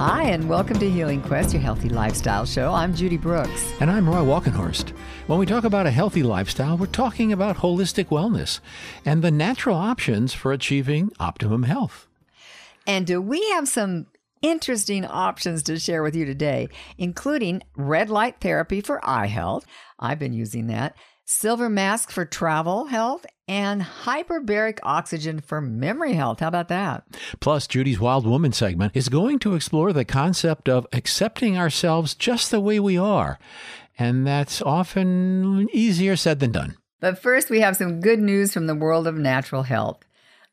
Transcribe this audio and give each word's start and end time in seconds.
Hi, 0.00 0.30
and 0.30 0.48
welcome 0.48 0.78
to 0.78 0.88
Healing 0.88 1.20
Quest, 1.20 1.52
your 1.52 1.60
healthy 1.60 1.90
lifestyle 1.90 2.46
show. 2.46 2.72
I'm 2.72 2.94
Judy 2.94 3.18
Brooks. 3.18 3.70
And 3.80 3.90
I'm 3.90 4.08
Roy 4.08 4.22
Walkenhorst. 4.22 4.96
When 5.26 5.38
we 5.38 5.44
talk 5.44 5.64
about 5.64 5.84
a 5.84 5.90
healthy 5.90 6.22
lifestyle, 6.22 6.78
we're 6.78 6.86
talking 6.86 7.34
about 7.34 7.58
holistic 7.58 8.06
wellness 8.06 8.60
and 9.04 9.20
the 9.20 9.30
natural 9.30 9.76
options 9.76 10.32
for 10.32 10.52
achieving 10.52 11.12
optimum 11.20 11.64
health. 11.64 12.06
And 12.86 13.06
do 13.06 13.20
we 13.20 13.46
have 13.50 13.68
some 13.68 14.06
interesting 14.40 15.04
options 15.04 15.62
to 15.64 15.78
share 15.78 16.02
with 16.02 16.16
you 16.16 16.24
today, 16.24 16.70
including 16.96 17.60
red 17.76 18.08
light 18.08 18.40
therapy 18.40 18.80
for 18.80 19.06
eye 19.06 19.26
health? 19.26 19.66
I've 19.98 20.18
been 20.18 20.32
using 20.32 20.68
that. 20.68 20.96
Silver 21.32 21.68
mask 21.68 22.10
for 22.10 22.24
travel 22.24 22.86
health 22.86 23.24
and 23.46 23.82
hyperbaric 23.82 24.80
oxygen 24.82 25.38
for 25.38 25.60
memory 25.60 26.14
health. 26.14 26.40
How 26.40 26.48
about 26.48 26.66
that? 26.66 27.04
Plus, 27.38 27.68
Judy's 27.68 28.00
Wild 28.00 28.26
Woman 28.26 28.50
segment 28.50 28.96
is 28.96 29.08
going 29.08 29.38
to 29.38 29.54
explore 29.54 29.92
the 29.92 30.04
concept 30.04 30.68
of 30.68 30.88
accepting 30.92 31.56
ourselves 31.56 32.16
just 32.16 32.50
the 32.50 32.58
way 32.60 32.80
we 32.80 32.98
are. 32.98 33.38
And 33.96 34.26
that's 34.26 34.60
often 34.60 35.68
easier 35.72 36.16
said 36.16 36.40
than 36.40 36.50
done. 36.50 36.76
But 36.98 37.22
first, 37.22 37.48
we 37.48 37.60
have 37.60 37.76
some 37.76 38.00
good 38.00 38.18
news 38.18 38.52
from 38.52 38.66
the 38.66 38.74
world 38.74 39.06
of 39.06 39.14
natural 39.14 39.62
health. 39.62 40.00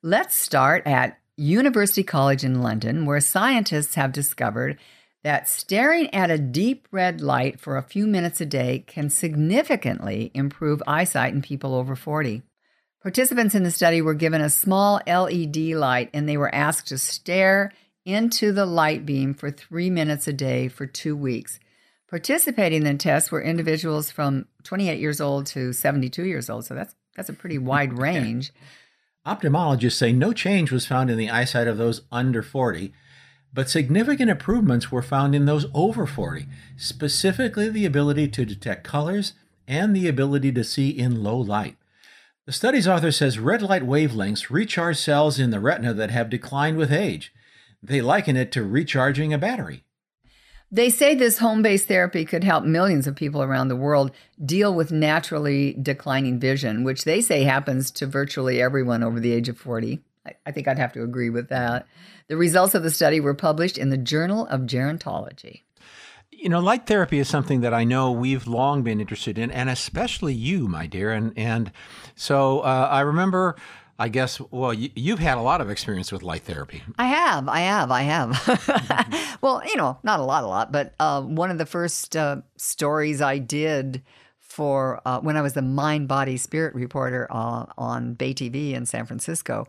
Let's 0.04 0.38
start 0.38 0.86
at 0.86 1.18
University 1.38 2.04
College 2.04 2.44
in 2.44 2.62
London, 2.62 3.08
where 3.08 3.20
scientists 3.20 3.96
have 3.96 4.12
discovered 4.12 4.78
that 5.28 5.50
staring 5.50 6.08
at 6.14 6.32
a 6.32 6.38
deep 6.38 6.88
red 6.90 7.20
light 7.20 7.60
for 7.60 7.76
a 7.76 7.84
few 7.84 8.08
minutes 8.08 8.40
a 8.40 8.46
day 8.46 8.82
can 8.88 9.10
significantly 9.10 10.32
improve 10.34 10.82
eyesight 10.88 11.34
in 11.34 11.42
people 11.42 11.76
over 11.76 11.98
40. 11.98 12.44
Participants 13.04 13.54
in 13.54 13.64
the 13.64 13.70
study 13.70 14.02
were 14.02 14.14
given 14.14 14.40
a 14.40 14.50
small 14.50 15.02
LED 15.06 15.58
light 15.58 16.10
and 16.14 16.30
they 16.30 16.38
were 16.38 16.56
asked 16.56 16.88
to 16.88 16.98
stare 16.98 17.74
into 18.06 18.54
the 18.54 18.66
light 18.66 19.06
beam 19.06 19.34
for 19.34 19.52
three 19.52 19.90
minutes 19.90 20.30
a 20.30 20.34
day 20.34 20.70
for 20.70 20.86
two 20.86 21.14
weeks. 21.14 21.60
Participating 22.10 22.86
in 22.86 22.94
the 22.94 22.98
test 22.98 23.30
were 23.30 23.44
individuals 23.44 24.10
from 24.10 24.46
28 24.64 24.98
years 24.98 25.20
old 25.20 25.46
to 25.48 25.74
72 25.74 26.24
years 26.24 26.50
old, 26.50 26.64
so 26.64 26.74
that's 26.74 26.96
that's 27.18 27.28
a 27.28 27.34
pretty 27.34 27.58
wide 27.72 28.00
range. 28.00 28.54
Ophthalmologists 29.26 29.98
say 29.98 30.14
no 30.14 30.32
change 30.32 30.72
was 30.72 30.88
found 30.88 31.10
in 31.10 31.18
the 31.18 31.30
eyesight 31.30 31.68
of 31.68 31.78
those 31.78 32.04
under 32.14 32.42
40, 32.42 32.94
but 33.58 33.72
significant 33.72 34.30
improvements 34.30 34.92
were 34.92 35.02
found 35.02 35.34
in 35.34 35.46
those 35.46 35.66
over 35.74 36.06
40, 36.06 36.46
specifically 36.76 37.68
the 37.68 37.88
ability 37.88 38.28
to 38.28 38.46
detect 38.46 38.84
colors 38.84 39.34
and 39.68 39.96
the 39.96 40.08
ability 40.08 40.52
to 40.52 40.64
see 40.64 40.90
in 40.90 41.24
low 41.24 41.38
light. 41.38 41.76
The 42.46 42.52
study's 42.52 42.88
author 42.88 43.12
says 43.12 43.40
red 43.40 43.64
light 43.64 43.82
wavelengths 43.82 44.52
recharge 44.52 44.98
cells 44.98 45.40
in 45.40 45.50
the 45.50 45.60
retina 45.60 45.96
that 45.96 46.12
have 46.12 46.30
declined 46.30 46.78
with 46.78 46.92
age. 46.92 47.34
They 47.82 48.00
liken 48.00 48.38
it 48.38 48.52
to 48.52 48.64
recharging 48.64 49.34
a 49.34 49.40
battery. 49.40 49.84
They 50.72 50.92
say 50.92 51.16
this 51.16 51.40
home 51.40 51.64
based 51.64 51.88
therapy 51.88 52.26
could 52.26 52.44
help 52.44 52.64
millions 52.64 53.08
of 53.08 53.16
people 53.16 53.42
around 53.42 53.70
the 53.70 53.76
world 53.76 54.12
deal 54.46 54.72
with 54.72 54.92
naturally 54.92 55.76
declining 55.82 56.40
vision, 56.40 56.84
which 56.84 57.06
they 57.06 57.22
say 57.22 57.42
happens 57.42 57.90
to 57.90 58.06
virtually 58.06 58.62
everyone 58.62 59.02
over 59.02 59.20
the 59.20 59.32
age 59.32 59.50
of 59.50 59.58
40. 59.58 60.04
I, 60.46 60.52
think 60.52 60.68
I'd 60.68 60.78
have 60.78 60.94
to 60.94 61.04
agree 61.04 61.30
with 61.30 61.50
that. 61.50 61.88
The 62.28 62.38
results 62.38 62.76
of 62.76 62.84
the 62.84 62.92
study 62.92 63.20
were 63.20 63.34
published 63.34 63.78
in 63.78 63.90
the 63.90 63.98
Journal 63.98 64.46
of 64.48 64.62
Gerontology. 64.62 65.62
You 66.32 66.50
know, 66.50 66.60
light 66.60 66.86
therapy 66.86 67.20
is 67.20 67.28
something 67.28 67.62
that 67.62 67.74
I 67.74 67.84
know 67.84 68.12
we've 68.12 68.48
long 68.48 68.84
been 68.84 69.02
interested 69.02 69.38
in, 69.38 69.50
and 69.50 69.70
especially 69.70 70.34
you, 70.34 70.68
my 70.68 70.86
dear. 70.86 71.12
And 71.12 71.34
and 71.36 71.72
so 72.16 72.60
uh, 72.62 72.90
I 72.92 73.02
remember. 73.02 73.56
I 74.00 74.10
guess, 74.10 74.40
well, 74.52 74.76
you, 74.76 75.14
have 75.14 75.18
had 75.18 75.40
a 75.40 75.42
lot 75.42 75.60
of 75.60 75.72
experience 75.72 76.12
with 76.12 76.22
light 76.22 76.44
therapy. 76.44 76.84
I 77.00 77.08
have, 77.08 77.50
I 77.50 77.62
have, 77.62 77.90
I 77.90 78.02
have. 78.04 79.38
well, 79.42 79.64
you 79.66 79.76
know, 79.76 79.98
not 80.04 80.20
a 80.20 80.24
lot, 80.24 80.44
a 80.44 80.48
lot, 80.48 80.72
but 80.72 80.94
uh, 81.00 81.24
one 81.24 81.50
of 81.50 81.58
the 81.58 81.66
first 81.66 82.16
uh, 82.16 82.42
stories 82.58 83.24
I 83.24 83.40
did 83.40 84.04
for 84.58 85.02
uh, 85.06 85.20
when 85.20 85.38
I 85.38 85.42
was 85.42 85.54
the 85.54 85.62
mind, 85.62 86.08
body, 86.08 86.36
spirit 86.36 86.74
reporter 86.74 87.28
uh, 87.30 87.68
on 87.78 88.14
Bay 88.14 88.34
TV 88.34 88.74
in 88.74 88.88
San 88.88 89.06
Francisco, 89.06 89.68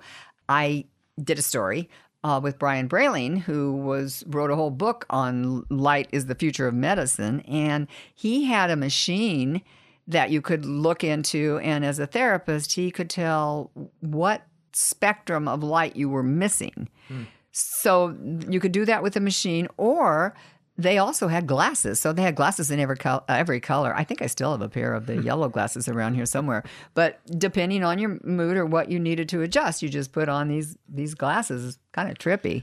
I 0.48 0.84
did 1.22 1.38
a 1.38 1.42
story 1.42 1.88
uh, 2.24 2.40
with 2.42 2.58
Brian 2.58 2.88
Breiling, 2.88 3.40
who 3.40 3.74
was 3.76 4.24
wrote 4.26 4.50
a 4.50 4.56
whole 4.56 4.70
book 4.70 5.06
on 5.10 5.64
light 5.70 6.08
is 6.12 6.26
the 6.26 6.34
future 6.34 6.66
of 6.66 6.74
medicine, 6.74 7.40
and 7.40 7.86
he 8.14 8.44
had 8.44 8.70
a 8.70 8.76
machine 8.76 9.62
that 10.06 10.30
you 10.30 10.40
could 10.40 10.64
look 10.64 11.04
into, 11.04 11.58
and 11.62 11.84
as 11.84 11.98
a 11.98 12.06
therapist, 12.06 12.72
he 12.72 12.90
could 12.90 13.10
tell 13.10 13.70
what 14.00 14.42
spectrum 14.72 15.46
of 15.46 15.62
light 15.62 15.96
you 15.96 16.08
were 16.08 16.22
missing. 16.22 16.88
Hmm. 17.08 17.24
So 17.52 18.16
you 18.48 18.60
could 18.60 18.72
do 18.72 18.84
that 18.84 19.02
with 19.02 19.16
a 19.16 19.20
machine, 19.20 19.68
or 19.76 20.34
they 20.78 20.96
also 20.96 21.26
had 21.26 21.46
glasses. 21.46 21.98
So 21.98 22.12
they 22.12 22.22
had 22.22 22.36
glasses 22.36 22.70
in 22.70 22.78
every, 22.78 22.96
col- 22.96 23.24
every 23.28 23.58
color. 23.58 23.92
I 23.94 24.04
think 24.04 24.22
I 24.22 24.26
still 24.26 24.52
have 24.52 24.62
a 24.62 24.68
pair 24.68 24.94
of 24.94 25.06
the 25.06 25.16
hmm. 25.16 25.22
yellow 25.22 25.48
glasses 25.48 25.88
around 25.88 26.14
here 26.14 26.24
somewhere. 26.24 26.62
But 26.94 27.18
depending 27.38 27.82
on 27.82 27.98
your 27.98 28.18
mood 28.22 28.56
or 28.56 28.64
what 28.64 28.88
you 28.88 29.00
needed 29.00 29.28
to 29.30 29.42
adjust, 29.42 29.82
you 29.82 29.88
just 29.88 30.12
put 30.12 30.28
on 30.28 30.48
these 30.48 30.78
these 30.88 31.14
glasses. 31.14 31.78
Kind 31.92 32.10
of 32.10 32.16
trippy. 32.16 32.62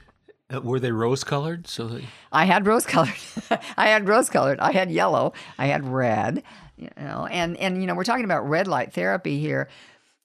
Uh, 0.53 0.61
were 0.61 0.79
they 0.79 0.91
rose 0.91 1.23
colored? 1.23 1.67
So 1.67 1.87
they... 1.87 2.05
I 2.31 2.45
had 2.45 2.65
rose 2.65 2.85
colored. 2.85 3.15
I 3.77 3.87
had 3.87 4.07
rose 4.07 4.29
colored. 4.29 4.59
I 4.59 4.71
had 4.71 4.89
yellow. 4.89 5.33
I 5.57 5.67
had 5.67 5.85
red. 5.85 6.41
You 6.77 6.89
know, 6.97 7.27
and 7.29 7.57
and 7.57 7.81
you 7.81 7.87
know, 7.87 7.95
we're 7.95 8.03
talking 8.05 8.25
about 8.25 8.47
red 8.47 8.67
light 8.67 8.93
therapy 8.93 9.39
here. 9.39 9.67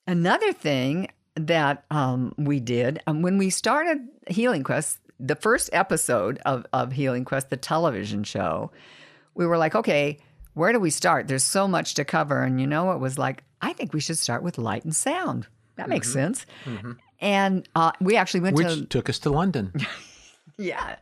Another 0.06 0.52
thing 0.52 1.08
that 1.34 1.84
um, 1.90 2.34
we 2.36 2.60
did 2.60 3.00
um, 3.06 3.22
when 3.22 3.38
we 3.38 3.50
started 3.50 4.08
Healing 4.28 4.62
Quest, 4.62 4.98
the 5.20 5.36
first 5.36 5.70
episode 5.72 6.38
of, 6.44 6.66
of 6.72 6.92
Healing 6.92 7.24
Quest, 7.24 7.50
the 7.50 7.56
television 7.56 8.24
show, 8.24 8.70
we 9.34 9.46
were 9.46 9.58
like, 9.58 9.74
okay, 9.74 10.18
where 10.54 10.72
do 10.72 10.80
we 10.80 10.90
start? 10.90 11.28
There's 11.28 11.44
so 11.44 11.68
much 11.68 11.94
to 11.94 12.04
cover. 12.04 12.42
And 12.42 12.60
you 12.60 12.66
know, 12.66 12.92
it 12.92 12.98
was 12.98 13.18
like, 13.18 13.44
I 13.60 13.72
think 13.72 13.92
we 13.92 14.00
should 14.00 14.18
start 14.18 14.42
with 14.42 14.58
light 14.58 14.84
and 14.84 14.94
sound. 14.94 15.46
That 15.76 15.88
makes 15.88 16.08
mm-hmm. 16.08 16.18
sense. 16.18 16.46
Mm-hmm. 16.64 16.92
And 17.20 17.68
uh, 17.74 17.92
we 18.00 18.16
actually 18.16 18.40
went 18.40 18.56
Which 18.56 18.66
to. 18.66 18.80
Which 18.80 18.88
took 18.88 19.08
us 19.08 19.18
to 19.20 19.30
London. 19.30 19.72
yeah, 20.58 20.96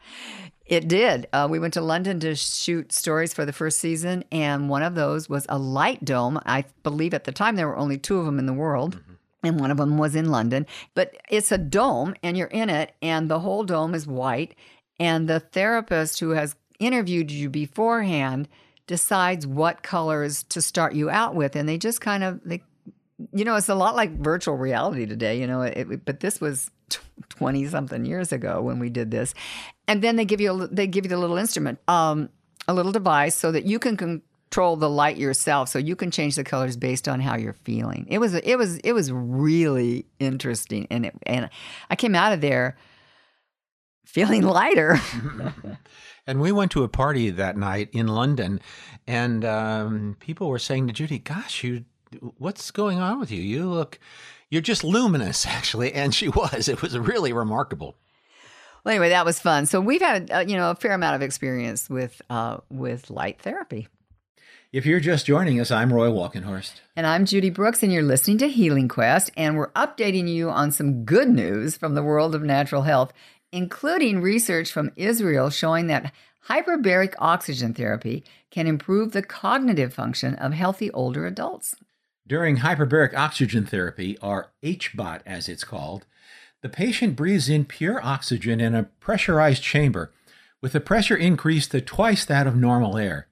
it 0.67 0.89
did. 0.89 1.28
Uh, 1.33 1.49
we 1.51 1.59
went 1.59 1.75
to 1.75 1.81
London 1.81 2.21
to 2.21 2.34
shoot 2.34 2.93
stories 2.93 3.33
for 3.33 3.45
the 3.45 3.53
first 3.53 3.78
season. 3.78 4.25
And 4.31 4.69
one 4.69 4.83
of 4.83 4.95
those 4.95 5.28
was 5.28 5.47
a 5.49 5.59
light 5.59 6.05
dome. 6.05 6.41
I 6.45 6.65
believe 6.83 7.15
at 7.15 7.25
the 7.25 7.33
time 7.33 7.57
there 7.57 7.69
were 7.69 7.77
only 7.77 7.99
two 7.99 8.19
of 8.19 8.27
them 8.27 8.39
in 8.39 8.47
the 8.47 8.53
world. 8.53 8.97
Mm-hmm 8.97 9.15
and 9.48 9.59
one 9.59 9.70
of 9.70 9.78
them 9.78 9.98
was 9.98 10.14
in 10.14 10.31
London. 10.31 10.66
But 10.94 11.16
it's 11.28 11.50
a 11.50 11.59
dome, 11.59 12.14
and 12.22 12.36
you're 12.36 12.47
in 12.48 12.70
it, 12.70 12.94
and 13.03 13.28
the 13.28 13.41
whole 13.41 13.64
dome 13.64 13.94
is 13.94 14.06
white. 14.06 14.54
And 15.00 15.28
the 15.28 15.41
therapist 15.41 16.20
who 16.20 16.31
has 16.31 16.54
interviewed 16.78 17.31
you 17.31 17.48
beforehand 17.50 18.48
decides 18.86 19.47
what 19.47 19.82
colors 19.82 20.42
to 20.44 20.62
start 20.62 20.94
you 20.94 21.10
out 21.10 21.34
with, 21.34 21.56
and 21.56 21.69
they 21.69 21.78
just 21.78 22.00
kind 22.00 22.22
of 22.22 22.41
they, 22.44 22.62
you 23.32 23.44
know, 23.44 23.56
it's 23.56 23.69
a 23.69 23.75
lot 23.75 23.97
like 23.97 24.12
virtual 24.19 24.56
reality 24.56 25.06
today, 25.06 25.41
you 25.41 25.47
know. 25.47 25.62
It, 25.62 26.04
but 26.04 26.20
this 26.20 26.41
was 26.41 26.70
twenty 27.28 27.66
something 27.66 28.04
years 28.04 28.32
ago 28.32 28.62
when 28.62 28.78
we 28.78 28.91
did 28.91 29.10
this, 29.10 29.34
and 29.86 30.03
then 30.03 30.16
they 30.16 30.25
give 30.25 30.41
you 30.41 30.53
a, 30.53 30.66
they 30.69 30.86
give 30.86 31.04
you 31.04 31.10
the 31.10 31.19
little 31.19 31.36
instrument. 31.36 31.78
Um, 31.88 32.30
a 32.69 32.75
little 32.75 32.92
device 32.92 33.34
so 33.34 33.50
that 33.50 33.65
you 33.65 33.78
can 33.78 34.22
control 34.50 34.76
the 34.76 34.88
light 34.88 35.19
yourself 35.19 35.69
so 35.69 35.78
you 35.78 35.94
can 35.94 36.10
change 36.10 36.36
the 36.36 36.44
colors 36.44 36.76
based 36.76 37.06
on 37.06 37.20
how 37.20 37.36
you're 37.36 37.56
feeling. 37.64 38.06
It 38.09 38.19
was 38.19 38.34
it 38.34 38.56
was 38.56 38.78
it 38.78 38.92
was 38.92 39.12
really 39.12 40.06
interesting 40.19 40.86
and 40.91 41.06
it, 41.06 41.14
and 41.26 41.50
I 41.91 41.97
came 41.97 42.14
out 42.14 42.32
of 42.32 42.41
there 42.41 42.76
feeling 44.06 44.42
lighter. 44.42 44.98
and 46.26 46.41
we 46.41 46.50
went 46.50 46.70
to 46.72 46.82
a 46.82 46.88
party 46.88 47.28
that 47.31 47.59
night 47.59 47.91
in 47.92 48.09
London 48.09 48.60
and 49.06 49.44
um, 49.44 50.16
people 50.19 50.48
were 50.48 50.59
saying 50.59 50.86
to 50.86 50.94
Judy, 50.94 51.19
"Gosh, 51.19 51.62
you 51.62 51.84
what's 52.39 52.71
going 52.71 52.98
on 52.98 53.21
with 53.21 53.30
you? 53.30 53.42
You 53.42 53.68
look 53.68 53.98
you're 54.48 54.62
just 54.62 54.83
luminous 54.83 55.44
actually." 55.47 55.92
And 55.92 56.15
she 56.15 56.28
was. 56.30 56.68
It 56.68 56.80
was 56.80 56.98
really 56.98 57.34
remarkable. 57.34 57.97
Well, 58.83 58.92
anyway, 58.94 59.10
that 59.10 59.27
was 59.27 59.39
fun. 59.41 59.66
So 59.66 59.80
we've 59.80 60.01
had, 60.01 60.30
uh, 60.30 60.39
you 60.47 60.56
know, 60.56 60.71
a 60.71 60.74
fair 60.74 60.92
amount 60.92 61.16
of 61.16 61.22
experience 61.22 61.91
with 61.91 62.22
uh, 62.30 62.59
with 62.71 63.10
light 63.10 63.42
therapy. 63.42 63.89
If 64.70 64.84
you're 64.84 65.00
just 65.00 65.24
joining 65.24 65.59
us, 65.59 65.70
I'm 65.70 65.91
Roy 65.91 66.09
Walkenhorst. 66.09 66.82
And 66.94 67.06
I'm 67.06 67.24
Judy 67.24 67.48
Brooks, 67.48 67.82
and 67.82 67.91
you're 67.91 68.03
listening 68.03 68.36
to 68.36 68.48
Healing 68.48 68.86
Quest, 68.86 69.30
and 69.34 69.56
we're 69.56 69.70
updating 69.70 70.28
you 70.28 70.50
on 70.50 70.72
some 70.72 71.06
good 71.06 71.30
news 71.30 71.74
from 71.74 71.94
the 71.94 72.03
world 72.03 72.34
of 72.34 72.42
natural 72.42 72.82
health, 72.82 73.15
including 73.50 74.20
research 74.20 74.70
from 74.70 74.92
Israel 74.94 75.48
showing 75.48 75.86
that 75.86 76.12
hyperbaric 76.48 77.15
oxygen 77.18 77.72
therapy 77.72 78.22
can 78.50 78.66
improve 78.66 79.12
the 79.12 79.22
cognitive 79.22 79.94
function 79.94 80.34
of 80.34 80.53
healthy 80.53 80.91
older 80.91 81.26
adults. 81.26 81.74
During 82.26 82.59
hyperbaric 82.59 83.15
oxygen 83.15 83.65
therapy, 83.65 84.18
or 84.20 84.53
HBOT 84.62 85.22
as 85.24 85.48
it's 85.48 85.65
called, 85.65 86.04
the 86.60 86.68
patient 86.68 87.16
breathes 87.16 87.48
in 87.48 87.65
pure 87.65 88.04
oxygen 88.04 88.60
in 88.60 88.74
a 88.74 88.82
pressurized 88.82 89.62
chamber 89.62 90.12
with 90.60 90.72
the 90.72 90.80
pressure 90.80 91.16
increased 91.16 91.70
to 91.70 91.80
twice 91.80 92.26
that 92.26 92.47
of 92.47 92.54
normal 92.54 92.98
air. 92.98 93.28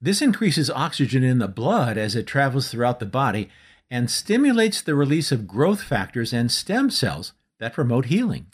This 0.00 0.20
increases 0.20 0.70
oxygen 0.70 1.22
in 1.24 1.38
the 1.38 1.48
blood 1.48 1.96
as 1.96 2.14
it 2.14 2.26
travels 2.26 2.68
throughout 2.68 3.00
the 3.00 3.06
body 3.06 3.48
and 3.90 4.10
stimulates 4.10 4.82
the 4.82 4.94
release 4.94 5.32
of 5.32 5.46
growth 5.46 5.82
factors 5.82 6.32
and 6.32 6.50
stem 6.50 6.90
cells 6.90 7.32
that 7.58 7.72
promote 7.72 8.06
healing. 8.06 8.46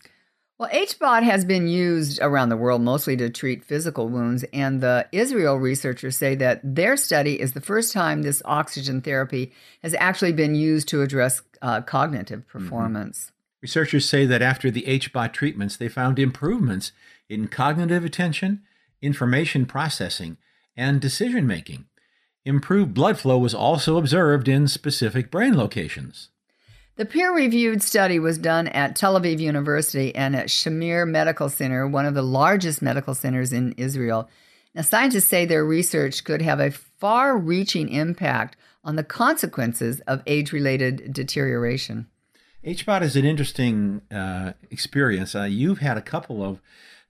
Well, 0.58 0.70
HBOT 0.70 1.24
has 1.24 1.44
been 1.44 1.66
used 1.66 2.20
around 2.22 2.50
the 2.50 2.56
world 2.56 2.82
mostly 2.82 3.16
to 3.16 3.28
treat 3.30 3.64
physical 3.64 4.08
wounds, 4.08 4.44
and 4.52 4.80
the 4.80 5.08
Israel 5.10 5.56
researchers 5.56 6.16
say 6.16 6.36
that 6.36 6.60
their 6.62 6.96
study 6.96 7.40
is 7.40 7.52
the 7.52 7.60
first 7.60 7.92
time 7.92 8.22
this 8.22 8.42
oxygen 8.44 9.00
therapy 9.00 9.52
has 9.82 9.94
actually 9.98 10.32
been 10.32 10.54
used 10.54 10.86
to 10.88 11.02
address 11.02 11.42
uh, 11.62 11.80
cognitive 11.80 12.46
performance. 12.46 13.18
Mm-hmm. 13.18 13.58
Researchers 13.62 14.08
say 14.08 14.24
that 14.26 14.42
after 14.42 14.70
the 14.70 14.82
HBOT 14.82 15.32
treatments, 15.32 15.76
they 15.76 15.88
found 15.88 16.20
improvements 16.20 16.92
in 17.28 17.48
cognitive 17.48 18.04
attention, 18.04 18.62
information 19.00 19.66
processing, 19.66 20.36
and 20.76 21.00
decision 21.00 21.46
making. 21.46 21.86
Improved 22.44 22.92
blood 22.92 23.18
flow 23.18 23.38
was 23.38 23.54
also 23.54 23.96
observed 23.96 24.48
in 24.48 24.66
specific 24.66 25.30
brain 25.30 25.56
locations. 25.56 26.30
The 26.96 27.06
peer 27.06 27.34
reviewed 27.34 27.82
study 27.82 28.18
was 28.18 28.36
done 28.36 28.68
at 28.68 28.96
Tel 28.96 29.18
Aviv 29.18 29.38
University 29.38 30.14
and 30.14 30.36
at 30.36 30.48
Shamir 30.48 31.08
Medical 31.08 31.48
Center, 31.48 31.86
one 31.86 32.04
of 32.04 32.14
the 32.14 32.22
largest 32.22 32.82
medical 32.82 33.14
centers 33.14 33.52
in 33.52 33.72
Israel. 33.72 34.28
Now, 34.74 34.82
scientists 34.82 35.26
say 35.26 35.44
their 35.44 35.64
research 35.64 36.24
could 36.24 36.42
have 36.42 36.60
a 36.60 36.70
far 36.70 37.36
reaching 37.36 37.88
impact 37.88 38.56
on 38.84 38.96
the 38.96 39.04
consequences 39.04 40.00
of 40.00 40.22
age 40.26 40.52
related 40.52 41.12
deterioration. 41.12 42.08
HBOT 42.64 43.02
is 43.02 43.16
an 43.16 43.24
interesting 43.24 44.02
uh, 44.10 44.52
experience. 44.70 45.34
Uh, 45.34 45.44
you've 45.44 45.78
had 45.78 45.96
a 45.96 46.02
couple 46.02 46.44
of 46.44 46.60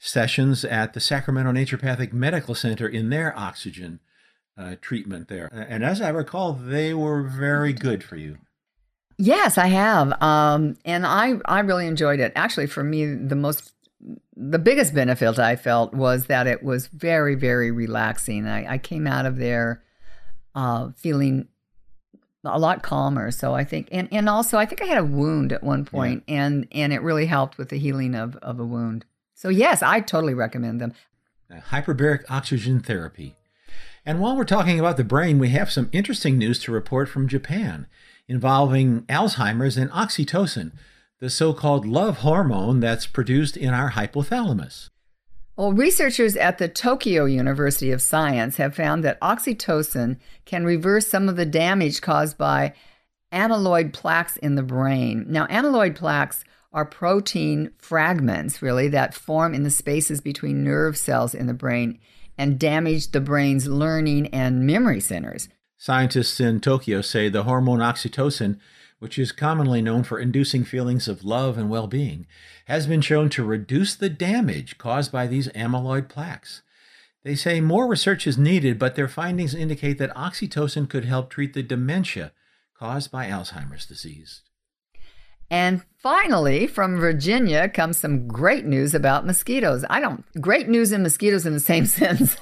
sessions 0.05 0.65
at 0.65 0.95
the 0.95 1.01
Sacramento 1.01 1.53
Naturopathic 1.53 2.13
Medical 2.13 2.57
Center 2.57 2.89
in 2.89 3.09
their 3.09 3.39
oxygen 3.39 4.01
uh, 4.59 4.75
treatment 4.81 5.29
there. 5.29 5.49
And 5.53 5.85
as 5.85 6.01
I 6.01 6.09
recall, 6.09 6.55
they 6.55 6.93
were 6.93 7.23
very 7.23 7.73
good 7.73 8.03
for 8.03 8.17
you. 8.17 8.39
Yes, 9.17 9.57
I 9.59 9.69
have. 9.69 10.21
Um, 10.21 10.77
and 10.85 11.07
I, 11.07 11.35
I 11.45 11.61
really 11.61 11.87
enjoyed 11.87 12.19
it. 12.19 12.33
Actually, 12.35 12.67
for 12.67 12.83
me, 12.83 13.15
the 13.15 13.37
most, 13.37 13.75
the 14.37 14.59
biggest 14.59 14.93
benefit 14.93 15.39
I 15.39 15.55
felt 15.55 15.95
was 15.95 16.27
that 16.27 16.49
it 16.49 16.65
was 16.65 16.89
very, 16.89 17.37
very 17.37 17.71
relaxing. 17.71 18.49
I, 18.49 18.73
I 18.73 18.79
came 18.79 19.07
out 19.07 19.25
of 19.25 19.37
there 19.37 19.85
uh, 20.57 20.91
feeling 20.97 21.47
a 22.45 22.59
lot 22.59 22.83
calmer. 22.83 23.31
So 23.31 23.55
I 23.55 23.63
think, 23.63 23.89
and, 23.93 24.09
and 24.11 24.29
also 24.29 24.59
I 24.59 24.67
think 24.67 24.83
I 24.83 24.87
had 24.87 24.99
a 24.99 25.05
wound 25.05 25.53
at 25.53 25.63
one 25.63 25.85
point 25.85 26.25
yeah. 26.27 26.45
and, 26.45 26.67
and 26.73 26.93
it 26.93 27.03
really 27.03 27.27
helped 27.27 27.57
with 27.57 27.69
the 27.69 27.79
healing 27.79 28.17
of, 28.17 28.35
of 28.39 28.59
a 28.59 28.65
wound. 28.65 29.05
So 29.43 29.49
yes, 29.49 29.83
I 29.83 29.99
totally 29.99 30.35
recommend 30.35 30.81
them. 30.81 30.93
Uh, 31.51 31.57
hyperbaric 31.57 32.23
oxygen 32.31 32.79
therapy. 32.79 33.35
And 34.07 34.21
while 34.21 34.37
we're 34.37 34.45
talking 34.45 34.79
about 34.79 34.97
the 34.97 35.03
brain, 35.03 35.41
we 35.41 35.49
have 35.49 35.69
some 35.69 35.89
interesting 35.91 36.39
news 36.39 36.61
to 36.61 36.71
report 36.71 37.09
from 37.09 37.27
Japan 37.27 37.89
involving 38.29 39.03
Alzheimer's 39.07 39.77
and 39.77 39.91
oxytocin, 39.91 40.71
the 41.19 41.29
so 41.29 41.53
called 41.53 41.85
love 41.85 42.19
hormone 42.19 42.79
that's 42.79 43.09
produced 43.09 43.57
in 43.57 43.75
our 43.75 43.91
hypothalamus. 43.91 44.91
Well, 45.57 45.73
researchers 45.73 46.37
at 46.37 46.59
the 46.59 46.69
Tokyo 46.69 47.25
University 47.25 47.91
of 47.91 48.01
Science 48.01 48.59
have 48.59 48.77
found 48.77 49.03
that 49.03 49.21
oxytocin 49.21 50.19
can 50.45 50.65
reverse 50.65 51.09
some 51.09 51.29
of 51.29 51.35
the 51.35 51.47
damage 51.47 52.01
caused 52.01 52.39
by 52.39 52.75
amyloid 53.33 53.93
plaques 53.93 54.37
in 54.37 54.55
the 54.55 54.63
brain. 54.63 55.25
Now, 55.29 55.49
amyloid 55.49 55.97
plaques 55.97 56.45
are 56.73 56.85
protein 56.85 57.71
fragments, 57.79 58.63
really, 58.63 58.89
that 58.89 59.15
form 59.15 59.55
in 59.55 59.63
the 59.63 59.71
spaces 59.71 60.21
between 60.21 60.65
nerve 60.65 60.97
cells 60.97 61.35
in 61.35 61.47
the 61.47 61.55
brain 61.55 61.99
and 62.39 62.59
damage 62.59 63.11
the 63.11 63.21
brain's 63.21 63.67
learning 63.69 64.29
and 64.29 64.67
memory 64.67 65.01
centers. 65.01 65.49
Scientists 65.77 66.41
in 66.41 66.61
Tokyo 66.61 67.03
say 67.03 67.29
the 67.29 67.43
hormone 67.43 67.81
oxytocin, 67.81 68.59
which 69.01 69.19
is 69.19 69.33
commonly 69.33 69.83
known 69.83 70.05
for 70.05 70.19
inducing 70.19 70.65
feelings 70.65 71.09
of 71.09 71.25
love 71.25 71.59
and 71.59 71.69
well 71.69 71.87
being, 71.87 72.27
has 72.67 72.87
been 72.87 73.01
shown 73.01 73.29
to 73.29 73.45
reduce 73.45 73.95
the 73.95 74.09
damage 74.09 74.79
caused 74.79 75.11
by 75.11 75.27
these 75.27 75.49
amyloid 75.49 76.09
plaques. 76.09 76.63
They 77.25 77.35
say 77.35 77.61
more 77.61 77.87
research 77.87 78.27
is 78.27 78.39
needed, 78.39 78.79
but 78.79 78.95
their 78.95 79.09
findings 79.09 79.55
indicate 79.55 79.99
that 79.99 80.15
oxytocin 80.15 80.89
could 80.89 81.05
help 81.05 81.31
treat 81.31 81.53
the 81.53 81.63
dementia 81.63 82.33
caused 82.79 83.11
by 83.11 83.27
Alzheimer's 83.27 83.87
disease. 83.87 84.43
And 85.51 85.83
finally, 86.03 86.67
from 86.67 86.99
Virginia 86.99 87.69
comes 87.69 87.97
some 87.97 88.27
great 88.27 88.65
news 88.65 88.95
about 88.95 89.25
mosquitoes. 89.27 89.85
I 89.89 90.01
don't 90.01 90.25
great 90.41 90.69
news 90.69 90.93
and 90.93 91.03
mosquitoes 91.03 91.47
in 91.47 91.55
the 91.55 91.61
same 91.61 91.87
sentence. 91.87 92.37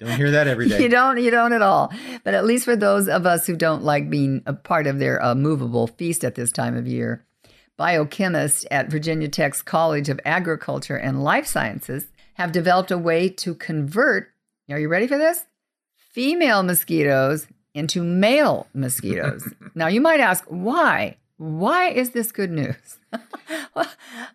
Don't 0.00 0.16
hear 0.16 0.30
that 0.32 0.48
every 0.48 0.68
day. 0.68 0.82
you 0.82 0.88
don't. 0.88 1.22
You 1.22 1.30
don't 1.30 1.52
at 1.52 1.62
all. 1.62 1.92
But 2.24 2.34
at 2.34 2.44
least 2.44 2.64
for 2.64 2.76
those 2.76 3.08
of 3.08 3.26
us 3.26 3.46
who 3.46 3.56
don't 3.56 3.82
like 3.84 4.10
being 4.10 4.42
a 4.44 4.52
part 4.52 4.86
of 4.86 4.98
their 4.98 5.22
uh, 5.22 5.34
movable 5.34 5.86
feast 5.86 6.24
at 6.24 6.34
this 6.34 6.52
time 6.52 6.76
of 6.76 6.86
year, 6.86 7.24
biochemists 7.78 8.64
at 8.70 8.90
Virginia 8.90 9.28
Tech's 9.28 9.62
College 9.62 10.08
of 10.08 10.20
Agriculture 10.24 10.96
and 10.96 11.24
Life 11.24 11.46
Sciences 11.46 12.06
have 12.34 12.52
developed 12.52 12.90
a 12.90 12.98
way 12.98 13.28
to 13.28 13.54
convert. 13.54 14.30
Are 14.68 14.78
you 14.78 14.88
ready 14.88 15.06
for 15.06 15.16
this? 15.18 15.44
Female 15.96 16.62
mosquitoes 16.62 17.46
into 17.72 18.02
male 18.02 18.66
mosquitoes. 18.74 19.52
now 19.74 19.86
you 19.86 20.00
might 20.00 20.20
ask 20.20 20.44
why. 20.48 21.16
Why 21.36 21.88
is 21.88 22.10
this 22.10 22.30
good 22.30 22.50
news? 22.50 22.98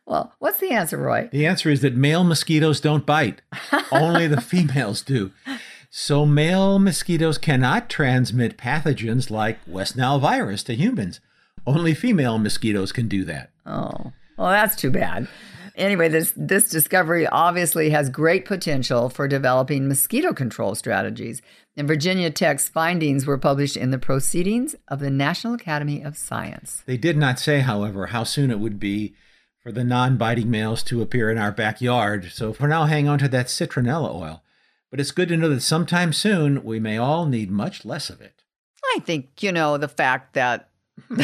well, 0.05 0.33
what's 0.39 0.59
the 0.59 0.71
answer, 0.71 0.97
Roy? 0.97 1.29
The 1.31 1.45
answer 1.45 1.69
is 1.69 1.81
that 1.81 1.95
male 1.95 2.23
mosquitoes 2.23 2.81
don't 2.81 3.05
bite, 3.05 3.41
only 3.91 4.27
the 4.27 4.41
females 4.41 5.01
do. 5.01 5.31
So, 5.89 6.25
male 6.25 6.77
mosquitoes 6.77 7.37
cannot 7.37 7.89
transmit 7.89 8.57
pathogens 8.57 9.31
like 9.31 9.59
West 9.65 9.95
Nile 9.95 10.19
virus 10.19 10.61
to 10.63 10.75
humans. 10.75 11.19
Only 11.65 11.93
female 11.93 12.37
mosquitoes 12.37 12.91
can 12.91 13.07
do 13.07 13.23
that. 13.25 13.49
Oh, 13.65 14.11
well, 14.37 14.49
that's 14.49 14.75
too 14.75 14.91
bad. 14.91 15.27
Anyway, 15.79 16.09
this, 16.09 16.33
this 16.35 16.69
discovery 16.69 17.25
obviously 17.25 17.89
has 17.89 18.09
great 18.09 18.43
potential 18.43 19.09
for 19.09 19.27
developing 19.27 19.87
mosquito 19.87 20.33
control 20.33 20.75
strategies. 20.75 21.41
And 21.77 21.87
Virginia 21.87 22.29
Tech's 22.29 22.67
findings 22.67 23.25
were 23.25 23.37
published 23.37 23.77
in 23.77 23.91
the 23.91 23.97
Proceedings 23.97 24.75
of 24.89 24.99
the 24.99 25.09
National 25.09 25.53
Academy 25.53 26.03
of 26.03 26.17
Science. 26.17 26.83
They 26.85 26.97
did 26.97 27.15
not 27.15 27.39
say, 27.39 27.61
however, 27.61 28.07
how 28.07 28.25
soon 28.25 28.51
it 28.51 28.59
would 28.59 28.77
be 28.77 29.15
for 29.63 29.71
the 29.71 29.85
non 29.85 30.17
biting 30.17 30.51
males 30.51 30.83
to 30.83 31.01
appear 31.01 31.31
in 31.31 31.37
our 31.37 31.51
backyard. 31.51 32.29
So 32.33 32.51
for 32.51 32.67
now, 32.67 32.85
hang 32.85 33.07
on 33.07 33.19
to 33.19 33.29
that 33.29 33.47
citronella 33.47 34.13
oil. 34.13 34.43
But 34.91 34.99
it's 34.99 35.11
good 35.11 35.29
to 35.29 35.37
know 35.37 35.49
that 35.49 35.61
sometime 35.61 36.11
soon 36.11 36.63
we 36.63 36.79
may 36.81 36.97
all 36.97 37.25
need 37.25 37.51
much 37.51 37.85
less 37.85 38.09
of 38.09 38.19
it. 38.19 38.43
I 38.95 38.99
think, 38.99 39.41
you 39.41 39.53
know, 39.53 39.77
the 39.77 39.87
fact 39.87 40.33
that 40.33 40.69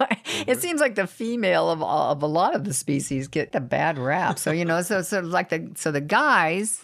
it 0.46 0.60
seems 0.60 0.80
like 0.80 0.94
the 0.94 1.06
female 1.06 1.70
of, 1.70 1.82
of 1.82 2.22
a 2.22 2.26
lot 2.26 2.54
of 2.54 2.64
the 2.64 2.74
species 2.74 3.28
get 3.28 3.52
the 3.52 3.60
bad 3.60 3.98
rap. 3.98 4.38
So, 4.38 4.50
you 4.50 4.64
know, 4.64 4.82
so, 4.82 5.02
so 5.02 5.20
like 5.20 5.48
the, 5.48 5.70
so 5.76 5.92
the 5.92 6.00
guys, 6.00 6.82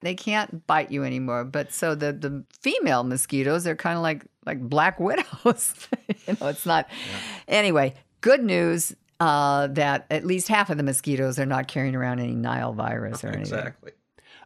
they 0.00 0.14
can't 0.14 0.66
bite 0.66 0.90
you 0.90 1.04
anymore. 1.04 1.44
But 1.44 1.72
so 1.72 1.94
the 1.94 2.12
the 2.12 2.44
female 2.60 3.02
mosquitoes 3.04 3.66
are 3.66 3.76
kind 3.76 3.96
of 3.96 4.02
like 4.02 4.24
like 4.46 4.60
black 4.60 5.00
widows. 5.00 5.88
you 6.26 6.36
know, 6.40 6.48
it's 6.48 6.66
not. 6.66 6.88
Yeah. 6.90 7.16
Anyway, 7.48 7.94
good 8.20 8.42
news 8.42 8.94
uh, 9.20 9.66
that 9.68 10.06
at 10.10 10.24
least 10.24 10.48
half 10.48 10.70
of 10.70 10.76
the 10.76 10.82
mosquitoes 10.82 11.38
are 11.38 11.46
not 11.46 11.68
carrying 11.68 11.94
around 11.94 12.20
any 12.20 12.34
Nile 12.34 12.72
virus 12.72 13.24
or 13.24 13.28
anything. 13.28 13.42
Exactly. 13.42 13.92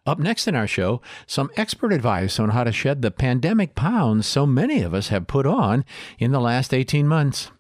Up 0.05 0.19
next 0.19 0.49
in 0.49 0.57
our 0.57 0.67
show, 0.67 1.01
some 1.29 1.49
expert 1.57 1.93
advice 1.93 2.41
on 2.41 2.51
how 2.51 2.65
to 2.65 2.73
shed 2.73 3.03
the 3.03 3.13
pandemic 3.13 3.77
pounds 3.77 4.27
so 4.27 4.45
many 4.47 4.83
of 4.83 4.95
us 4.95 5.09
have 5.09 5.29
put 5.29 5.47
on 5.47 5.85
in 6.19 6.33
the 6.33 6.41
last 6.41 6.75
18 6.75 7.07
months. 7.07 7.53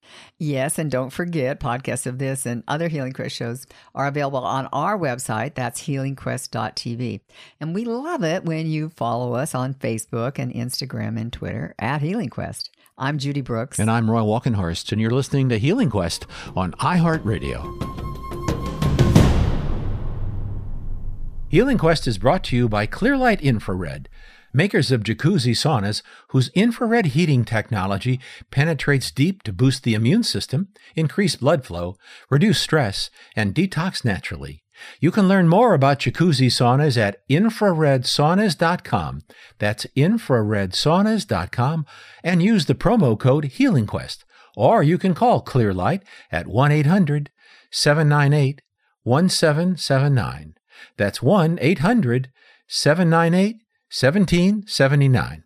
Yes, 0.42 0.76
and 0.76 0.90
don't 0.90 1.10
forget, 1.10 1.60
podcasts 1.60 2.04
of 2.04 2.18
this 2.18 2.46
and 2.46 2.64
other 2.66 2.88
Healing 2.88 3.12
Quest 3.12 3.36
shows 3.36 3.64
are 3.94 4.08
available 4.08 4.40
on 4.40 4.66
our 4.72 4.98
website. 4.98 5.54
That's 5.54 5.82
healingquest.tv. 5.82 7.20
And 7.60 7.72
we 7.72 7.84
love 7.84 8.24
it 8.24 8.44
when 8.44 8.66
you 8.66 8.88
follow 8.88 9.34
us 9.34 9.54
on 9.54 9.74
Facebook 9.74 10.40
and 10.40 10.52
Instagram 10.52 11.16
and 11.16 11.32
Twitter 11.32 11.76
at 11.78 12.02
Healing 12.02 12.28
Quest. 12.28 12.70
I'm 12.98 13.18
Judy 13.18 13.40
Brooks. 13.40 13.78
And 13.78 13.88
I'm 13.88 14.10
Roy 14.10 14.22
Walkenhorst, 14.22 14.90
and 14.90 15.00
you're 15.00 15.12
listening 15.12 15.48
to 15.48 15.58
Healing 15.58 15.90
Quest 15.90 16.26
on 16.56 16.72
iHeartRadio. 16.72 17.62
Healing 21.46 21.78
Quest 21.78 22.08
is 22.08 22.18
brought 22.18 22.42
to 22.44 22.56
you 22.56 22.68
by 22.68 22.88
Clearlight 22.88 23.40
Infrared 23.42 24.08
makers 24.52 24.90
of 24.90 25.02
jacuzzi 25.02 25.54
saunas 25.54 26.02
whose 26.28 26.50
infrared 26.54 27.06
heating 27.06 27.44
technology 27.44 28.20
penetrates 28.50 29.10
deep 29.10 29.42
to 29.42 29.52
boost 29.52 29.82
the 29.82 29.94
immune 29.94 30.22
system, 30.22 30.68
increase 30.94 31.36
blood 31.36 31.64
flow, 31.64 31.96
reduce 32.30 32.60
stress, 32.60 33.10
and 33.34 33.54
detox 33.54 34.04
naturally. 34.04 34.62
You 35.00 35.10
can 35.10 35.28
learn 35.28 35.48
more 35.48 35.74
about 35.74 35.98
jacuzzi 36.00 36.48
saunas 36.48 36.96
at 36.96 37.26
infraredsaunas.com. 37.28 39.22
That's 39.58 39.86
infraredsaunas.com 39.96 41.86
and 42.24 42.42
use 42.42 42.66
the 42.66 42.74
promo 42.74 43.18
code 43.18 43.44
HealingQuest. 43.44 44.24
Or 44.56 44.82
you 44.82 44.98
can 44.98 45.14
call 45.14 45.42
Clearlight 45.42 46.02
at 46.30 46.46
1 46.46 46.72
800 46.72 47.30
798 47.70 48.60
1779. 49.04 50.54
That's 50.96 51.22
1 51.22 51.58
800 51.60 52.30
798 52.66 53.61
1779. 53.92 55.44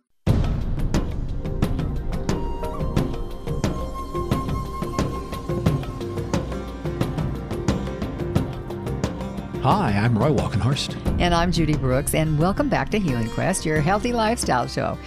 Hi, 9.61 9.91
I'm 9.91 10.17
Roy 10.17 10.29
Walkenhorst. 10.29 10.95
And 11.19 11.35
I'm 11.35 11.51
Judy 11.51 11.75
Brooks, 11.75 12.15
and 12.15 12.39
welcome 12.39 12.69
back 12.69 12.89
to 12.91 12.99
Healing 12.99 13.29
Quest, 13.31 13.65
your 13.65 13.81
healthy 13.81 14.13
lifestyle 14.13 14.69
show. 14.69 14.97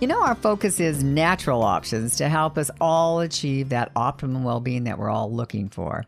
You 0.00 0.08
know, 0.08 0.22
our 0.22 0.34
focus 0.34 0.80
is 0.80 1.04
natural 1.04 1.62
options 1.62 2.16
to 2.16 2.30
help 2.30 2.56
us 2.56 2.70
all 2.80 3.20
achieve 3.20 3.68
that 3.68 3.92
optimum 3.94 4.42
well 4.42 4.60
being 4.60 4.84
that 4.84 4.98
we're 4.98 5.10
all 5.10 5.30
looking 5.30 5.68
for. 5.68 6.06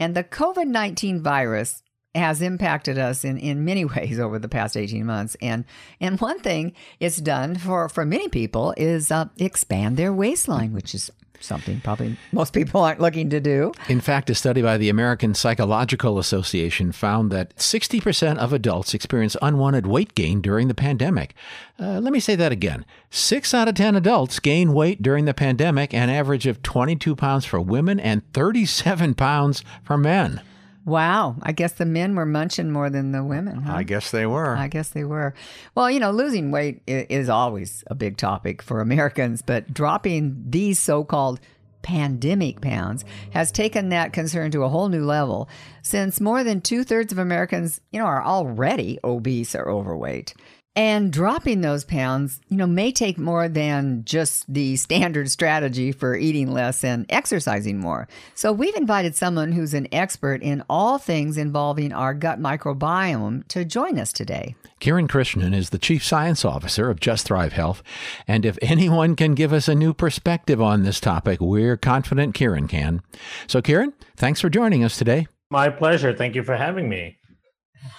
And 0.00 0.16
the 0.16 0.24
COVID 0.24 0.68
19 0.68 1.22
virus 1.22 1.82
has 2.14 2.40
impacted 2.40 2.98
us 2.98 3.24
in, 3.24 3.38
in 3.38 3.64
many 3.64 3.84
ways 3.96 4.18
over 4.18 4.38
the 4.38 4.48
past 4.48 4.76
18 4.76 5.04
months. 5.04 5.36
And, 5.40 5.64
and 6.00 6.20
one 6.20 6.40
thing 6.40 6.72
it's 7.00 7.18
done 7.18 7.56
for, 7.56 7.88
for 7.88 8.04
many 8.04 8.28
people 8.28 8.74
is 8.76 9.10
uh, 9.10 9.26
expand 9.38 9.96
their 9.96 10.12
waistline, 10.12 10.72
which 10.72 10.94
is 10.94 11.10
something 11.40 11.80
probably 11.80 12.16
most 12.32 12.52
people 12.52 12.80
aren't 12.80 13.00
looking 13.00 13.30
to 13.30 13.40
do. 13.40 13.72
In 13.88 14.00
fact, 14.00 14.30
a 14.30 14.34
study 14.34 14.62
by 14.62 14.78
the 14.78 14.88
American 14.88 15.34
Psychological 15.34 16.18
Association 16.18 16.90
found 16.92 17.30
that 17.30 17.54
60% 17.56 18.38
of 18.38 18.52
adults 18.52 18.94
experience 18.94 19.36
unwanted 19.42 19.86
weight 19.86 20.14
gain 20.14 20.40
during 20.40 20.68
the 20.68 20.74
pandemic. 20.74 21.34
Uh, 21.78 22.00
let 22.00 22.12
me 22.12 22.20
say 22.20 22.34
that 22.36 22.52
again. 22.52 22.84
Six 23.10 23.52
out 23.52 23.68
of 23.68 23.74
10 23.74 23.94
adults 23.94 24.40
gain 24.40 24.72
weight 24.72 25.02
during 25.02 25.26
the 25.26 25.34
pandemic, 25.34 25.92
an 25.92 26.08
average 26.08 26.46
of 26.46 26.62
22 26.62 27.14
pounds 27.14 27.44
for 27.44 27.60
women 27.60 28.00
and 28.00 28.22
37 28.32 29.14
pounds 29.14 29.62
for 29.82 29.98
men. 29.98 30.40
Wow. 30.84 31.36
I 31.42 31.52
guess 31.52 31.72
the 31.72 31.86
men 31.86 32.14
were 32.14 32.26
munching 32.26 32.70
more 32.70 32.90
than 32.90 33.12
the 33.12 33.24
women. 33.24 33.62
Huh? 33.62 33.76
I 33.76 33.82
guess 33.84 34.10
they 34.10 34.26
were. 34.26 34.56
I 34.56 34.68
guess 34.68 34.90
they 34.90 35.04
were. 35.04 35.34
Well, 35.74 35.90
you 35.90 35.98
know, 35.98 36.10
losing 36.10 36.50
weight 36.50 36.82
is 36.86 37.28
always 37.28 37.84
a 37.86 37.94
big 37.94 38.16
topic 38.16 38.60
for 38.60 38.80
Americans, 38.80 39.40
but 39.40 39.72
dropping 39.72 40.44
these 40.50 40.78
so 40.78 41.02
called 41.04 41.40
pandemic 41.82 42.60
pounds 42.60 43.04
has 43.32 43.52
taken 43.52 43.90
that 43.90 44.12
concern 44.12 44.50
to 44.50 44.62
a 44.62 44.68
whole 44.68 44.88
new 44.88 45.04
level 45.04 45.48
since 45.82 46.20
more 46.20 46.42
than 46.42 46.60
two 46.60 46.82
thirds 46.82 47.12
of 47.12 47.18
Americans, 47.18 47.80
you 47.92 47.98
know, 48.00 48.06
are 48.06 48.24
already 48.24 48.98
obese 49.04 49.54
or 49.54 49.70
overweight. 49.70 50.34
And 50.76 51.12
dropping 51.12 51.60
those 51.60 51.84
pounds, 51.84 52.40
you 52.48 52.56
know, 52.56 52.66
may 52.66 52.90
take 52.90 53.16
more 53.16 53.48
than 53.48 54.02
just 54.04 54.52
the 54.52 54.74
standard 54.74 55.30
strategy 55.30 55.92
for 55.92 56.16
eating 56.16 56.50
less 56.50 56.82
and 56.82 57.06
exercising 57.08 57.78
more. 57.78 58.08
So 58.34 58.52
we've 58.52 58.74
invited 58.74 59.14
someone 59.14 59.52
who's 59.52 59.72
an 59.72 59.86
expert 59.92 60.42
in 60.42 60.64
all 60.68 60.98
things 60.98 61.38
involving 61.38 61.92
our 61.92 62.12
gut 62.12 62.40
microbiome 62.40 63.46
to 63.48 63.64
join 63.64 64.00
us 64.00 64.12
today. 64.12 64.56
Kiran 64.80 65.06
Krishnan 65.06 65.54
is 65.54 65.70
the 65.70 65.78
Chief 65.78 66.04
Science 66.04 66.44
Officer 66.44 66.90
of 66.90 66.98
Just 66.98 67.26
Thrive 67.26 67.52
Health. 67.52 67.80
And 68.26 68.44
if 68.44 68.58
anyone 68.60 69.14
can 69.14 69.34
give 69.34 69.52
us 69.52 69.68
a 69.68 69.76
new 69.76 69.94
perspective 69.94 70.60
on 70.60 70.82
this 70.82 70.98
topic, 70.98 71.40
we're 71.40 71.76
confident 71.76 72.34
Kiran 72.34 72.68
can. 72.68 73.00
So, 73.46 73.62
Kiran, 73.62 73.92
thanks 74.16 74.40
for 74.40 74.50
joining 74.50 74.82
us 74.82 74.98
today. 74.98 75.28
My 75.50 75.68
pleasure. 75.70 76.12
Thank 76.12 76.34
you 76.34 76.42
for 76.42 76.56
having 76.56 76.88
me. 76.88 77.18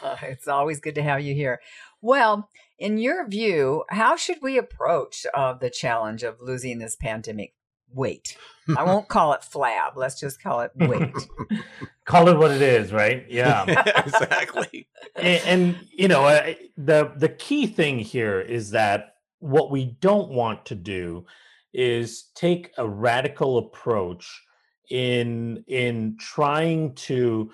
it's 0.23 0.49
always 0.49 0.81
good 0.81 0.95
to 0.95 1.03
have 1.03 1.21
you 1.21 1.33
here. 1.33 1.61
Well, 2.01 2.49
in 2.77 2.97
your 2.97 3.27
view, 3.27 3.83
how 3.89 4.15
should 4.15 4.41
we 4.41 4.57
approach 4.57 5.25
uh, 5.33 5.53
the 5.53 5.69
challenge 5.69 6.23
of 6.23 6.41
losing 6.41 6.79
this 6.79 6.95
pandemic 6.95 7.53
weight? 7.93 8.37
I 8.77 8.83
won't 8.85 9.07
call 9.07 9.33
it 9.33 9.41
flab. 9.41 9.95
Let's 9.95 10.19
just 10.19 10.41
call 10.41 10.61
it 10.61 10.71
weight. 10.75 11.13
call 12.05 12.27
it 12.27 12.37
what 12.37 12.51
it 12.51 12.61
is, 12.61 12.91
right? 12.91 13.25
Yeah, 13.29 13.63
exactly. 14.05 14.87
and, 15.15 15.41
and, 15.45 15.87
you 15.91 16.07
know, 16.07 16.25
uh, 16.25 16.53
the 16.77 17.13
the 17.15 17.29
key 17.29 17.67
thing 17.67 17.99
here 17.99 18.41
is 18.41 18.71
that 18.71 19.15
what 19.39 19.71
we 19.71 19.97
don't 20.01 20.29
want 20.29 20.65
to 20.67 20.75
do 20.75 21.25
is 21.73 22.29
take 22.35 22.71
a 22.77 22.87
radical 22.87 23.57
approach 23.57 24.41
in 24.89 25.63
in 25.67 26.17
trying 26.19 26.93
to 26.93 27.51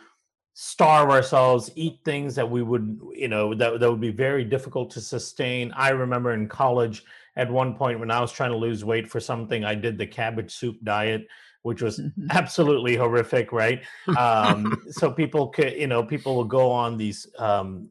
starve 0.53 1.09
ourselves, 1.09 1.71
eat 1.75 1.99
things 2.03 2.35
that 2.35 2.49
we 2.49 2.61
would, 2.61 2.99
you 3.13 3.27
know, 3.27 3.53
that, 3.53 3.79
that 3.79 3.89
would 3.89 4.01
be 4.01 4.11
very 4.11 4.43
difficult 4.43 4.91
to 4.91 5.01
sustain. 5.01 5.71
I 5.75 5.89
remember 5.89 6.33
in 6.33 6.47
college 6.47 7.03
at 7.35 7.49
one 7.49 7.75
point 7.75 7.99
when 7.99 8.11
I 8.11 8.19
was 8.19 8.31
trying 8.31 8.51
to 8.51 8.57
lose 8.57 8.83
weight 8.83 9.09
for 9.09 9.19
something, 9.19 9.63
I 9.63 9.75
did 9.75 9.97
the 9.97 10.05
cabbage 10.05 10.53
soup 10.53 10.77
diet, 10.83 11.27
which 11.63 11.81
was 11.81 11.99
mm-hmm. 11.99 12.27
absolutely 12.31 12.95
horrific, 12.95 13.51
right? 13.51 13.81
Um, 14.17 14.81
so 14.89 15.11
people 15.11 15.47
could, 15.47 15.73
you 15.73 15.87
know, 15.87 16.03
people 16.03 16.35
will 16.35 16.43
go 16.43 16.69
on 16.69 16.97
these 16.97 17.27
um, 17.39 17.89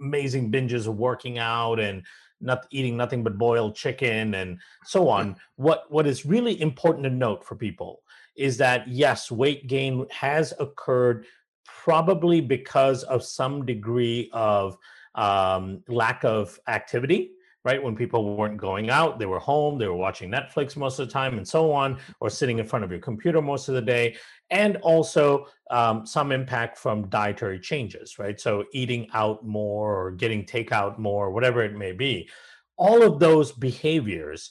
amazing 0.00 0.52
binges 0.52 0.86
of 0.86 0.96
working 0.96 1.38
out 1.38 1.80
and 1.80 2.02
not 2.40 2.66
eating 2.70 2.96
nothing 2.96 3.22
but 3.22 3.38
boiled 3.38 3.74
chicken 3.74 4.34
and 4.34 4.58
so 4.84 5.08
on. 5.08 5.36
What 5.56 5.90
what 5.90 6.06
is 6.06 6.26
really 6.26 6.60
important 6.60 7.04
to 7.04 7.10
note 7.10 7.44
for 7.44 7.56
people 7.56 8.02
is 8.36 8.56
that 8.58 8.86
yes, 8.88 9.30
weight 9.30 9.66
gain 9.66 10.06
has 10.10 10.52
occurred 10.58 11.24
probably 11.64 12.40
because 12.40 13.02
of 13.04 13.22
some 13.24 13.64
degree 13.64 14.30
of 14.32 14.76
um, 15.14 15.82
lack 15.88 16.24
of 16.24 16.58
activity 16.68 17.32
right? 17.64 17.82
When 17.82 17.96
people 17.96 18.36
weren't 18.36 18.58
going 18.58 18.90
out, 18.90 19.18
they 19.18 19.26
were 19.26 19.38
home, 19.38 19.78
they 19.78 19.88
were 19.88 19.96
watching 19.96 20.30
Netflix 20.30 20.76
most 20.76 20.98
of 20.98 21.06
the 21.06 21.12
time, 21.12 21.38
and 21.38 21.48
so 21.48 21.72
on, 21.72 21.98
or 22.20 22.28
sitting 22.28 22.58
in 22.58 22.66
front 22.66 22.84
of 22.84 22.90
your 22.90 23.00
computer 23.00 23.40
most 23.40 23.68
of 23.68 23.74
the 23.74 23.82
day, 23.82 24.16
and 24.50 24.76
also 24.78 25.46
um, 25.70 26.06
some 26.06 26.30
impact 26.30 26.76
from 26.76 27.08
dietary 27.08 27.58
changes, 27.58 28.18
right? 28.18 28.38
So 28.38 28.64
eating 28.72 29.08
out 29.14 29.44
more 29.46 29.96
or 29.98 30.10
getting 30.10 30.44
takeout 30.44 30.98
more, 30.98 31.30
whatever 31.30 31.64
it 31.64 31.74
may 31.74 31.92
be. 31.92 32.28
All 32.76 33.02
of 33.02 33.18
those 33.18 33.52
behaviors, 33.52 34.50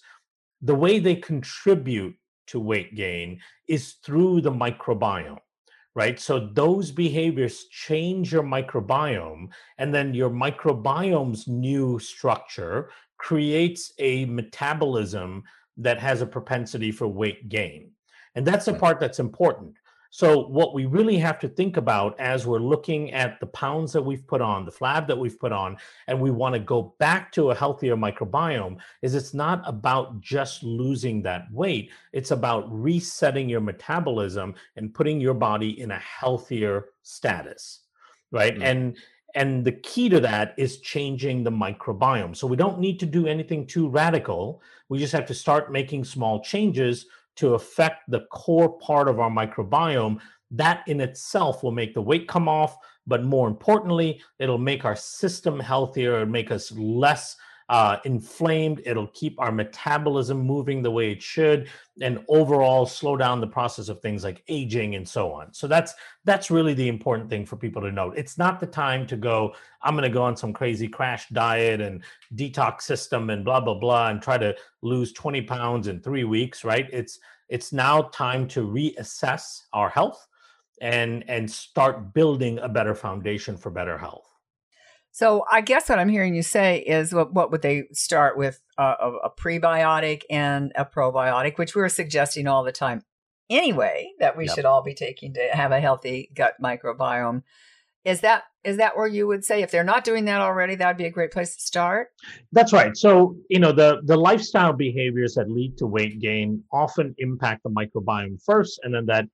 the 0.62 0.76
way 0.76 0.98
they 0.98 1.16
contribute 1.16 2.16
to 2.48 2.60
weight 2.60 2.96
gain 2.96 3.40
is 3.68 3.94
through 4.04 4.42
the 4.42 4.52
microbiome 4.52 5.38
right? 5.96 6.20
So 6.20 6.50
those 6.54 6.92
behaviors 6.92 7.66
change 7.66 8.32
your 8.32 8.44
microbiome, 8.44 9.50
and 9.78 9.94
then 9.94 10.14
your 10.14 10.30
microbiome's 10.30 11.48
new 11.48 12.00
structure 12.00 12.90
creates 13.18 13.94
a 14.00 14.26
metabolism 14.26 15.44
that 15.78 16.00
has 16.00 16.22
a 16.22 16.26
propensity 16.26 16.92
for 16.92 17.08
weight 17.08 17.50
gain. 17.50 17.92
And 18.36 18.46
that's 18.46 18.66
the 18.66 18.74
part 18.74 19.00
that's 19.00 19.20
important. 19.20 19.76
So, 20.16 20.46
what 20.46 20.76
we 20.76 20.86
really 20.86 21.18
have 21.18 21.40
to 21.40 21.48
think 21.48 21.76
about 21.76 22.20
as 22.20 22.46
we're 22.46 22.60
looking 22.60 23.12
at 23.14 23.40
the 23.40 23.48
pounds 23.48 23.92
that 23.94 24.04
we've 24.04 24.28
put 24.28 24.42
on, 24.42 24.64
the 24.64 24.72
flab 24.72 25.08
that 25.08 25.18
we've 25.18 25.40
put 25.40 25.52
on, 25.52 25.76
and 26.06 26.22
we 26.22 26.30
want 26.30 26.54
to 26.54 26.60
go 26.60 26.94
back 27.00 27.32
to 27.32 27.50
a 27.50 27.56
healthier 27.56 27.98
microbiome, 27.98 28.78
is 29.02 29.16
it's 29.16 29.34
not 29.34 29.64
about 29.66 30.22
just 30.22 30.62
losing 30.62 31.24
that 31.24 31.52
weight. 31.52 31.90
It's 32.12 32.30
about 32.30 32.72
resetting 32.72 33.50
your 33.50 33.62
metabolism 33.62 34.54
and 34.76 34.94
putting 34.94 35.20
your 35.20 35.34
body 35.34 35.82
in 35.82 35.90
a 35.90 35.98
healthier 35.98 36.90
status, 37.02 37.80
right? 38.32 38.54
Mm-hmm. 38.54 38.62
And 38.62 38.98
and 39.34 39.66
the 39.66 39.72
key 39.72 40.10
to 40.10 40.20
that 40.20 40.54
is 40.60 40.78
changing 40.78 41.44
the 41.44 41.50
microbiome. 41.50 42.38
So 42.38 42.46
we 42.46 42.56
don't 42.56 42.78
need 42.78 43.00
to 43.00 43.08
do 43.08 43.26
anything 43.26 43.66
too 43.66 43.90
radical. 43.90 44.62
We 44.90 45.00
just 45.00 45.14
have 45.14 45.26
to 45.26 45.34
start 45.34 45.72
making 45.72 46.04
small 46.04 46.44
changes 46.44 47.08
to 47.36 47.56
affect 47.56 48.10
the 48.10 48.22
core 48.32 48.78
part 48.80 49.08
of 49.08 49.20
our 49.20 49.30
microbiome, 49.30 50.20
that 50.52 50.84
in 50.88 51.02
itself 51.02 51.64
will 51.64 51.72
make 51.72 51.94
the 51.94 52.02
weight 52.02 52.28
come 52.28 52.48
off. 52.48 52.78
But 53.08 53.24
more 53.24 53.48
importantly, 53.48 54.22
it'll 54.40 54.58
make 54.58 54.86
our 54.86 54.96
system 54.96 55.60
healthier 55.60 56.20
and 56.20 56.32
make 56.32 56.52
us 56.52 56.72
less 56.72 57.36
uh, 57.70 57.98
inflamed. 58.06 58.82
It'll 58.86 59.08
keep 59.08 59.40
our 59.40 59.52
metabolism 59.52 60.40
moving 60.40 60.82
the 60.82 60.92
way 60.92 61.12
it 61.12 61.22
should, 61.22 61.70
and 62.02 62.24
overall 62.28 62.86
slow 62.86 63.18
down 63.18 63.42
the 63.42 63.48
process 63.48 63.90
of 63.90 64.00
things 64.00 64.24
like 64.24 64.44
aging 64.48 64.96
and 64.96 65.08
so 65.08 65.32
on. 65.32 65.54
So 65.54 65.68
that's 65.68 65.94
that's 66.26 66.52
really 66.52 66.74
the 66.74 66.88
important 66.88 67.30
thing 67.30 67.46
for 67.46 67.56
people 67.56 67.82
to 67.82 67.92
note. 67.92 68.18
It's 68.18 68.38
not 68.38 68.60
the 68.60 68.68
time 68.68 69.06
to 69.08 69.18
go. 69.18 69.54
I'm 69.82 69.96
going 69.96 70.04
to 70.04 70.10
go 70.10 70.24
on 70.24 70.38
some 70.38 70.54
crazy 70.54 70.88
crash 70.88 71.28
diet 71.30 71.82
and 71.82 72.04
detox 72.36 72.82
system 72.82 73.30
and 73.30 73.46
blah 73.46 73.60
blah 73.60 73.76
blah 73.76 74.10
and 74.10 74.22
try 74.22 74.38
to 74.38 74.56
lose 74.82 75.14
20 75.14 75.42
pounds 75.44 75.88
in 75.88 76.00
three 76.00 76.24
weeks. 76.24 76.64
Right? 76.64 76.88
It's 76.92 77.20
it's 77.50 77.72
now 77.74 78.04
time 78.14 78.48
to 78.50 78.68
reassess 78.68 79.64
our 79.74 79.90
health 79.90 80.28
and 80.82 81.24
and 81.28 81.50
start 81.50 82.14
building 82.14 82.60
a 82.60 82.70
better 82.70 82.96
foundation 82.96 83.58
for 83.58 83.70
better 83.70 83.98
health. 83.98 84.33
So 85.14 85.46
I 85.50 85.62
guess 85.62 85.90
what 85.90 86.00
I'm 86.00 86.10
hearing 86.10 86.34
you 86.34 86.42
say 86.42 86.80
is 86.80 87.14
what, 87.14 87.34
what 87.34 87.52
would 87.52 87.62
they 87.62 87.84
start 87.92 88.36
with 88.36 88.60
uh, 88.80 88.96
a, 89.00 89.12
a, 89.28 89.30
prebiotic 89.30 90.24
and 90.28 90.72
a 90.76 90.86
probiotic, 90.86 91.60
which 91.60 91.76
we're 91.76 91.88
suggesting 91.88 92.48
all 92.48 92.64
the 92.64 92.72
time 92.72 93.04
anyway 93.48 94.10
that 94.20 94.36
we 94.36 94.48
yep. 94.48 94.56
should 94.56 94.66
all 94.66 94.82
be 94.82 94.96
taking 94.96 95.36
to 95.36 95.50
have 95.52 95.72
a 95.72 95.80
healthy 95.80 96.32
gut 96.36 96.56
microbiome. 96.62 97.44
Is 98.04 98.22
that 98.22 98.46
is 98.64 98.78
that 98.78 98.98
where 98.98 99.08
you 99.08 99.28
would 99.28 99.46
say 99.46 99.62
if 99.62 99.70
they're 99.70 99.84
not 99.84 100.04
doing 100.04 100.26
that 100.26 100.42
already, 100.42 100.76
that'd 100.76 100.98
be 100.98 101.06
a 101.06 101.12
great 101.12 101.32
place 101.32 101.56
to 101.56 101.62
start? 101.62 102.08
That's 102.52 102.74
right. 102.74 102.98
So 102.98 103.38
you 103.50 103.60
know 103.60 103.72
the 103.72 104.02
the 104.04 104.18
lifestyle 104.18 104.74
behaviors 104.74 105.36
that 105.36 105.48
lead 105.48 105.78
to 105.78 105.86
weight 105.86 106.20
gain 106.20 106.64
often 106.74 107.14
impact 107.20 107.62
the 107.64 107.70
microbiome 107.70 108.44
first, 108.44 108.80
and 108.84 108.94
then 108.94 109.06
that 109.06 109.26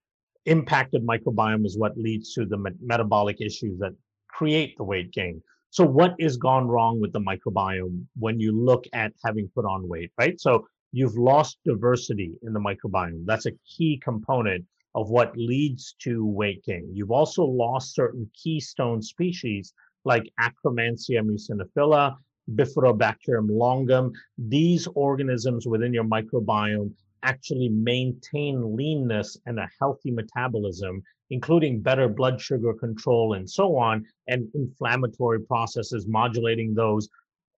impacted 0.46 1.08
microbiome 1.08 1.66
is 1.66 1.78
what 1.78 1.98
leads 1.98 2.34
to 2.34 2.46
the 2.46 2.58
metabolic 2.82 3.38
issues 3.40 3.80
that 3.80 3.96
create 4.28 4.76
the 4.78 4.84
weight 4.84 5.12
gain. 5.14 5.42
So, 5.72 5.86
what 5.86 6.16
is 6.20 6.38
gone 6.38 6.68
wrong 6.68 7.00
with 7.00 7.14
the 7.14 7.20
microbiome 7.20 8.06
when 8.18 8.40
you 8.40 8.52
look 8.52 8.86
at 8.94 9.14
having 9.24 9.50
put 9.54 9.66
on 9.66 9.88
weight, 9.88 10.12
right? 10.18 10.40
So, 10.40 10.68
you've 10.92 11.18
lost 11.18 11.60
diversity 11.66 12.34
in 12.42 12.54
the 12.54 12.60
microbiome. 12.60 13.26
That's 13.26 13.46
a 13.46 13.52
key 13.66 14.02
component 14.04 14.66
of 14.96 15.10
what 15.10 15.38
leads 15.38 15.96
to 16.00 16.26
weight 16.26 16.64
gain. 16.64 16.90
You've 16.94 17.12
also 17.12 17.44
lost 17.44 17.94
certain 17.94 18.30
keystone 18.34 19.02
species 19.02 19.74
like 20.06 20.24
Akkermansia 20.40 21.22
muciniphila, 21.22 22.16
Bifidobacterium 22.56 23.48
longum. 23.50 24.12
These 24.38 24.88
organisms 24.96 25.68
within 25.68 25.94
your 25.94 26.06
microbiome 26.06 26.92
actually 27.24 27.70
maintain 27.70 28.76
leanness 28.76 29.38
and 29.46 29.60
a 29.60 29.70
healthy 29.80 30.10
metabolism, 30.10 31.04
including 31.30 31.82
better 31.82 32.08
blood 32.08 32.40
sugar 32.42 32.74
control 32.74 33.34
and 33.34 33.50
so 33.50 33.78
on, 33.78 34.06
and 34.28 34.48
inflammatory 34.56 35.42
processes, 35.42 36.08
modulating 36.08 36.74
those. 36.74 37.10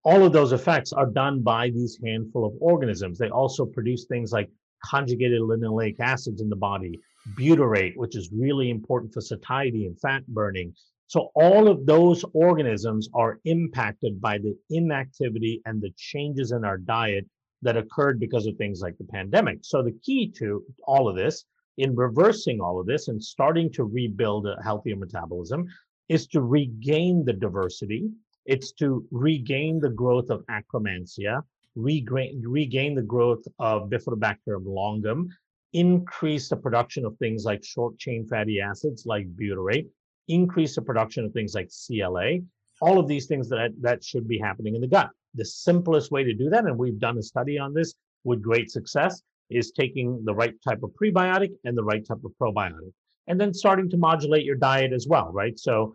All 0.04 0.24
of 0.24 0.32
those 0.32 0.52
effects 0.52 0.92
are 0.92 1.06
done 1.06 1.42
by 1.42 1.70
these 1.70 1.98
handful 2.04 2.46
of 2.46 2.54
organisms. 2.60 3.18
They 3.18 3.28
also 3.28 3.66
produce 3.66 4.06
things 4.06 4.32
like 4.32 4.50
conjugated 4.84 5.42
linoleic 5.42 6.00
acids 6.00 6.40
in 6.40 6.48
the 6.48 6.56
body, 6.56 6.98
butyrate, 7.38 7.96
which 7.96 8.16
is 8.16 8.30
really 8.32 8.70
important 8.70 9.12
for 9.12 9.20
satiety 9.20 9.86
and 9.86 10.00
fat 10.00 10.26
burning. 10.28 10.74
So 11.06 11.30
all 11.34 11.68
of 11.68 11.86
those 11.86 12.24
organisms 12.34 13.08
are 13.14 13.40
impacted 13.44 14.20
by 14.20 14.38
the 14.38 14.56
inactivity 14.70 15.60
and 15.66 15.82
the 15.82 15.92
changes 15.96 16.52
in 16.52 16.64
our 16.64 16.78
diet 16.78 17.26
that 17.62 17.76
occurred 17.76 18.20
because 18.20 18.46
of 18.46 18.56
things 18.56 18.80
like 18.80 18.96
the 18.96 19.04
pandemic. 19.04 19.58
So 19.62 19.82
the 19.82 19.98
key 20.02 20.30
to 20.38 20.64
all 20.86 21.08
of 21.08 21.16
this, 21.16 21.44
in 21.78 21.94
reversing 21.94 22.60
all 22.60 22.80
of 22.80 22.86
this 22.86 23.08
and 23.08 23.22
starting 23.22 23.70
to 23.72 23.84
rebuild 23.84 24.46
a 24.46 24.60
healthier 24.62 24.96
metabolism, 24.96 25.66
is 26.08 26.26
to 26.26 26.42
regain 26.42 27.24
the 27.24 27.32
diversity. 27.32 28.10
It's 28.46 28.72
to 28.72 29.06
regain 29.10 29.80
the 29.80 29.90
growth 29.90 30.30
of 30.30 30.44
Akkermansia, 30.46 31.42
regain, 31.76 32.42
regain 32.44 32.94
the 32.94 33.02
growth 33.02 33.44
of 33.58 33.88
Bifidobacterium 33.88 34.66
longum, 34.66 35.28
increase 35.72 36.48
the 36.48 36.56
production 36.56 37.04
of 37.04 37.16
things 37.18 37.44
like 37.44 37.64
short 37.64 37.96
chain 37.98 38.26
fatty 38.26 38.60
acids 38.60 39.06
like 39.06 39.26
butyrate, 39.36 39.86
increase 40.28 40.74
the 40.74 40.82
production 40.82 41.24
of 41.24 41.32
things 41.32 41.54
like 41.54 41.70
CLA. 41.86 42.38
All 42.82 42.98
of 42.98 43.06
these 43.06 43.26
things 43.26 43.48
that, 43.50 43.70
that 43.80 44.02
should 44.02 44.26
be 44.26 44.38
happening 44.38 44.74
in 44.74 44.80
the 44.80 44.88
gut. 44.88 45.10
The 45.34 45.44
simplest 45.44 46.10
way 46.10 46.24
to 46.24 46.34
do 46.34 46.50
that, 46.50 46.64
and 46.64 46.76
we've 46.76 46.98
done 46.98 47.18
a 47.18 47.22
study 47.22 47.58
on 47.58 47.72
this 47.72 47.94
with 48.24 48.42
great 48.42 48.70
success, 48.70 49.22
is 49.50 49.72
taking 49.72 50.22
the 50.24 50.34
right 50.34 50.54
type 50.66 50.82
of 50.82 50.90
prebiotic 51.00 51.50
and 51.64 51.76
the 51.76 51.84
right 51.84 52.06
type 52.06 52.22
of 52.24 52.32
probiotic. 52.40 52.92
And 53.26 53.40
then 53.40 53.52
starting 53.54 53.88
to 53.90 53.96
modulate 53.96 54.44
your 54.44 54.56
diet 54.56 54.92
as 54.92 55.06
well, 55.08 55.30
right? 55.32 55.58
So 55.58 55.94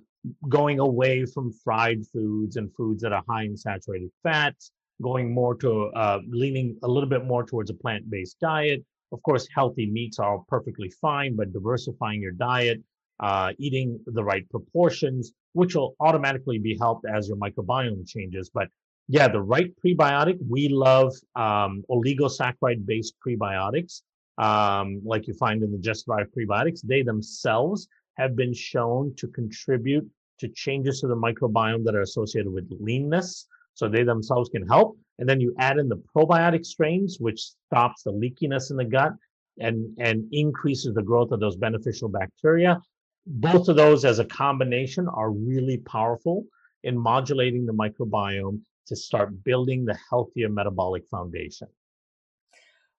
going 0.49 0.79
away 0.79 1.25
from 1.25 1.51
fried 1.63 2.05
foods 2.11 2.55
and 2.55 2.73
foods 2.75 3.01
that 3.01 3.13
are 3.13 3.23
high 3.27 3.43
in 3.43 3.57
saturated 3.57 4.09
fats, 4.23 4.71
going 5.01 5.33
more 5.33 5.55
to 5.55 5.87
uh, 5.95 6.19
leaning 6.29 6.77
a 6.83 6.87
little 6.87 7.09
bit 7.09 7.25
more 7.25 7.45
towards 7.45 7.69
a 7.69 7.73
plant 7.73 8.09
based 8.09 8.37
diet. 8.39 8.83
Of 9.11 9.21
course, 9.23 9.47
healthy 9.53 9.85
meats 9.85 10.19
are 10.19 10.39
perfectly 10.47 10.91
fine, 11.01 11.35
but 11.35 11.53
diversifying 11.53 12.21
your 12.21 12.31
diet, 12.31 12.81
uh, 13.19 13.51
eating 13.59 13.99
the 14.05 14.23
right 14.23 14.49
proportions, 14.49 15.31
which 15.53 15.75
will 15.75 15.95
automatically 15.99 16.57
be 16.57 16.77
helped 16.77 17.05
as 17.05 17.27
your 17.27 17.37
microbiome 17.37 18.07
changes. 18.07 18.49
But 18.53 18.67
yeah, 19.07 19.27
the 19.27 19.41
right 19.41 19.71
prebiotic. 19.83 20.37
We 20.47 20.69
love 20.69 21.13
um, 21.35 21.83
oligosaccharide 21.89 22.85
based 22.85 23.15
prebiotics, 23.25 24.01
um, 24.37 25.01
like 25.05 25.27
you 25.27 25.33
find 25.35 25.61
in 25.63 25.71
the 25.71 25.77
Just 25.77 26.05
Thrive 26.05 26.27
prebiotics. 26.35 26.81
They 26.83 27.03
themselves 27.03 27.87
have 28.17 28.35
been 28.35 28.53
shown 28.53 29.13
to 29.17 29.27
contribute 29.27 30.09
to 30.39 30.47
changes 30.49 31.01
to 31.01 31.07
the 31.07 31.15
microbiome 31.15 31.83
that 31.85 31.95
are 31.95 32.01
associated 32.01 32.51
with 32.51 32.67
leanness. 32.79 33.47
So 33.73 33.87
they 33.87 34.03
themselves 34.03 34.49
can 34.49 34.65
help. 34.67 34.97
And 35.19 35.29
then 35.29 35.39
you 35.39 35.53
add 35.59 35.77
in 35.77 35.87
the 35.87 36.01
probiotic 36.15 36.65
strains, 36.65 37.17
which 37.19 37.41
stops 37.41 38.03
the 38.03 38.11
leakiness 38.11 38.71
in 38.71 38.77
the 38.77 38.85
gut 38.85 39.13
and, 39.59 39.95
and 39.99 40.27
increases 40.31 40.93
the 40.93 41.03
growth 41.03 41.31
of 41.31 41.39
those 41.39 41.55
beneficial 41.55 42.09
bacteria. 42.09 42.81
Both 43.27 43.69
of 43.69 43.75
those 43.75 44.03
as 44.03 44.19
a 44.19 44.25
combination 44.25 45.07
are 45.07 45.31
really 45.31 45.77
powerful 45.77 46.45
in 46.83 46.97
modulating 46.97 47.65
the 47.65 47.73
microbiome 47.73 48.61
to 48.87 48.95
start 48.95 49.43
building 49.43 49.85
the 49.85 49.97
healthier 50.09 50.49
metabolic 50.49 51.03
foundation. 51.09 51.67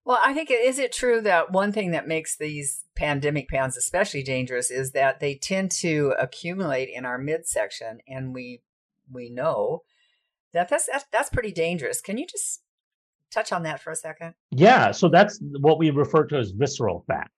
Well, 0.04 0.20
I 0.24 0.34
think 0.34 0.50
is 0.52 0.78
it 0.78 0.92
true 0.92 1.20
that 1.22 1.50
one 1.50 1.72
thing 1.72 1.90
that 1.90 2.06
makes 2.06 2.36
these 2.36 2.84
pandemic 2.94 3.48
pounds 3.48 3.76
especially 3.76 4.22
dangerous 4.22 4.70
is 4.70 4.92
that 4.92 5.18
they 5.18 5.34
tend 5.34 5.72
to 5.80 6.14
accumulate 6.18 6.88
in 6.88 7.04
our 7.04 7.18
midsection, 7.18 7.98
and 8.06 8.32
we 8.32 8.62
we 9.12 9.30
know 9.30 9.82
that 10.52 10.68
that's 10.68 10.86
that's, 10.86 11.06
that's 11.10 11.30
pretty 11.30 11.50
dangerous. 11.50 12.00
Can 12.00 12.18
you 12.18 12.26
just 12.26 12.62
touch 13.32 13.52
on 13.52 13.64
that 13.64 13.80
for 13.80 13.90
a 13.90 13.96
second? 13.96 14.34
Yeah, 14.52 14.92
so 14.92 15.08
that's 15.08 15.40
what 15.58 15.78
we 15.78 15.90
refer 15.90 16.24
to 16.26 16.38
as 16.38 16.52
visceral 16.52 17.04
fat, 17.08 17.28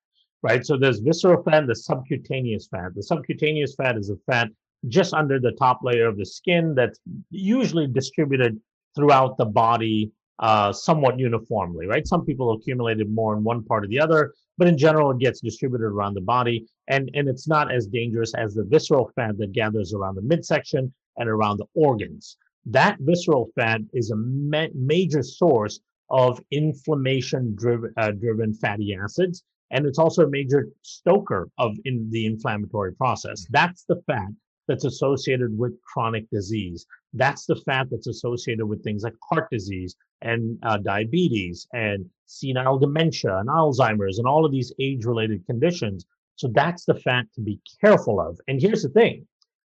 right? 0.42 0.64
So 0.64 0.76
there's 0.76 1.00
visceral 1.00 1.42
fat, 1.42 1.66
the 1.66 1.74
subcutaneous 1.74 2.68
fat. 2.68 2.94
The 2.94 3.02
subcutaneous 3.02 3.76
fat 3.76 3.96
is 3.96 4.10
a 4.10 4.16
fat 4.30 4.48
just 4.86 5.12
under 5.12 5.40
the 5.40 5.52
top 5.52 5.80
layer 5.82 6.06
of 6.06 6.16
the 6.16 6.24
skin 6.24 6.74
that's 6.74 7.00
usually 7.30 7.86
distributed 7.86 8.60
throughout 8.94 9.36
the 9.36 9.44
body 9.44 10.12
uh, 10.38 10.72
somewhat 10.72 11.18
uniformly, 11.18 11.86
right? 11.86 12.06
Some 12.06 12.24
people 12.24 12.52
accumulate 12.52 13.00
it 13.00 13.10
more 13.10 13.36
in 13.36 13.42
one 13.42 13.64
part 13.64 13.84
or 13.84 13.88
the 13.88 13.98
other, 13.98 14.34
but 14.56 14.68
in 14.68 14.78
general, 14.78 15.10
it 15.10 15.18
gets 15.18 15.40
distributed 15.40 15.86
around 15.86 16.14
the 16.14 16.20
body, 16.20 16.66
and 16.88 17.10
and 17.14 17.28
it's 17.28 17.48
not 17.48 17.72
as 17.72 17.86
dangerous 17.86 18.34
as 18.34 18.54
the 18.54 18.64
visceral 18.64 19.10
fat 19.16 19.36
that 19.38 19.52
gathers 19.52 19.92
around 19.92 20.14
the 20.14 20.22
midsection 20.22 20.92
and 21.16 21.28
around 21.28 21.56
the 21.56 21.66
organs. 21.74 22.36
That 22.66 22.98
visceral 23.00 23.50
fat 23.56 23.80
is 23.92 24.10
a 24.10 24.16
ma- 24.16 24.74
major 24.74 25.22
source 25.22 25.80
of 26.10 26.40
inflammation 26.50 27.54
driven, 27.56 27.92
uh, 27.96 28.12
driven 28.12 28.54
fatty 28.54 28.94
acids, 28.94 29.42
and 29.70 29.86
it's 29.86 29.98
also 29.98 30.24
a 30.24 30.30
major 30.30 30.68
stoker 30.82 31.48
of 31.58 31.76
in 31.84 32.08
the 32.10 32.26
inflammatory 32.26 32.94
process. 32.94 33.46
That's 33.50 33.84
the 33.84 34.02
fat 34.06 34.28
that's 34.68 34.84
associated 34.84 35.56
with 35.58 35.72
chronic 35.82 36.28
disease. 36.30 36.86
That's 37.14 37.46
the 37.46 37.56
fat 37.56 37.88
that's 37.90 38.06
associated 38.06 38.66
with 38.66 38.84
things 38.84 39.02
like 39.02 39.14
heart 39.30 39.50
disease 39.50 39.96
and 40.22 40.58
uh, 40.62 40.78
diabetes 40.78 41.66
and 41.72 42.04
senile 42.26 42.78
dementia 42.78 43.38
and 43.38 43.48
Alzheimer's 43.48 44.18
and 44.18 44.28
all 44.28 44.44
of 44.44 44.52
these 44.52 44.72
age 44.78 45.04
related 45.04 45.44
conditions. 45.46 46.06
So 46.36 46.48
that's 46.54 46.84
the 46.84 46.94
fat 46.94 47.26
to 47.34 47.40
be 47.40 47.60
careful 47.80 48.20
of. 48.20 48.38
And 48.46 48.60
here's 48.60 48.82
the 48.82 48.90
thing 48.90 49.26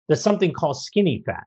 there's 0.07 0.21
something 0.21 0.51
called 0.51 0.81
skinny 0.81 1.23
fat, 1.25 1.45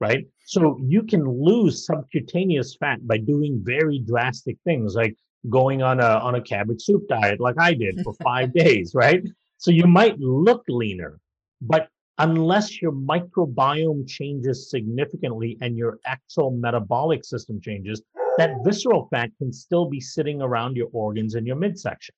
right? 0.00 0.26
So 0.46 0.78
you 0.82 1.02
can 1.02 1.24
lose 1.24 1.86
subcutaneous 1.86 2.76
fat 2.76 3.06
by 3.06 3.18
doing 3.18 3.62
very 3.62 3.98
drastic 4.00 4.56
things 4.64 4.94
like 4.94 5.14
going 5.48 5.82
on 5.82 6.00
a 6.00 6.18
on 6.18 6.34
a 6.34 6.42
cabbage 6.42 6.82
soup 6.82 7.06
diet 7.08 7.38
like 7.38 7.54
I 7.60 7.72
did 7.74 8.00
for 8.02 8.12
5 8.14 8.52
days, 8.64 8.92
right? 8.94 9.22
So 9.58 9.70
you 9.70 9.86
might 9.86 10.18
look 10.18 10.64
leaner, 10.68 11.20
but 11.60 11.88
unless 12.18 12.82
your 12.82 12.92
microbiome 12.92 14.06
changes 14.08 14.70
significantly 14.70 15.56
and 15.60 15.76
your 15.76 15.98
actual 16.04 16.50
metabolic 16.50 17.24
system 17.24 17.60
changes, 17.60 18.02
that 18.36 18.56
visceral 18.64 19.08
fat 19.10 19.30
can 19.38 19.52
still 19.52 19.88
be 19.88 20.00
sitting 20.00 20.42
around 20.42 20.76
your 20.76 20.88
organs 20.92 21.34
in 21.34 21.46
your 21.46 21.56
midsection. 21.56 22.14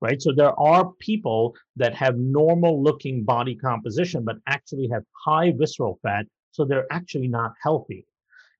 Right. 0.00 0.22
So 0.22 0.32
there 0.32 0.58
are 0.60 0.92
people 1.00 1.56
that 1.74 1.92
have 1.96 2.16
normal 2.16 2.80
looking 2.80 3.24
body 3.24 3.56
composition, 3.56 4.24
but 4.24 4.36
actually 4.46 4.88
have 4.92 5.02
high 5.24 5.52
visceral 5.56 5.98
fat. 6.04 6.24
So 6.52 6.64
they're 6.64 6.86
actually 6.92 7.26
not 7.26 7.52
healthy. 7.60 8.06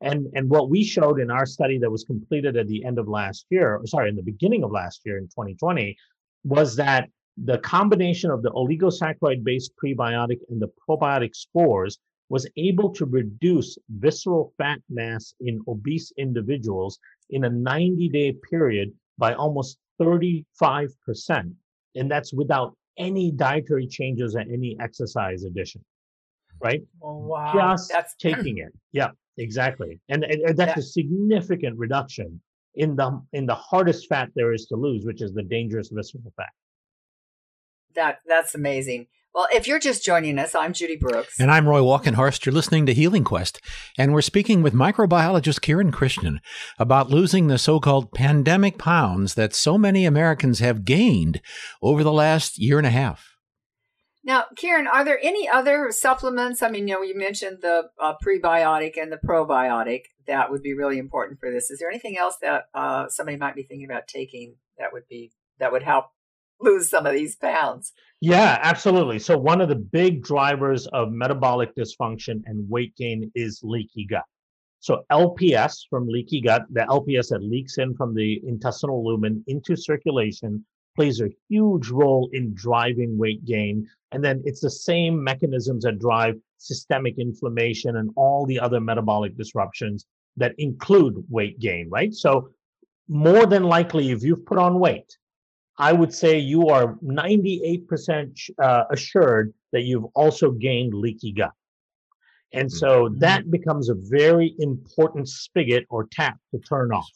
And, 0.00 0.26
and 0.34 0.50
what 0.50 0.68
we 0.68 0.82
showed 0.84 1.20
in 1.20 1.30
our 1.30 1.46
study 1.46 1.78
that 1.78 1.90
was 1.90 2.02
completed 2.02 2.56
at 2.56 2.66
the 2.66 2.84
end 2.84 2.98
of 2.98 3.06
last 3.06 3.46
year, 3.50 3.80
sorry, 3.84 4.08
in 4.08 4.16
the 4.16 4.22
beginning 4.22 4.64
of 4.64 4.72
last 4.72 5.02
year 5.04 5.16
in 5.16 5.24
2020, 5.24 5.96
was 6.44 6.74
that 6.76 7.08
the 7.44 7.58
combination 7.58 8.30
of 8.30 8.42
the 8.42 8.50
oligosaccharide 8.50 9.44
based 9.44 9.72
prebiotic 9.82 10.38
and 10.48 10.60
the 10.60 10.70
probiotic 10.88 11.34
spores 11.34 11.98
was 12.28 12.46
able 12.56 12.92
to 12.92 13.06
reduce 13.06 13.78
visceral 13.88 14.52
fat 14.58 14.78
mass 14.90 15.34
in 15.40 15.60
obese 15.68 16.12
individuals 16.18 16.98
in 17.30 17.44
a 17.44 17.50
90 17.50 18.08
day 18.08 18.34
period 18.50 18.92
by 19.16 19.34
almost 19.34 19.78
35%. 20.00 20.44
And 21.94 22.10
that's 22.10 22.32
without 22.32 22.76
any 22.98 23.30
dietary 23.30 23.86
changes 23.86 24.34
or 24.34 24.40
any 24.40 24.76
exercise 24.80 25.44
addition. 25.44 25.84
Right? 26.60 26.82
Oh, 27.02 27.18
wow. 27.18 27.52
Just 27.54 27.90
that's 27.90 28.14
taking 28.20 28.58
it. 28.58 28.72
Yeah, 28.92 29.10
exactly. 29.38 30.00
And, 30.08 30.24
and 30.24 30.56
that's 30.56 30.74
that, 30.74 30.78
a 30.78 30.82
significant 30.82 31.78
reduction 31.78 32.40
in 32.74 32.94
the 32.96 33.20
in 33.32 33.46
the 33.46 33.54
hardest 33.54 34.08
fat 34.08 34.28
there 34.34 34.52
is 34.52 34.66
to 34.66 34.76
lose, 34.76 35.04
which 35.04 35.22
is 35.22 35.32
the 35.32 35.42
dangerous 35.42 35.88
visceral 35.92 36.32
fat. 36.36 36.50
That 37.94 38.20
that's 38.26 38.54
amazing. 38.54 39.06
Well, 39.34 39.46
if 39.52 39.68
you're 39.68 39.78
just 39.78 40.04
joining 40.04 40.38
us, 40.38 40.54
I'm 40.54 40.72
Judy 40.72 40.96
Brooks. 40.96 41.38
And 41.38 41.50
I'm 41.50 41.68
Roy 41.68 41.80
Walkenhorst. 41.80 42.44
You're 42.44 42.54
listening 42.54 42.86
to 42.86 42.94
Healing 42.94 43.24
Quest. 43.24 43.60
And 43.96 44.12
we're 44.12 44.22
speaking 44.22 44.62
with 44.62 44.74
microbiologist 44.74 45.60
Kiran 45.60 45.92
Krishnan 45.92 46.38
about 46.78 47.10
losing 47.10 47.46
the 47.46 47.58
so 47.58 47.78
called 47.78 48.12
pandemic 48.12 48.78
pounds 48.78 49.34
that 49.34 49.54
so 49.54 49.78
many 49.78 50.06
Americans 50.06 50.58
have 50.60 50.84
gained 50.84 51.40
over 51.82 52.02
the 52.02 52.12
last 52.12 52.58
year 52.58 52.78
and 52.78 52.86
a 52.86 52.90
half. 52.90 53.36
Now, 54.24 54.44
Kiran, 54.60 54.86
are 54.92 55.04
there 55.04 55.20
any 55.22 55.48
other 55.48 55.92
supplements? 55.92 56.62
I 56.62 56.70
mean, 56.70 56.88
you 56.88 56.94
know, 56.94 57.02
you 57.02 57.16
mentioned 57.16 57.58
the 57.62 57.90
uh, 58.00 58.14
prebiotic 58.24 59.00
and 59.00 59.12
the 59.12 59.18
probiotic. 59.18 60.02
That 60.26 60.50
would 60.50 60.62
be 60.62 60.74
really 60.74 60.98
important 60.98 61.38
for 61.38 61.50
this. 61.50 61.70
Is 61.70 61.78
there 61.78 61.88
anything 61.88 62.18
else 62.18 62.34
that 62.42 62.64
uh, 62.74 63.08
somebody 63.08 63.38
might 63.38 63.54
be 63.54 63.62
thinking 63.62 63.88
about 63.88 64.08
taking 64.08 64.56
that 64.78 64.92
would 64.92 65.06
be 65.08 65.32
that 65.58 65.72
would 65.72 65.82
help 65.82 66.06
lose 66.60 66.88
some 66.90 67.06
of 67.06 67.14
these 67.14 67.36
pounds. 67.36 67.92
Yeah, 68.20 68.58
absolutely. 68.62 69.18
So 69.18 69.38
one 69.38 69.60
of 69.60 69.68
the 69.68 69.76
big 69.76 70.22
drivers 70.22 70.86
of 70.88 71.12
metabolic 71.12 71.74
dysfunction 71.76 72.42
and 72.46 72.68
weight 72.68 72.96
gain 72.96 73.30
is 73.34 73.60
leaky 73.62 74.06
gut. 74.06 74.24
So 74.80 75.04
LPS 75.10 75.80
from 75.88 76.08
leaky 76.08 76.40
gut, 76.40 76.62
the 76.70 76.80
LPS 76.80 77.30
that 77.30 77.42
leaks 77.42 77.78
in 77.78 77.94
from 77.94 78.14
the 78.14 78.40
intestinal 78.46 79.04
lumen 79.04 79.44
into 79.46 79.76
circulation 79.76 80.64
plays 80.96 81.20
a 81.20 81.30
huge 81.48 81.90
role 81.90 82.28
in 82.32 82.54
driving 82.54 83.16
weight 83.16 83.44
gain. 83.44 83.88
And 84.12 84.24
then 84.24 84.42
it's 84.44 84.60
the 84.60 84.70
same 84.70 85.22
mechanisms 85.22 85.84
that 85.84 85.98
drive 85.98 86.34
systemic 86.56 87.18
inflammation 87.18 87.96
and 87.96 88.10
all 88.16 88.46
the 88.46 88.58
other 88.58 88.80
metabolic 88.80 89.36
disruptions 89.36 90.06
that 90.36 90.54
include 90.58 91.24
weight 91.28 91.60
gain, 91.60 91.88
right? 91.88 92.12
So 92.12 92.50
more 93.08 93.46
than 93.46 93.64
likely, 93.64 94.10
if 94.10 94.22
you've 94.22 94.44
put 94.44 94.58
on 94.58 94.78
weight, 94.78 95.16
I 95.78 95.92
would 95.92 96.12
say 96.12 96.38
you 96.38 96.68
are 96.68 96.94
98% 96.96 98.50
uh, 98.58 98.84
assured 98.90 99.54
that 99.72 99.82
you've 99.82 100.06
also 100.14 100.50
gained 100.50 100.92
leaky 100.94 101.32
gut. 101.32 101.52
And 102.52 102.70
so 102.70 103.04
mm-hmm. 103.04 103.18
that 103.20 103.50
becomes 103.50 103.88
a 103.88 103.94
very 103.94 104.54
important 104.58 105.28
spigot 105.28 105.84
or 105.88 106.08
tap 106.10 106.38
to 106.52 106.58
turn 106.60 106.92
off, 106.92 107.10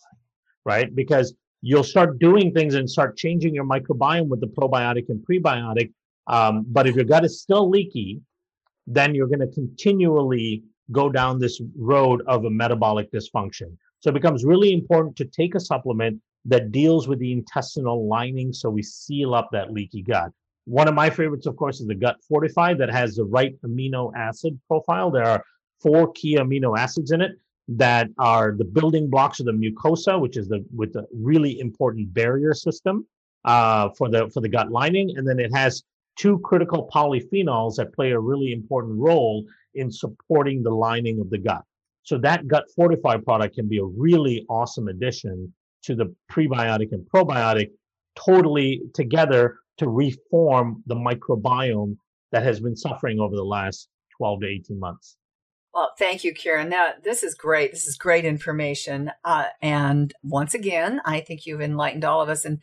right? 0.64 0.94
Because 0.94 1.34
you'll 1.62 1.84
start 1.84 2.18
doing 2.18 2.52
things 2.52 2.74
and 2.74 2.88
start 2.88 3.16
changing 3.16 3.54
your 3.54 3.64
microbiome 3.64 4.28
with 4.28 4.40
the 4.40 4.46
probiotic 4.46 5.08
and 5.08 5.24
prebiotic. 5.26 5.92
Um, 6.26 6.64
but 6.68 6.86
if 6.86 6.94
your 6.94 7.04
gut 7.04 7.24
is 7.24 7.40
still 7.40 7.68
leaky, 7.68 8.20
then 8.86 9.14
you're 9.14 9.28
going 9.28 9.40
to 9.40 9.48
continually 9.48 10.62
go 10.90 11.08
down 11.08 11.38
this 11.38 11.60
road 11.76 12.22
of 12.26 12.44
a 12.44 12.50
metabolic 12.50 13.10
dysfunction. 13.10 13.76
So 14.00 14.10
it 14.10 14.14
becomes 14.14 14.44
really 14.44 14.72
important 14.72 15.16
to 15.16 15.24
take 15.24 15.54
a 15.54 15.60
supplement 15.60 16.20
that 16.44 16.72
deals 16.72 17.08
with 17.08 17.18
the 17.18 17.32
intestinal 17.32 18.08
lining 18.08 18.52
so 18.52 18.68
we 18.68 18.82
seal 18.82 19.34
up 19.34 19.48
that 19.52 19.72
leaky 19.72 20.02
gut. 20.02 20.30
One 20.64 20.88
of 20.88 20.94
my 20.94 21.10
favorites, 21.10 21.46
of 21.46 21.56
course, 21.56 21.80
is 21.80 21.86
the 21.86 21.94
Gut 21.94 22.16
Fortify 22.28 22.74
that 22.74 22.90
has 22.90 23.16
the 23.16 23.24
right 23.24 23.60
amino 23.62 24.12
acid 24.16 24.58
profile. 24.68 25.10
There 25.10 25.24
are 25.24 25.44
four 25.80 26.12
key 26.12 26.36
amino 26.36 26.78
acids 26.78 27.10
in 27.10 27.20
it 27.20 27.32
that 27.68 28.08
are 28.18 28.54
the 28.56 28.64
building 28.64 29.10
blocks 29.10 29.40
of 29.40 29.46
the 29.46 29.52
mucosa, 29.52 30.20
which 30.20 30.36
is 30.36 30.48
the 30.48 30.64
with 30.74 30.92
the 30.92 31.06
really 31.12 31.58
important 31.58 32.12
barrier 32.14 32.54
system 32.54 33.06
uh, 33.44 33.88
for 33.96 34.08
the 34.08 34.30
for 34.30 34.40
the 34.40 34.48
gut 34.48 34.70
lining, 34.70 35.16
and 35.16 35.26
then 35.26 35.38
it 35.40 35.52
has 35.54 35.82
two 36.16 36.38
critical 36.40 36.88
polyphenols 36.92 37.76
that 37.76 37.92
play 37.94 38.12
a 38.12 38.18
really 38.18 38.52
important 38.52 38.98
role 38.98 39.44
in 39.74 39.90
supporting 39.90 40.62
the 40.62 40.70
lining 40.70 41.20
of 41.20 41.30
the 41.30 41.38
gut. 41.38 41.64
So 42.04 42.18
that 42.18 42.48
Gut 42.48 42.64
Fortify 42.74 43.18
product 43.18 43.54
can 43.54 43.68
be 43.68 43.78
a 43.78 43.84
really 43.84 44.44
awesome 44.48 44.88
addition 44.88 45.52
to 45.84 45.94
the 45.94 46.14
prebiotic 46.30 46.88
and 46.92 47.06
probiotic, 47.14 47.70
totally 48.16 48.82
together 48.94 49.56
to 49.78 49.88
reform 49.88 50.82
the 50.86 50.94
microbiome 50.94 51.96
that 52.30 52.42
has 52.42 52.60
been 52.60 52.76
suffering 52.76 53.20
over 53.20 53.34
the 53.34 53.44
last 53.44 53.88
12 54.18 54.40
to 54.40 54.46
18 54.46 54.78
months. 54.78 55.16
Well, 55.74 55.92
thank 55.98 56.22
you, 56.22 56.34
Kiran. 56.34 56.68
Now, 56.68 56.90
this 57.02 57.22
is 57.22 57.34
great. 57.34 57.72
This 57.72 57.86
is 57.86 57.96
great 57.96 58.26
information. 58.26 59.10
Uh, 59.24 59.46
and 59.62 60.12
once 60.22 60.52
again, 60.52 61.00
I 61.06 61.20
think 61.20 61.46
you've 61.46 61.62
enlightened 61.62 62.04
all 62.04 62.20
of 62.20 62.28
us 62.28 62.44
and 62.44 62.58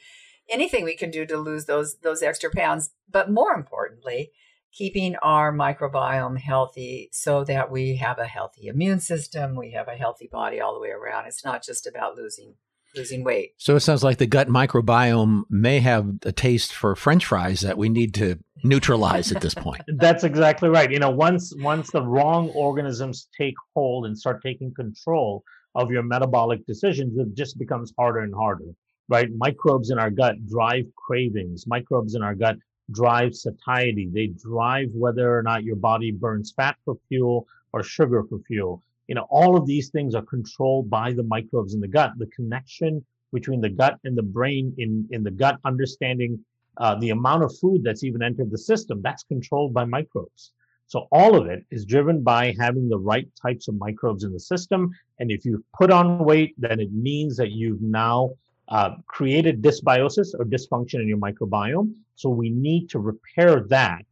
anything 0.48 0.84
we 0.84 0.96
can 0.96 1.10
do 1.10 1.26
to 1.26 1.38
lose 1.38 1.66
those 1.66 1.98
those 2.04 2.22
extra 2.22 2.52
pounds. 2.52 2.92
But 3.10 3.32
more 3.32 3.54
importantly, 3.54 4.32
keeping 4.72 5.16
our 5.18 5.52
microbiome 5.52 6.38
healthy 6.38 7.10
so 7.12 7.44
that 7.46 7.72
we 7.72 7.96
have 7.96 8.20
a 8.20 8.26
healthy 8.26 8.68
immune 8.68 9.00
system, 9.00 9.56
we 9.56 9.72
have 9.72 9.88
a 9.88 9.96
healthy 9.96 10.30
body 10.32 10.62
all 10.62 10.76
the 10.76 10.80
way 10.80 10.92
around. 10.92 11.26
It's 11.26 11.44
not 11.44 11.64
just 11.64 11.88
about 11.88 12.16
losing 12.16 12.56
losing 12.96 13.24
weight. 13.24 13.54
So 13.58 13.76
it 13.76 13.82
sounds 13.82 14.04
like 14.04 14.18
the 14.18 14.28
gut 14.28 14.48
microbiome 14.48 15.44
may 15.50 15.80
have 15.80 16.08
a 16.24 16.32
taste 16.32 16.74
for 16.74 16.96
french 16.96 17.26
fries 17.26 17.62
that 17.62 17.78
we 17.78 17.90
need 17.90 18.14
to 18.16 18.40
neutralize 18.64 19.32
at 19.32 19.42
this 19.42 19.54
point. 19.54 19.82
That's 19.98 20.24
exactly 20.24 20.70
right. 20.70 20.92
You 20.92 21.00
know, 21.00 21.10
once 21.10 21.54
once 21.58 21.92
the 21.92 22.02
wrong 22.02 22.50
organisms 22.50 23.28
take 23.38 23.56
hold 23.76 24.06
and 24.06 24.18
start 24.18 24.42
taking 24.42 24.74
control 24.74 25.44
of 25.76 25.92
your 25.92 26.04
metabolic 26.04 26.66
decisions, 26.66 27.18
it 27.18 27.36
just 27.36 27.58
becomes 27.58 27.94
harder 27.98 28.20
and 28.20 28.34
harder. 28.34 28.74
Right? 29.08 29.30
Microbes 29.36 29.90
in 29.90 29.98
our 29.98 30.12
gut 30.12 30.36
drive 30.48 30.86
cravings. 30.96 31.66
Microbes 31.68 32.16
in 32.16 32.22
our 32.22 32.36
gut 32.36 32.58
drive 32.92 33.34
satiety. 33.34 34.10
They 34.12 34.28
drive 34.28 34.90
whether 34.94 35.36
or 35.36 35.42
not 35.42 35.64
your 35.64 35.76
body 35.76 36.12
burns 36.12 36.54
fat 36.56 36.76
for 36.86 36.96
fuel 37.08 37.48
or 37.74 37.84
sugar 37.84 38.24
for 38.30 38.40
fuel 38.48 38.84
you 39.10 39.16
know, 39.16 39.26
all 39.32 39.58
of 39.58 39.66
these 39.66 39.90
things 39.90 40.14
are 40.14 40.22
controlled 40.22 40.88
by 40.88 41.12
the 41.12 41.24
microbes 41.24 41.74
in 41.74 41.80
the 41.82 41.88
gut. 41.88 42.12
The 42.18 42.28
connection 42.28 43.04
between 43.34 43.60
the 43.60 43.70
gut 43.70 43.98
and 44.04 44.16
the 44.16 44.22
brain 44.22 44.72
in, 44.78 45.08
in 45.10 45.24
the 45.24 45.32
gut, 45.32 45.58
understanding 45.66 46.40
uh, 46.78 46.94
the 47.00 47.10
amount 47.10 47.44
of 47.44 47.58
food 47.58 47.84
that's 47.84 48.04
even 48.04 48.22
entered 48.22 48.52
the 48.52 48.58
system, 48.58 49.02
that's 49.02 49.24
controlled 49.24 49.74
by 49.74 49.84
microbes. 49.84 50.52
So 50.86 51.08
all 51.12 51.36
of 51.36 51.48
it 51.48 51.66
is 51.72 51.86
driven 51.86 52.22
by 52.22 52.56
having 52.60 52.88
the 52.88 53.00
right 53.00 53.28
types 53.42 53.68
of 53.68 53.76
microbes 53.80 54.24
in 54.24 54.32
the 54.32 54.40
system. 54.40 54.92
And 55.18 55.32
if 55.32 55.44
you've 55.44 55.64
put 55.74 55.90
on 55.90 56.24
weight, 56.24 56.54
then 56.60 56.80
it 56.80 56.94
means 56.94 57.36
that 57.38 57.50
you've 57.50 57.82
now 57.82 58.34
uh, 58.68 58.98
created 59.08 59.64
dysbiosis 59.64 60.36
or 60.38 60.46
dysfunction 60.46 61.02
in 61.02 61.08
your 61.08 61.18
microbiome. 61.18 61.96
So 62.14 62.30
we 62.30 62.52
need 62.52 62.92
to 62.92 63.00
repair 63.00 63.62
that 63.70 64.06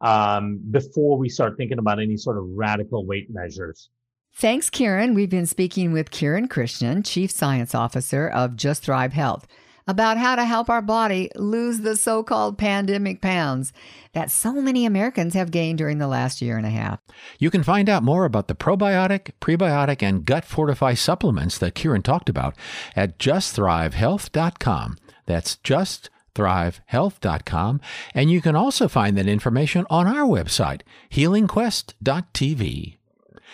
um, 0.00 0.58
before 0.70 1.18
we 1.18 1.28
start 1.28 1.58
thinking 1.58 1.78
about 1.78 2.00
any 2.00 2.16
sort 2.16 2.38
of 2.38 2.44
radical 2.48 3.04
weight 3.04 3.28
measures. 3.28 3.90
Thanks, 4.34 4.70
Kiran. 4.70 5.14
We've 5.14 5.28
been 5.28 5.46
speaking 5.46 5.92
with 5.92 6.10
Kiran 6.10 6.46
Krishnan, 6.46 7.04
Chief 7.04 7.30
Science 7.30 7.74
Officer 7.74 8.28
of 8.28 8.54
Just 8.54 8.84
Thrive 8.84 9.12
Health, 9.12 9.48
about 9.88 10.16
how 10.18 10.36
to 10.36 10.44
help 10.44 10.68
our 10.70 10.82
body 10.82 11.30
lose 11.34 11.80
the 11.80 11.96
so 11.96 12.22
called 12.22 12.58
pandemic 12.58 13.20
pounds 13.20 13.72
that 14.12 14.30
so 14.30 14.52
many 14.52 14.84
Americans 14.84 15.34
have 15.34 15.50
gained 15.50 15.78
during 15.78 15.98
the 15.98 16.06
last 16.06 16.40
year 16.40 16.56
and 16.56 16.66
a 16.66 16.70
half. 16.70 17.00
You 17.38 17.50
can 17.50 17.62
find 17.64 17.88
out 17.88 18.04
more 18.04 18.26
about 18.26 18.46
the 18.48 18.54
probiotic, 18.54 19.32
prebiotic, 19.40 20.02
and 20.02 20.24
gut 20.24 20.44
fortify 20.44 20.94
supplements 20.94 21.58
that 21.58 21.74
Kiran 21.74 22.04
talked 22.04 22.28
about 22.28 22.54
at 22.94 23.18
justthrivehealth.com. 23.18 24.98
That's 25.26 25.56
just 25.56 26.10
thrivehealth.com. 26.34 27.80
And 28.14 28.30
you 28.30 28.40
can 28.40 28.54
also 28.54 28.86
find 28.88 29.18
that 29.18 29.26
information 29.26 29.86
on 29.90 30.06
our 30.06 30.26
website, 30.26 30.82
healingquest.tv. 31.10 32.97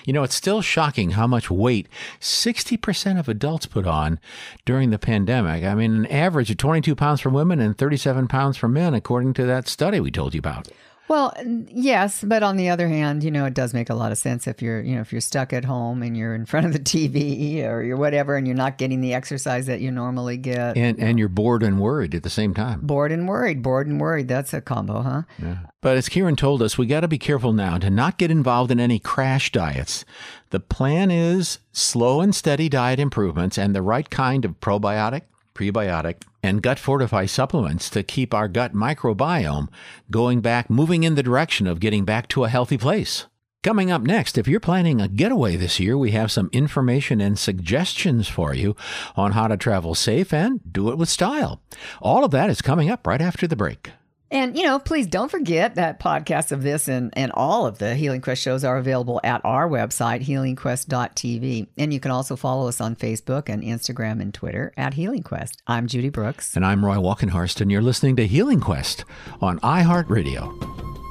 You 0.04 0.12
know, 0.12 0.22
it's 0.22 0.34
still 0.34 0.60
shocking 0.60 1.10
how 1.10 1.26
much 1.26 1.50
weight 1.50 1.88
60% 2.20 3.18
of 3.18 3.28
adults 3.28 3.66
put 3.66 3.86
on 3.86 4.20
during 4.64 4.90
the 4.90 4.98
pandemic. 4.98 5.64
I 5.64 5.74
mean, 5.74 5.92
an 5.92 6.06
average 6.06 6.50
of 6.50 6.58
22 6.58 6.94
pounds 6.94 7.20
for 7.20 7.30
women 7.30 7.60
and 7.60 7.76
37 7.76 8.28
pounds 8.28 8.56
for 8.56 8.68
men, 8.68 8.94
according 8.94 9.34
to 9.34 9.46
that 9.46 9.68
study 9.68 10.00
we 10.00 10.10
told 10.10 10.34
you 10.34 10.38
about. 10.38 10.68
Well, 11.06 11.34
yes, 11.68 12.24
but 12.26 12.42
on 12.42 12.56
the 12.56 12.70
other 12.70 12.88
hand, 12.88 13.22
you 13.22 13.30
know, 13.30 13.44
it 13.44 13.52
does 13.52 13.74
make 13.74 13.90
a 13.90 13.94
lot 13.94 14.10
of 14.10 14.16
sense 14.16 14.46
if 14.46 14.62
you're, 14.62 14.80
you 14.80 14.94
know, 14.94 15.02
if 15.02 15.12
you're 15.12 15.20
stuck 15.20 15.52
at 15.52 15.64
home 15.64 16.02
and 16.02 16.16
you're 16.16 16.34
in 16.34 16.46
front 16.46 16.66
of 16.66 16.72
the 16.72 16.78
TV 16.80 17.62
or 17.64 17.82
you're 17.82 17.96
whatever 17.96 18.36
and 18.36 18.46
you're 18.46 18.56
not 18.56 18.78
getting 18.78 19.00
the 19.00 19.12
exercise 19.12 19.66
that 19.66 19.80
you 19.80 19.90
normally 19.90 20.36
get. 20.36 20.76
And 20.76 20.98
and 20.98 21.18
you're 21.18 21.28
bored 21.28 21.62
and 21.62 21.78
worried 21.78 22.14
at 22.14 22.22
the 22.22 22.30
same 22.30 22.54
time. 22.54 22.80
Bored 22.80 23.12
and 23.12 23.28
worried, 23.28 23.62
bored 23.62 23.86
and 23.86 24.00
worried. 24.00 24.28
That's 24.28 24.54
a 24.54 24.60
combo, 24.60 25.02
huh? 25.02 25.22
Yeah. 25.40 25.58
But 25.82 25.98
as 25.98 26.08
Kiran 26.08 26.36
told 26.36 26.62
us, 26.62 26.78
we 26.78 26.86
got 26.86 27.00
to 27.00 27.08
be 27.08 27.18
careful 27.18 27.52
now 27.52 27.76
to 27.76 27.90
not 27.90 28.16
get 28.16 28.30
involved 28.30 28.70
in 28.70 28.80
any 28.80 28.98
crash 28.98 29.52
diets. 29.52 30.06
The 30.50 30.60
plan 30.60 31.10
is 31.10 31.58
slow 31.72 32.22
and 32.22 32.34
steady 32.34 32.70
diet 32.70 32.98
improvements 32.98 33.58
and 33.58 33.74
the 33.74 33.82
right 33.82 34.08
kind 34.08 34.44
of 34.46 34.60
probiotic, 34.60 35.22
prebiotic, 35.54 36.22
and 36.42 36.62
gut 36.62 36.78
fortify 36.78 37.26
supplements 37.26 37.88
to 37.90 38.02
keep 38.02 38.34
our 38.34 38.48
gut 38.48 38.74
microbiome 38.74 39.68
going 40.10 40.40
back, 40.40 40.68
moving 40.68 41.04
in 41.04 41.14
the 41.14 41.22
direction 41.22 41.66
of 41.66 41.80
getting 41.80 42.04
back 42.04 42.28
to 42.28 42.44
a 42.44 42.48
healthy 42.48 42.76
place. 42.76 43.26
Coming 43.62 43.90
up 43.90 44.02
next, 44.02 44.36
if 44.36 44.46
you're 44.46 44.60
planning 44.60 45.00
a 45.00 45.08
getaway 45.08 45.56
this 45.56 45.80
year, 45.80 45.96
we 45.96 46.10
have 46.10 46.30
some 46.30 46.50
information 46.52 47.22
and 47.22 47.38
suggestions 47.38 48.28
for 48.28 48.52
you 48.52 48.76
on 49.16 49.32
how 49.32 49.48
to 49.48 49.56
travel 49.56 49.94
safe 49.94 50.34
and 50.34 50.60
do 50.70 50.90
it 50.90 50.98
with 50.98 51.08
style. 51.08 51.62
All 52.02 52.26
of 52.26 52.30
that 52.32 52.50
is 52.50 52.60
coming 52.60 52.90
up 52.90 53.06
right 53.06 53.22
after 53.22 53.46
the 53.46 53.56
break. 53.56 53.90
And, 54.34 54.56
you 54.56 54.64
know, 54.64 54.80
please 54.80 55.06
don't 55.06 55.30
forget 55.30 55.76
that 55.76 56.00
podcasts 56.00 56.50
of 56.50 56.64
this 56.64 56.88
and, 56.88 57.12
and 57.16 57.30
all 57.34 57.66
of 57.66 57.78
the 57.78 57.94
Healing 57.94 58.20
Quest 58.20 58.42
shows 58.42 58.64
are 58.64 58.76
available 58.76 59.20
at 59.22 59.40
our 59.44 59.68
website, 59.68 60.24
healingquest.tv. 60.26 61.68
And 61.78 61.94
you 61.94 62.00
can 62.00 62.10
also 62.10 62.34
follow 62.34 62.66
us 62.66 62.80
on 62.80 62.96
Facebook 62.96 63.48
and 63.48 63.62
Instagram 63.62 64.20
and 64.20 64.34
Twitter 64.34 64.72
at 64.76 64.94
Healing 64.94 65.22
Quest. 65.22 65.62
I'm 65.68 65.86
Judy 65.86 66.08
Brooks. 66.08 66.56
And 66.56 66.66
I'm 66.66 66.84
Roy 66.84 66.96
Walkenhorst, 66.96 67.60
and 67.60 67.70
you're 67.70 67.80
listening 67.80 68.16
to 68.16 68.26
Healing 68.26 68.58
Quest 68.58 69.04
on 69.40 69.60
iHeartRadio. 69.60 71.03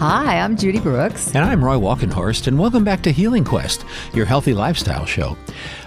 Hi, 0.00 0.38
I'm 0.38 0.56
Judy 0.56 0.80
Brooks. 0.80 1.34
And 1.34 1.44
I'm 1.44 1.62
Roy 1.62 1.74
Walkenhorst, 1.74 2.46
and 2.46 2.58
welcome 2.58 2.84
back 2.84 3.02
to 3.02 3.12
Healing 3.12 3.44
Quest, 3.44 3.84
your 4.14 4.24
healthy 4.24 4.54
lifestyle 4.54 5.04
show. 5.04 5.36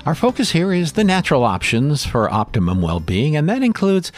Our 0.06 0.13
focus 0.13 0.52
here 0.52 0.71
is 0.71 0.91
the 0.91 1.04
natural 1.04 1.43
options 1.43 2.06
for 2.06 2.32
optimum 2.32 2.80
well 2.80 2.99
being, 2.99 3.36
and 3.36 3.49
that 3.49 3.63
includes 3.63 4.12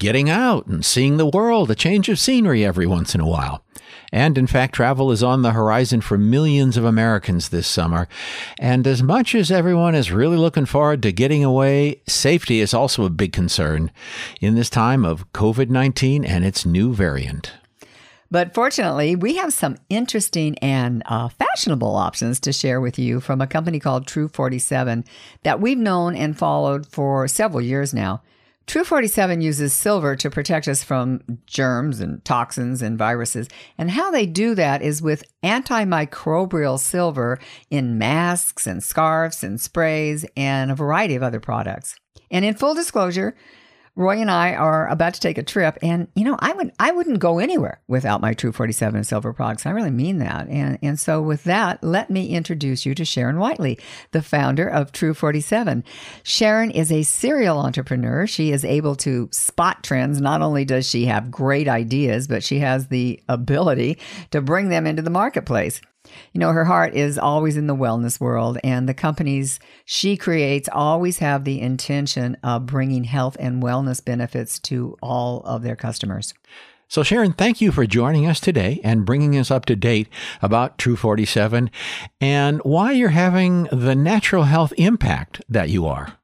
getting 0.00 0.28
out 0.28 0.66
and 0.66 0.84
seeing 0.84 1.16
the 1.16 1.28
world, 1.28 1.70
a 1.70 1.76
change 1.76 2.08
of 2.08 2.18
scenery 2.18 2.64
every 2.64 2.88
once 2.88 3.14
in 3.14 3.20
a 3.20 3.28
while. 3.28 3.62
And 4.12 4.36
in 4.36 4.48
fact, 4.48 4.74
travel 4.74 5.12
is 5.12 5.22
on 5.22 5.42
the 5.42 5.52
horizon 5.52 6.00
for 6.00 6.18
millions 6.18 6.76
of 6.76 6.84
Americans 6.84 7.50
this 7.50 7.68
summer. 7.68 8.08
And 8.58 8.84
as 8.84 9.00
much 9.00 9.32
as 9.32 9.52
everyone 9.52 9.94
is 9.94 10.10
really 10.10 10.38
looking 10.38 10.66
forward 10.66 11.04
to 11.04 11.12
getting 11.12 11.44
away, 11.44 12.02
safety 12.08 12.58
is 12.58 12.74
also 12.74 13.04
a 13.04 13.10
big 13.10 13.32
concern 13.32 13.92
in 14.40 14.56
this 14.56 14.70
time 14.70 15.04
of 15.04 15.32
COVID 15.32 15.70
19 15.70 16.24
and 16.24 16.44
its 16.44 16.66
new 16.66 16.92
variant. 16.92 17.52
But 18.30 18.54
fortunately, 18.54 19.14
we 19.16 19.36
have 19.36 19.52
some 19.52 19.76
interesting 19.88 20.58
and 20.58 21.02
uh, 21.06 21.28
fashionable 21.28 21.94
options 21.94 22.40
to 22.40 22.52
share 22.52 22.80
with 22.80 22.98
you 22.98 23.20
from 23.20 23.40
a 23.40 23.46
company 23.46 23.78
called 23.78 24.06
True 24.06 24.28
47 24.28 25.04
that 25.42 25.60
we've 25.60 25.78
known 25.78 26.16
and 26.16 26.36
followed 26.36 26.86
for 26.86 27.28
several 27.28 27.60
years 27.60 27.94
now. 27.94 28.22
True 28.66 28.82
47 28.82 29.42
uses 29.42 29.72
silver 29.72 30.16
to 30.16 30.28
protect 30.28 30.66
us 30.66 30.82
from 30.82 31.20
germs 31.46 32.00
and 32.00 32.24
toxins 32.24 32.82
and 32.82 32.98
viruses. 32.98 33.48
And 33.78 33.92
how 33.92 34.10
they 34.10 34.26
do 34.26 34.56
that 34.56 34.82
is 34.82 35.00
with 35.00 35.22
antimicrobial 35.44 36.80
silver 36.80 37.38
in 37.70 37.96
masks 37.96 38.66
and 38.66 38.82
scarves 38.82 39.44
and 39.44 39.60
sprays 39.60 40.26
and 40.36 40.72
a 40.72 40.74
variety 40.74 41.14
of 41.14 41.22
other 41.22 41.38
products. 41.38 41.94
And 42.28 42.44
in 42.44 42.54
full 42.54 42.74
disclosure, 42.74 43.36
Roy 43.96 44.20
and 44.20 44.30
I 44.30 44.54
are 44.54 44.86
about 44.88 45.14
to 45.14 45.20
take 45.20 45.38
a 45.38 45.42
trip, 45.42 45.78
and 45.80 46.08
you 46.14 46.24
know, 46.24 46.36
I 46.38 46.52
would 46.52 46.70
I 46.78 46.92
wouldn't 46.92 47.18
go 47.18 47.38
anywhere 47.38 47.80
without 47.88 48.20
my 48.20 48.34
True 48.34 48.52
47 48.52 49.04
silver 49.04 49.32
products. 49.32 49.64
I 49.64 49.70
really 49.70 49.90
mean 49.90 50.18
that. 50.18 50.48
And 50.48 50.78
and 50.82 51.00
so 51.00 51.22
with 51.22 51.44
that, 51.44 51.82
let 51.82 52.10
me 52.10 52.28
introduce 52.28 52.84
you 52.84 52.94
to 52.94 53.06
Sharon 53.06 53.38
Whiteley, 53.38 53.78
the 54.10 54.20
founder 54.20 54.68
of 54.68 54.92
True 54.92 55.14
47. 55.14 55.82
Sharon 56.22 56.70
is 56.70 56.92
a 56.92 57.04
serial 57.04 57.58
entrepreneur. 57.58 58.26
She 58.26 58.52
is 58.52 58.66
able 58.66 58.96
to 58.96 59.30
spot 59.32 59.82
trends. 59.82 60.20
Not 60.20 60.42
only 60.42 60.66
does 60.66 60.86
she 60.86 61.06
have 61.06 61.30
great 61.30 61.66
ideas, 61.66 62.28
but 62.28 62.44
she 62.44 62.58
has 62.58 62.88
the 62.88 63.22
ability 63.30 63.98
to 64.30 64.42
bring 64.42 64.68
them 64.68 64.86
into 64.86 65.00
the 65.00 65.10
marketplace. 65.10 65.80
You 66.32 66.40
know, 66.40 66.50
her 66.50 66.64
heart 66.64 66.94
is 66.94 67.18
always 67.18 67.56
in 67.56 67.66
the 67.66 67.74
wellness 67.74 68.20
world, 68.20 68.58
and 68.64 68.88
the 68.88 68.94
companies 68.94 69.58
she 69.84 70.16
creates 70.16 70.68
always 70.72 71.18
have 71.18 71.44
the 71.44 71.60
intention 71.60 72.36
of 72.42 72.66
bringing 72.66 73.04
health 73.04 73.36
and 73.38 73.62
wellness 73.62 74.04
benefits 74.04 74.58
to 74.60 74.96
all 75.02 75.40
of 75.44 75.62
their 75.62 75.76
customers. 75.76 76.34
So, 76.88 77.02
Sharon, 77.02 77.32
thank 77.32 77.60
you 77.60 77.72
for 77.72 77.84
joining 77.84 78.26
us 78.26 78.38
today 78.38 78.80
and 78.84 79.04
bringing 79.04 79.36
us 79.36 79.50
up 79.50 79.64
to 79.66 79.76
date 79.76 80.08
about 80.40 80.78
True 80.78 80.94
47 80.94 81.70
and 82.20 82.60
why 82.62 82.92
you're 82.92 83.08
having 83.08 83.64
the 83.72 83.96
natural 83.96 84.44
health 84.44 84.72
impact 84.76 85.42
that 85.48 85.68
you 85.68 85.86
are. 85.86 86.18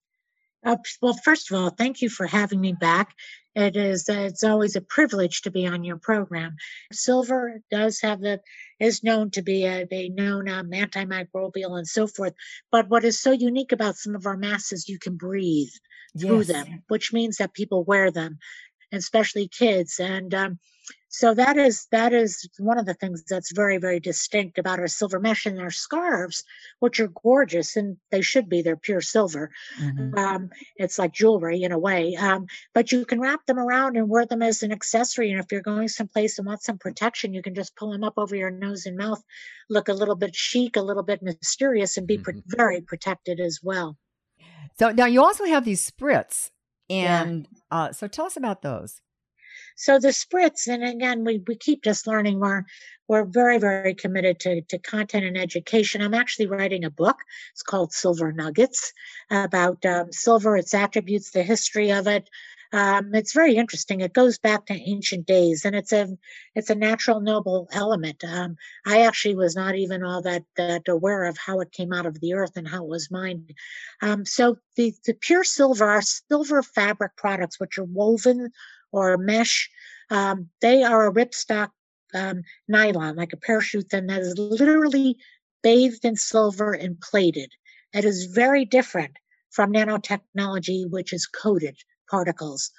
Uh, 0.65 0.77
well, 1.01 1.19
first 1.25 1.51
of 1.51 1.59
all, 1.59 1.71
thank 1.71 2.01
you 2.01 2.09
for 2.09 2.27
having 2.27 2.61
me 2.61 2.73
back. 2.73 3.17
It 3.55 3.77
is 3.77 4.09
it's 4.09 4.45
always 4.45 4.77
a 4.77 4.81
privilege 4.81 5.43
to 5.43 5.51
be 5.51 5.67
on 5.67 5.85
your 5.85 5.99
program. 5.99 6.57
Silver 6.91 7.61
does 7.71 8.01
have 8.01 8.21
the 8.21 8.41
is 8.81 9.05
known 9.05 9.31
to 9.33 9.43
be 9.43 9.67
a, 9.67 9.87
a 9.91 10.09
known 10.09 10.49
um, 10.49 10.71
antimicrobial 10.71 11.77
and 11.77 11.87
so 11.87 12.07
forth. 12.07 12.33
But 12.71 12.89
what 12.89 13.05
is 13.05 13.21
so 13.21 13.33
unique 13.33 13.73
about 13.73 13.97
some 13.97 14.15
of 14.15 14.27
our 14.27 14.37
masks 14.37 14.73
is 14.73 14.89
you 14.89 14.99
can 14.99 15.17
breathe 15.17 15.73
through 16.19 16.39
yes. 16.39 16.49
them, 16.49 16.83
which 16.89 17.13
means 17.13 17.37
that 17.37 17.53
people 17.53 17.85
wear 17.85 18.11
them, 18.11 18.39
especially 18.91 19.49
kids. 19.49 20.01
And 20.01 20.35
um, 20.35 20.59
so 21.15 21.35
that 21.35 21.59
is 21.59 21.87
that 21.93 22.15
is 22.15 22.49
one 22.59 22.79
of 22.79 22.87
the 22.87 22.95
things 22.95 23.23
that's 23.29 23.53
very 23.53 23.77
very 23.77 24.01
distinct 24.01 24.57
about 24.57 24.81
our 24.81 24.89
silver 24.89 25.21
mesh 25.21 25.45
and 25.45 25.61
our 25.61 25.71
scarves, 25.71 26.43
which 26.81 27.01
are 27.01 27.13
gorgeous 27.23 27.77
and 27.77 27.99
they 28.11 28.23
should 28.23 28.49
be. 28.49 28.63
They're 28.63 28.79
pure 28.79 29.03
silver. 29.03 29.51
Mm-hmm. 29.79 30.19
Um, 30.19 30.51
it's 30.77 30.99
like 30.99 31.13
jewelry 31.13 31.65
in 31.65 31.71
a 31.71 31.79
way. 31.79 32.17
Um, 32.17 32.47
but 32.73 32.93
you 32.93 33.05
can 33.05 33.21
wrap 33.21 33.45
them 33.45 33.59
around 33.59 33.99
and 33.99 34.09
wear 34.09 34.25
them 34.25 34.41
as 34.41 34.63
an 34.63 34.73
accessory. 34.73 35.31
And 35.31 35.39
if 35.39 35.53
you're 35.53 35.61
going 35.61 35.89
someplace 35.89 36.39
and 36.39 36.47
want 36.47 36.63
some 36.63 36.79
protection, 36.79 37.35
you 37.35 37.43
can 37.43 37.55
just 37.55 37.77
pull 37.77 37.93
them 37.93 38.05
up 38.05 38.15
over 38.17 38.35
your 38.35 38.51
nose 38.51 38.87
and 38.87 38.97
mouth, 38.97 39.23
look 39.69 39.89
a 39.89 39.95
little 39.95 40.17
bit 40.17 40.35
chic, 40.35 40.77
a 40.77 40.83
little 40.83 41.03
bit 41.03 41.23
mysterious, 41.23 41.99
and 41.99 42.07
be 42.07 42.17
mm-hmm. 42.17 42.39
very 42.57 42.81
protected 42.81 43.39
as 43.39 43.61
well. 43.63 43.99
So 44.79 44.93
now 44.93 45.05
you 45.05 45.23
also 45.23 45.45
have 45.45 45.67
these 45.67 45.91
spritz, 45.91 46.51
and 46.89 47.47
yeah. 47.71 47.79
uh, 47.79 47.93
so 47.93 48.09
tell 48.09 48.25
us 48.25 48.39
about 48.39 48.63
those. 48.63 49.03
So 49.83 49.99
the 49.99 50.11
spritz, 50.11 50.69
and 50.69 50.85
again, 50.85 51.25
we, 51.25 51.43
we 51.49 51.57
keep 51.57 51.83
just 51.83 52.07
learning 52.07 52.39
more. 52.39 52.65
We're 53.09 53.25
very, 53.25 53.59
very 53.59 53.95
committed 53.95 54.39
to, 54.39 54.61
to 54.61 54.79
content 54.79 55.25
and 55.25 55.37
education. 55.37 56.01
I'm 56.01 56.15
actually 56.15 56.47
writing 56.47 56.85
a 56.85 56.91
book. 56.91 57.17
It's 57.51 57.65
called 57.65 57.93
Silver 57.93 58.31
Nuggets 58.31 58.93
about 59.29 59.85
um, 59.85 60.13
silver, 60.13 60.57
its 60.57 60.73
attributes, 60.73 61.33
the 61.33 61.43
history 61.43 61.91
of 61.91 62.07
it. 62.07 62.31
Um, 62.73 63.13
it's 63.13 63.33
very 63.33 63.57
interesting. 63.57 64.03
It 64.03 64.13
goes 64.13 64.39
back 64.39 64.67
to 64.67 64.75
ancient 64.75 65.27
days, 65.27 65.65
and 65.65 65.75
it's 65.75 65.93
a 65.93 66.17
it's 66.55 66.71
a 66.71 66.77
natural 66.77 67.21
noble 67.21 67.69
element. 67.73 68.23
Um, 68.23 68.57
I 68.87 69.03
actually 69.03 69.35
was 69.35 69.57
not 69.57 69.75
even 69.75 70.05
all 70.05 70.23
that 70.23 70.45
that 70.57 70.87
aware 70.87 71.25
of 71.25 71.37
how 71.37 71.59
it 71.59 71.73
came 71.73 71.93
out 71.93 72.07
of 72.07 72.21
the 72.21 72.35
earth 72.35 72.57
and 72.57 72.69
how 72.69 72.85
it 72.85 72.89
was 72.89 73.11
mined. 73.11 73.53
Um, 74.01 74.25
so 74.25 74.59
the 74.77 74.95
the 75.05 75.15
pure 75.15 75.43
silver 75.43 75.87
are 75.87 76.03
silver 76.03 76.63
fabric 76.63 77.17
products, 77.17 77.59
which 77.59 77.79
are 77.79 77.85
woven 77.85 78.53
or 78.93 79.17
mesh. 79.17 79.71
Um, 80.11 80.51
they 80.61 80.83
are 80.83 81.07
a 81.07 81.13
ripstop 81.13 81.71
um, 82.15 82.43
nylon, 82.69 83.17
like 83.17 83.33
a 83.33 83.39
parachute 83.39 83.91
that 83.91 84.09
is 84.11 84.39
literally 84.39 85.17
bathed 85.63 86.05
in 86.05 86.17
silver 86.17 86.73
and 86.73 87.01
plated. 87.01 87.53
It 87.95 88.05
is 88.05 88.27
very 88.27 88.65
different 88.65 89.17
from 89.51 89.73
nanotechnology, 89.73 90.91
which 90.91 91.13
is 91.13 91.27
coated 91.27 91.77
particles, 92.11 92.71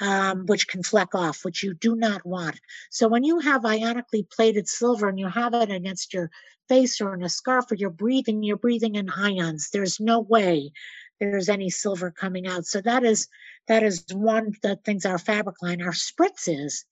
um, 0.00 0.46
which 0.46 0.68
can 0.68 0.82
fleck 0.82 1.14
off, 1.14 1.44
which 1.44 1.62
you 1.62 1.74
do 1.74 1.94
not 1.96 2.26
want. 2.26 2.58
So 2.90 3.08
when 3.08 3.24
you 3.24 3.38
have 3.40 3.62
ionically 3.62 4.28
plated 4.30 4.68
silver 4.68 5.08
and 5.08 5.18
you 5.18 5.28
have 5.28 5.54
it 5.54 5.70
against 5.70 6.12
your 6.12 6.30
face 6.68 7.00
or 7.00 7.14
in 7.14 7.22
a 7.22 7.28
scarf 7.28 7.70
or 7.70 7.74
you're 7.74 7.90
breathing, 7.90 8.42
you're 8.42 8.56
breathing 8.56 8.94
in 8.94 9.10
ions. 9.10 9.70
There's 9.70 10.00
no 10.00 10.20
way 10.20 10.72
there's 11.20 11.48
any 11.48 11.70
silver 11.70 12.10
coming 12.10 12.46
out. 12.46 12.66
So 12.66 12.80
that 12.82 13.04
is 13.04 13.28
that 13.68 13.82
is 13.82 14.04
one 14.12 14.48
of 14.48 14.60
the 14.62 14.76
things 14.76 15.06
our 15.06 15.18
fabric 15.18 15.62
line, 15.62 15.82
our 15.82 15.92
spritzes, 15.92 16.84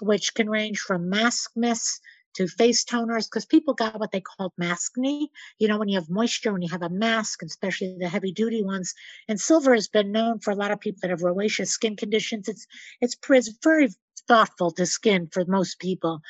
which 0.00 0.34
can 0.34 0.48
range 0.48 0.78
from 0.78 1.10
mask 1.10 1.52
mists 1.54 2.00
to 2.34 2.46
face 2.46 2.84
toners, 2.84 3.26
because 3.26 3.46
people 3.46 3.74
got 3.74 3.98
what 3.98 4.12
they 4.12 4.20
called 4.20 4.52
maskne. 4.60 5.28
You 5.58 5.68
know, 5.68 5.78
when 5.78 5.88
you 5.88 5.98
have 5.98 6.10
moisture, 6.10 6.52
when 6.52 6.62
you 6.62 6.68
have 6.68 6.82
a 6.82 6.88
mask, 6.88 7.42
especially 7.42 7.96
the 7.98 8.08
heavy 8.08 8.32
duty 8.32 8.62
ones. 8.62 8.94
And 9.28 9.40
silver 9.40 9.74
has 9.74 9.88
been 9.88 10.12
known 10.12 10.38
for 10.38 10.50
a 10.50 10.56
lot 10.56 10.70
of 10.70 10.80
people 10.80 11.00
that 11.02 11.10
have 11.10 11.20
rosacea 11.20 11.66
skin 11.66 11.96
conditions. 11.96 12.48
It's 12.48 12.66
it's, 13.00 13.16
very 13.62 13.88
thoughtful 14.26 14.70
to 14.72 14.84
skin 14.84 15.28
for 15.32 15.44
most 15.46 15.80
people. 15.80 16.20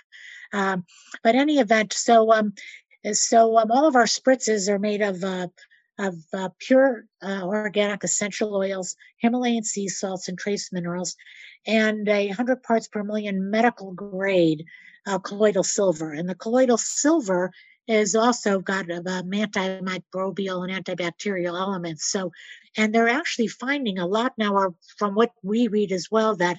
Um, 0.52 0.84
but 1.22 1.34
any 1.34 1.58
event, 1.58 1.92
so 1.92 2.32
um, 2.32 2.54
so 3.12 3.58
um, 3.58 3.70
all 3.70 3.86
of 3.86 3.96
our 3.96 4.04
spritzes 4.04 4.68
are 4.68 4.78
made 4.78 5.02
of 5.02 5.22
uh, 5.22 5.48
of 5.98 6.16
uh, 6.32 6.48
pure 6.58 7.04
uh, 7.22 7.42
organic 7.42 8.04
essential 8.04 8.54
oils, 8.54 8.96
Himalayan 9.18 9.64
sea 9.64 9.88
salts, 9.88 10.28
and 10.28 10.38
trace 10.38 10.72
minerals, 10.72 11.16
and 11.66 12.08
a 12.08 12.28
100 12.28 12.62
parts 12.62 12.88
per 12.88 13.02
million 13.02 13.50
medical 13.50 13.92
grade 13.92 14.64
uh, 15.06 15.18
colloidal 15.18 15.64
silver. 15.64 16.12
And 16.12 16.28
the 16.28 16.34
colloidal 16.34 16.78
silver 16.78 17.50
is 17.88 18.14
also 18.14 18.60
got 18.60 18.90
um, 18.90 19.04
antimicrobial 19.04 20.68
and 20.68 20.84
antibacterial 20.84 21.58
elements. 21.58 22.10
So, 22.10 22.32
and 22.76 22.94
they're 22.94 23.08
actually 23.08 23.48
finding 23.48 23.98
a 23.98 24.06
lot 24.06 24.34
now, 24.36 24.74
from 24.98 25.14
what 25.14 25.32
we 25.42 25.68
read 25.68 25.90
as 25.90 26.08
well, 26.10 26.36
that 26.36 26.58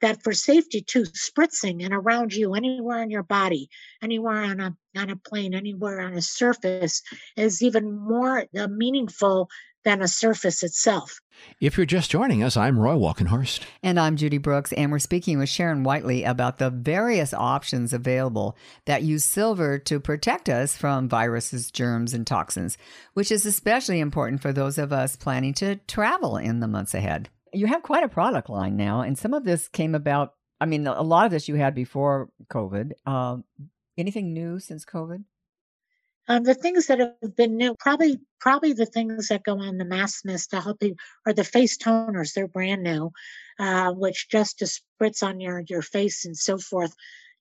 that 0.00 0.22
for 0.22 0.32
safety 0.32 0.82
too, 0.82 1.02
spritzing 1.02 1.84
and 1.84 1.94
around 1.94 2.34
you, 2.34 2.54
anywhere 2.54 3.00
on 3.00 3.10
your 3.10 3.22
body, 3.22 3.68
anywhere 4.02 4.42
on 4.42 4.60
a 4.60 4.76
on 4.96 5.10
a 5.10 5.16
plane, 5.16 5.54
anywhere 5.54 6.00
on 6.00 6.14
a 6.14 6.22
surface, 6.22 7.02
is 7.36 7.62
even 7.62 7.92
more 7.92 8.46
uh, 8.58 8.66
meaningful 8.68 9.48
than 9.84 10.02
a 10.02 10.08
surface 10.08 10.64
itself. 10.64 11.20
If 11.60 11.76
you're 11.76 11.86
just 11.86 12.10
joining 12.10 12.42
us, 12.42 12.56
I'm 12.56 12.76
Roy 12.76 12.94
Walkenhorst. 12.94 13.60
And 13.84 14.00
I'm 14.00 14.16
Judy 14.16 14.38
Brooks, 14.38 14.72
and 14.72 14.90
we're 14.90 14.98
speaking 14.98 15.38
with 15.38 15.48
Sharon 15.48 15.84
Whiteley 15.84 16.24
about 16.24 16.58
the 16.58 16.70
various 16.70 17.32
options 17.32 17.92
available 17.92 18.56
that 18.86 19.04
use 19.04 19.24
silver 19.24 19.78
to 19.78 20.00
protect 20.00 20.48
us 20.48 20.76
from 20.76 21.08
viruses, 21.08 21.70
germs, 21.70 22.14
and 22.14 22.26
toxins, 22.26 22.76
which 23.14 23.30
is 23.30 23.46
especially 23.46 24.00
important 24.00 24.42
for 24.42 24.52
those 24.52 24.76
of 24.76 24.92
us 24.92 25.14
planning 25.14 25.54
to 25.54 25.76
travel 25.86 26.36
in 26.36 26.58
the 26.58 26.66
months 26.66 26.92
ahead 26.92 27.28
you 27.56 27.66
have 27.66 27.82
quite 27.82 28.04
a 28.04 28.08
product 28.08 28.48
line 28.48 28.76
now, 28.76 29.00
and 29.00 29.18
some 29.18 29.34
of 29.34 29.44
this 29.44 29.68
came 29.68 29.94
about. 29.94 30.34
I 30.60 30.66
mean, 30.66 30.86
a 30.86 31.02
lot 31.02 31.26
of 31.26 31.30
this 31.32 31.48
you 31.48 31.56
had 31.56 31.74
before 31.74 32.30
COVID. 32.48 32.92
Uh, 33.04 33.38
anything 33.98 34.32
new 34.32 34.58
since 34.58 34.84
COVID? 34.84 35.24
Um, 36.28 36.42
the 36.42 36.54
things 36.54 36.86
that 36.86 36.98
have 36.98 37.36
been 37.36 37.56
new, 37.56 37.74
probably 37.78 38.18
probably 38.40 38.72
the 38.72 38.86
things 38.86 39.28
that 39.28 39.44
go 39.44 39.60
on 39.60 39.76
the 39.76 39.84
mask 39.84 40.24
mist 40.24 40.50
to 40.50 40.60
help 40.60 40.82
you, 40.82 40.96
are 41.24 41.32
the 41.32 41.44
face 41.44 41.78
toners. 41.78 42.32
They're 42.32 42.48
brand 42.48 42.82
new, 42.82 43.12
uh, 43.58 43.92
which 43.92 44.28
just 44.28 44.58
to 44.58 44.64
spritz 44.64 45.22
on 45.22 45.40
your 45.40 45.62
your 45.68 45.82
face 45.82 46.24
and 46.24 46.36
so 46.36 46.58
forth 46.58 46.94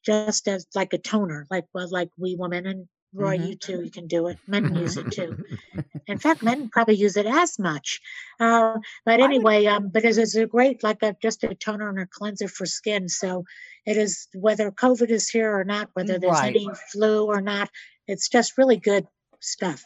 just 0.06 0.48
as 0.48 0.68
like 0.76 0.94
a 0.94 0.98
toner, 1.00 1.48
like 1.50 1.66
well, 1.74 1.90
like 1.90 2.10
we 2.18 2.36
women 2.38 2.68
and 2.68 2.88
Roy, 3.16 3.38
Mhm. 3.38 3.50
you 3.50 3.56
too, 3.56 3.84
you 3.84 3.92
can 3.92 4.08
do 4.08 4.28
it. 4.28 4.40
Men 4.48 4.76
use 4.76 4.98
it 4.98 5.10
too. 5.10 5.38
In 6.08 6.20
fact, 6.20 6.44
men 6.44 6.70
probably 6.70 6.96
use 6.96 7.18
it 7.18 7.26
as 7.26 7.58
much. 7.58 8.02
Uh, 8.40 8.78
but 9.06 9.20
anyway, 9.20 9.66
um, 9.66 9.90
but 9.90 10.06
it 10.06 10.18
is 10.18 10.36
a 10.36 10.46
great, 10.46 10.84
like 10.84 11.02
a 11.02 11.16
just 11.22 11.44
a 11.44 11.56
toner 11.56 11.90
and 11.90 12.00
a 12.00 12.06
cleanser 12.06 12.48
for 12.48 12.66
skin. 12.66 13.10
So 13.10 13.46
it 13.86 13.98
is 13.98 14.28
whether 14.36 14.72
COVID 14.72 15.10
is 15.10 15.30
here 15.30 15.58
or 15.58 15.64
not, 15.64 15.90
whether 15.94 16.20
there's 16.20 16.42
Right. 16.42 16.56
any 16.56 16.70
flu 16.92 17.26
or 17.26 17.42
not, 17.42 17.70
it's 18.08 18.30
just 18.30 18.58
really 18.58 18.78
good 18.78 19.08
stuff. 19.40 19.84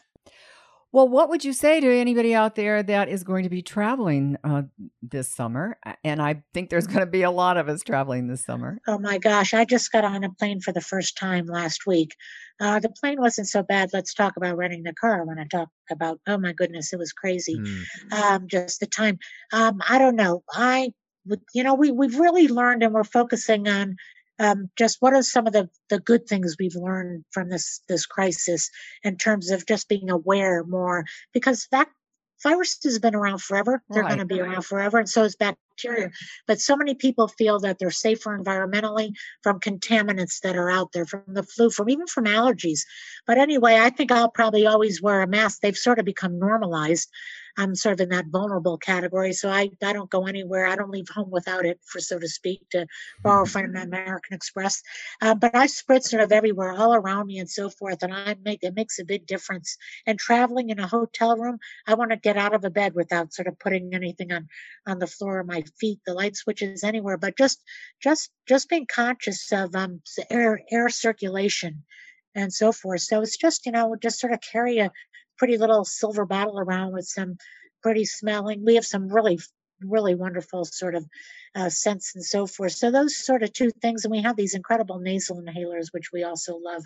Well, 0.91 1.08
what 1.08 1.30
would 1.30 1.45
you 1.45 1.54
say 1.54 1.80
to 1.80 1.88
anybody 1.88 2.34
out 2.34 2.56
there 2.56 2.82
that 2.82 3.10
is 3.10 3.23
going 3.23 3.43
to 3.43 3.49
be 3.49 3.62
traveling 3.62 4.38
uh, 4.43 4.63
this 5.04 5.32
summer? 5.32 5.78
And 6.04 6.19
I 6.19 6.41
think 6.54 6.69
there's 6.69 6.88
going 6.88 7.02
to 7.02 7.06
be 7.06 7.21
a 7.21 7.30
lot 7.32 7.58
of 7.58 7.69
us 7.69 7.84
traveling 7.84 8.28
this 8.28 8.43
summer. 8.43 8.80
Oh 8.88 8.97
my 8.97 9.19
gosh, 9.19 9.54
I 9.54 9.65
just 9.65 9.91
got 9.91 10.04
on 10.04 10.23
a 10.23 10.32
plane 10.32 10.62
for 10.62 10.71
the 10.71 10.82
first 10.82 11.15
time 11.15 11.45
last 11.45 11.86
week. 11.86 12.15
Uh, 12.60 12.80
the 12.80 12.89
plane 12.89 13.21
wasn't 13.21 13.47
so 13.47 13.62
bad. 13.62 13.91
Let's 13.93 14.15
talk 14.15 14.36
about 14.36 14.58
renting 14.58 14.84
the 14.84 14.93
car. 14.93 15.23
When 15.25 15.38
I 15.38 15.45
talk 15.45 15.69
about, 15.91 16.19
oh 16.28 16.39
my 16.39 16.54
goodness, 16.54 16.91
it 16.91 16.97
was 16.97 17.13
crazy. 17.13 17.58
Mm. 17.58 18.13
um, 18.13 18.47
just 18.47 18.80
the 18.80 18.88
time. 18.88 19.19
Um, 19.54 19.82
I 19.88 19.99
don't 19.99 20.15
know. 20.15 20.43
I 20.52 20.91
would, 21.25 21.41
you 21.54 21.63
know, 21.63 21.75
we 21.75 21.91
we've 21.91 22.17
really 22.17 22.47
learned, 22.47 22.82
and 22.82 22.93
we're 22.93 23.04
focusing 23.04 23.67
on 23.67 23.95
um, 24.39 24.69
just 24.78 24.97
what 25.02 25.13
are 25.13 25.21
some 25.21 25.47
of 25.47 25.54
the 25.54 25.69
the 25.89 25.99
good 25.99 26.28
things 26.28 26.56
we've 26.60 26.75
learned 26.75 27.25
from 27.32 27.49
this 27.49 27.82
this 27.88 28.06
crisis 28.06 28.69
in 29.04 29.17
terms 29.17 29.52
of 29.52 29.65
just 29.65 29.89
being 29.89 30.10
aware 30.10 30.63
more 30.63 31.06
because 31.34 31.67
that 31.71 31.89
viruses 32.41 32.95
have 32.95 33.02
been 33.02 33.15
around 33.15 33.41
forever. 33.41 33.84
They're 33.89 34.04
going 34.04 34.19
to 34.19 34.25
be 34.25 34.39
around 34.39 34.63
forever, 34.63 34.97
and 34.97 35.10
so 35.10 35.23
is 35.23 35.36
bacteria. 35.36 36.10
But 36.47 36.62
so 36.62 36.75
many 36.75 36.95
people 36.95 37.28
feel 37.28 37.60
that 37.60 37.80
they're 37.80 37.91
safer 37.91 38.38
environmentally 38.38 39.12
from 39.43 39.60
contaminants 39.60 40.39
that 40.43 40.56
are 40.56 40.69
out 40.69 40.91
there, 40.93 41.06
from 41.06 41.23
the 41.28 41.43
flu, 41.43 41.69
from 41.69 41.89
even 41.89 42.08
from 42.08 42.25
allergies. 42.25 42.82
But 43.28 43.38
anyway, 43.38 43.78
I 43.80 43.89
think 43.89 44.12
I'll 44.12 44.32
probably 44.32 44.65
always 44.65 45.02
wear 45.02 45.21
a 45.21 45.28
mask. 45.28 45.60
They've 45.62 45.75
sort 45.75 45.99
of 45.99 46.06
become 46.06 46.39
normalized. 46.39 47.10
I'm 47.59 47.75
sort 47.75 47.99
of 47.99 47.99
in 47.99 48.09
that 48.09 48.27
vulnerable 48.27 48.77
category, 48.77 49.33
so 49.33 49.49
I, 49.49 49.69
I 49.83 49.91
don't 49.91 50.09
go 50.09 50.27
anywhere. 50.27 50.65
I 50.65 50.77
don't 50.77 50.91
leave 50.91 51.09
home 51.09 51.29
without 51.29 51.65
it, 51.65 51.77
for 51.83 51.99
so 51.99 52.17
to 52.17 52.27
speak, 52.29 52.61
to 52.69 52.87
borrow 53.21 53.45
from 53.45 53.75
American 53.75 54.33
Express. 54.33 54.81
Uh, 55.21 55.35
but 55.35 55.53
I 55.53 55.67
spritz 55.67 56.03
sort 56.03 56.23
of 56.23 56.31
everywhere, 56.31 56.71
all 56.71 56.95
around 56.95 57.27
me, 57.27 57.37
and 57.39 57.49
so 57.49 57.69
forth, 57.69 58.01
and 58.01 58.13
I 58.13 58.37
make 58.45 58.63
it 58.63 58.75
makes 58.75 58.97
a 58.97 59.03
big 59.03 59.27
difference. 59.27 59.75
And 60.07 60.17
traveling 60.17 60.69
in 60.69 60.79
a 60.79 60.87
hotel 60.87 61.35
room, 61.35 61.59
I 61.85 61.95
want 61.95 62.11
to 62.11 62.17
get 62.17 62.37
out 62.37 62.55
of 62.55 62.63
a 62.63 62.69
bed 62.69 62.95
without 62.95 63.33
sort 63.33 63.49
of 63.49 63.59
putting 63.59 63.93
anything 63.93 64.31
on 64.31 64.47
on 64.87 64.99
the 64.99 65.07
floor, 65.07 65.39
of 65.39 65.47
my 65.47 65.63
feet, 65.81 65.99
the 66.05 66.13
light 66.13 66.37
switches, 66.37 66.85
anywhere. 66.85 67.17
But 67.17 67.37
just 67.37 67.61
just 68.01 68.31
just 68.47 68.69
being 68.69 68.87
conscious 68.87 69.51
of 69.51 69.75
um 69.75 70.01
air 70.29 70.61
air 70.71 70.87
circulation 70.87 71.83
and 72.35 72.53
so 72.53 72.71
forth. 72.71 73.01
So 73.01 73.21
it's 73.21 73.37
just 73.37 73.65
you 73.65 73.71
know 73.71 73.95
just 74.01 74.19
sort 74.19 74.33
of 74.33 74.39
carry 74.41 74.79
a 74.79 74.91
pretty 75.39 75.58
little 75.58 75.86
silver 75.86 76.25
bottle 76.25 76.60
around 76.60 76.93
with 76.93 77.06
some 77.06 77.38
pretty 77.82 78.06
smelling. 78.06 78.63
We 78.63 78.75
have 78.75 78.86
some 78.86 79.08
really 79.08 79.39
really 79.82 80.13
wonderful 80.13 80.65
sort 80.65 80.93
of 80.93 81.06
uh, 81.56 81.69
scents 81.69 82.13
and 82.13 82.23
so 82.23 82.45
forth. 82.45 82.73
So 82.73 82.91
those 82.91 83.15
sort 83.25 83.43
of 83.43 83.54
two 83.54 83.71
things, 83.82 84.04
and 84.04 84.12
we 84.12 84.21
have 84.21 84.36
these 84.36 84.54
incredible 84.54 84.99
nasal 84.99 85.41
inhalers, 85.41 85.88
which 85.91 86.12
we 86.12 86.23
also 86.23 86.60
love. 86.62 86.84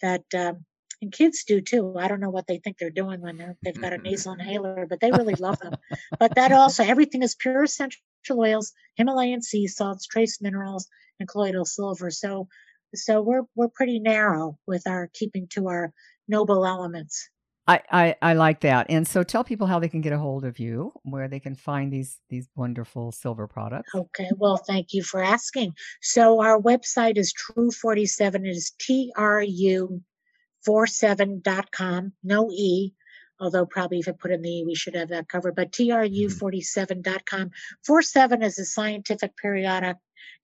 That 0.00 0.24
um, 0.36 0.64
and 1.02 1.12
kids 1.12 1.44
do 1.44 1.60
too. 1.60 1.96
I 1.98 2.06
don't 2.06 2.20
know 2.20 2.30
what 2.30 2.46
they 2.46 2.58
think 2.58 2.78
they're 2.78 2.90
doing 2.90 3.20
when 3.20 3.36
they're, 3.36 3.56
they've 3.62 3.78
got 3.78 3.92
a 3.92 3.98
nasal 3.98 4.34
inhaler, 4.34 4.86
but 4.88 5.00
they 5.00 5.10
really 5.10 5.34
love 5.34 5.58
them. 5.58 5.74
But 6.18 6.36
that 6.36 6.52
also, 6.52 6.84
everything 6.84 7.22
is 7.22 7.34
pure 7.34 7.64
essential 7.64 8.00
oils, 8.30 8.72
Himalayan 8.94 9.42
sea 9.42 9.66
salts, 9.66 10.06
trace 10.06 10.40
minerals, 10.40 10.88
and 11.18 11.28
colloidal 11.28 11.64
silver. 11.64 12.10
So, 12.10 12.48
so 12.94 13.20
we're 13.20 13.42
we're 13.56 13.68
pretty 13.68 13.98
narrow 13.98 14.58
with 14.66 14.86
our 14.86 15.10
keeping 15.12 15.48
to 15.50 15.68
our 15.68 15.92
noble 16.28 16.64
elements. 16.64 17.28
I, 17.68 17.80
I, 17.90 18.16
I 18.20 18.32
like 18.34 18.60
that. 18.62 18.86
And 18.88 19.06
so 19.06 19.22
tell 19.22 19.44
people 19.44 19.68
how 19.68 19.78
they 19.78 19.88
can 19.88 20.00
get 20.00 20.12
a 20.12 20.18
hold 20.18 20.44
of 20.44 20.58
you, 20.58 20.92
where 21.04 21.28
they 21.28 21.38
can 21.38 21.54
find 21.54 21.92
these 21.92 22.18
these 22.28 22.48
wonderful 22.56 23.12
silver 23.12 23.46
products. 23.46 23.94
Okay, 23.94 24.30
well, 24.36 24.56
thank 24.56 24.92
you 24.92 25.02
for 25.02 25.22
asking. 25.22 25.74
So 26.00 26.42
our 26.42 26.60
website 26.60 27.18
is 27.18 27.32
True47. 27.32 28.46
It 28.46 28.48
is 28.48 28.72
T 28.80 29.12
R 29.16 29.42
U 29.42 30.02
47.com, 30.66 32.12
no 32.22 32.50
E, 32.50 32.92
although 33.40 33.66
probably 33.66 33.98
if 33.98 34.08
I 34.08 34.12
put 34.12 34.30
in 34.30 34.42
the 34.42 34.48
E, 34.48 34.64
we 34.66 34.74
should 34.74 34.94
have 34.94 35.08
that 35.08 35.28
covered, 35.28 35.54
but 35.56 35.72
mm-hmm. 35.72 35.90
TRU47.com. 35.90 37.50
47 37.84 38.42
is 38.42 38.58
a 38.58 38.64
scientific 38.64 39.36
periodic 39.36 39.96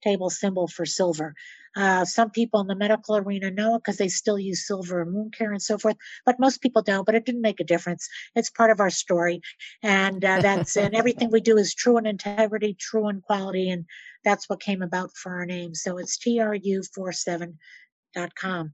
table 0.03 0.29
symbol 0.29 0.67
for 0.67 0.85
silver. 0.85 1.33
Uh, 1.75 2.05
some 2.05 2.29
people 2.29 2.61
in 2.61 2.67
the 2.67 2.75
medical 2.75 3.17
arena 3.17 3.51
know 3.51 3.75
it 3.75 3.81
because 3.83 3.97
they 3.97 4.07
still 4.07 4.39
use 4.39 4.65
silver 4.65 5.01
and 5.01 5.13
wound 5.13 5.35
care 5.37 5.51
and 5.51 5.61
so 5.61 5.77
forth, 5.77 5.97
but 6.25 6.39
most 6.39 6.61
people 6.61 6.81
don't. 6.81 7.05
But 7.05 7.15
it 7.15 7.25
didn't 7.25 7.41
make 7.41 7.59
a 7.59 7.65
difference. 7.65 8.07
It's 8.35 8.49
part 8.49 8.71
of 8.71 8.79
our 8.79 8.89
story, 8.89 9.41
and 9.83 10.25
uh, 10.25 10.41
that's 10.41 10.77
and 10.77 10.95
everything 10.95 11.29
we 11.31 11.41
do 11.41 11.57
is 11.57 11.75
true 11.75 11.97
in 11.97 12.05
integrity, 12.05 12.77
true 12.79 13.09
in 13.09 13.19
quality, 13.21 13.69
and 13.69 13.83
that's 14.23 14.47
what 14.49 14.61
came 14.61 14.81
about 14.81 15.11
for 15.15 15.35
our 15.35 15.45
name. 15.45 15.75
So 15.75 15.97
it's 15.97 16.17
tru47.com. 16.17 18.73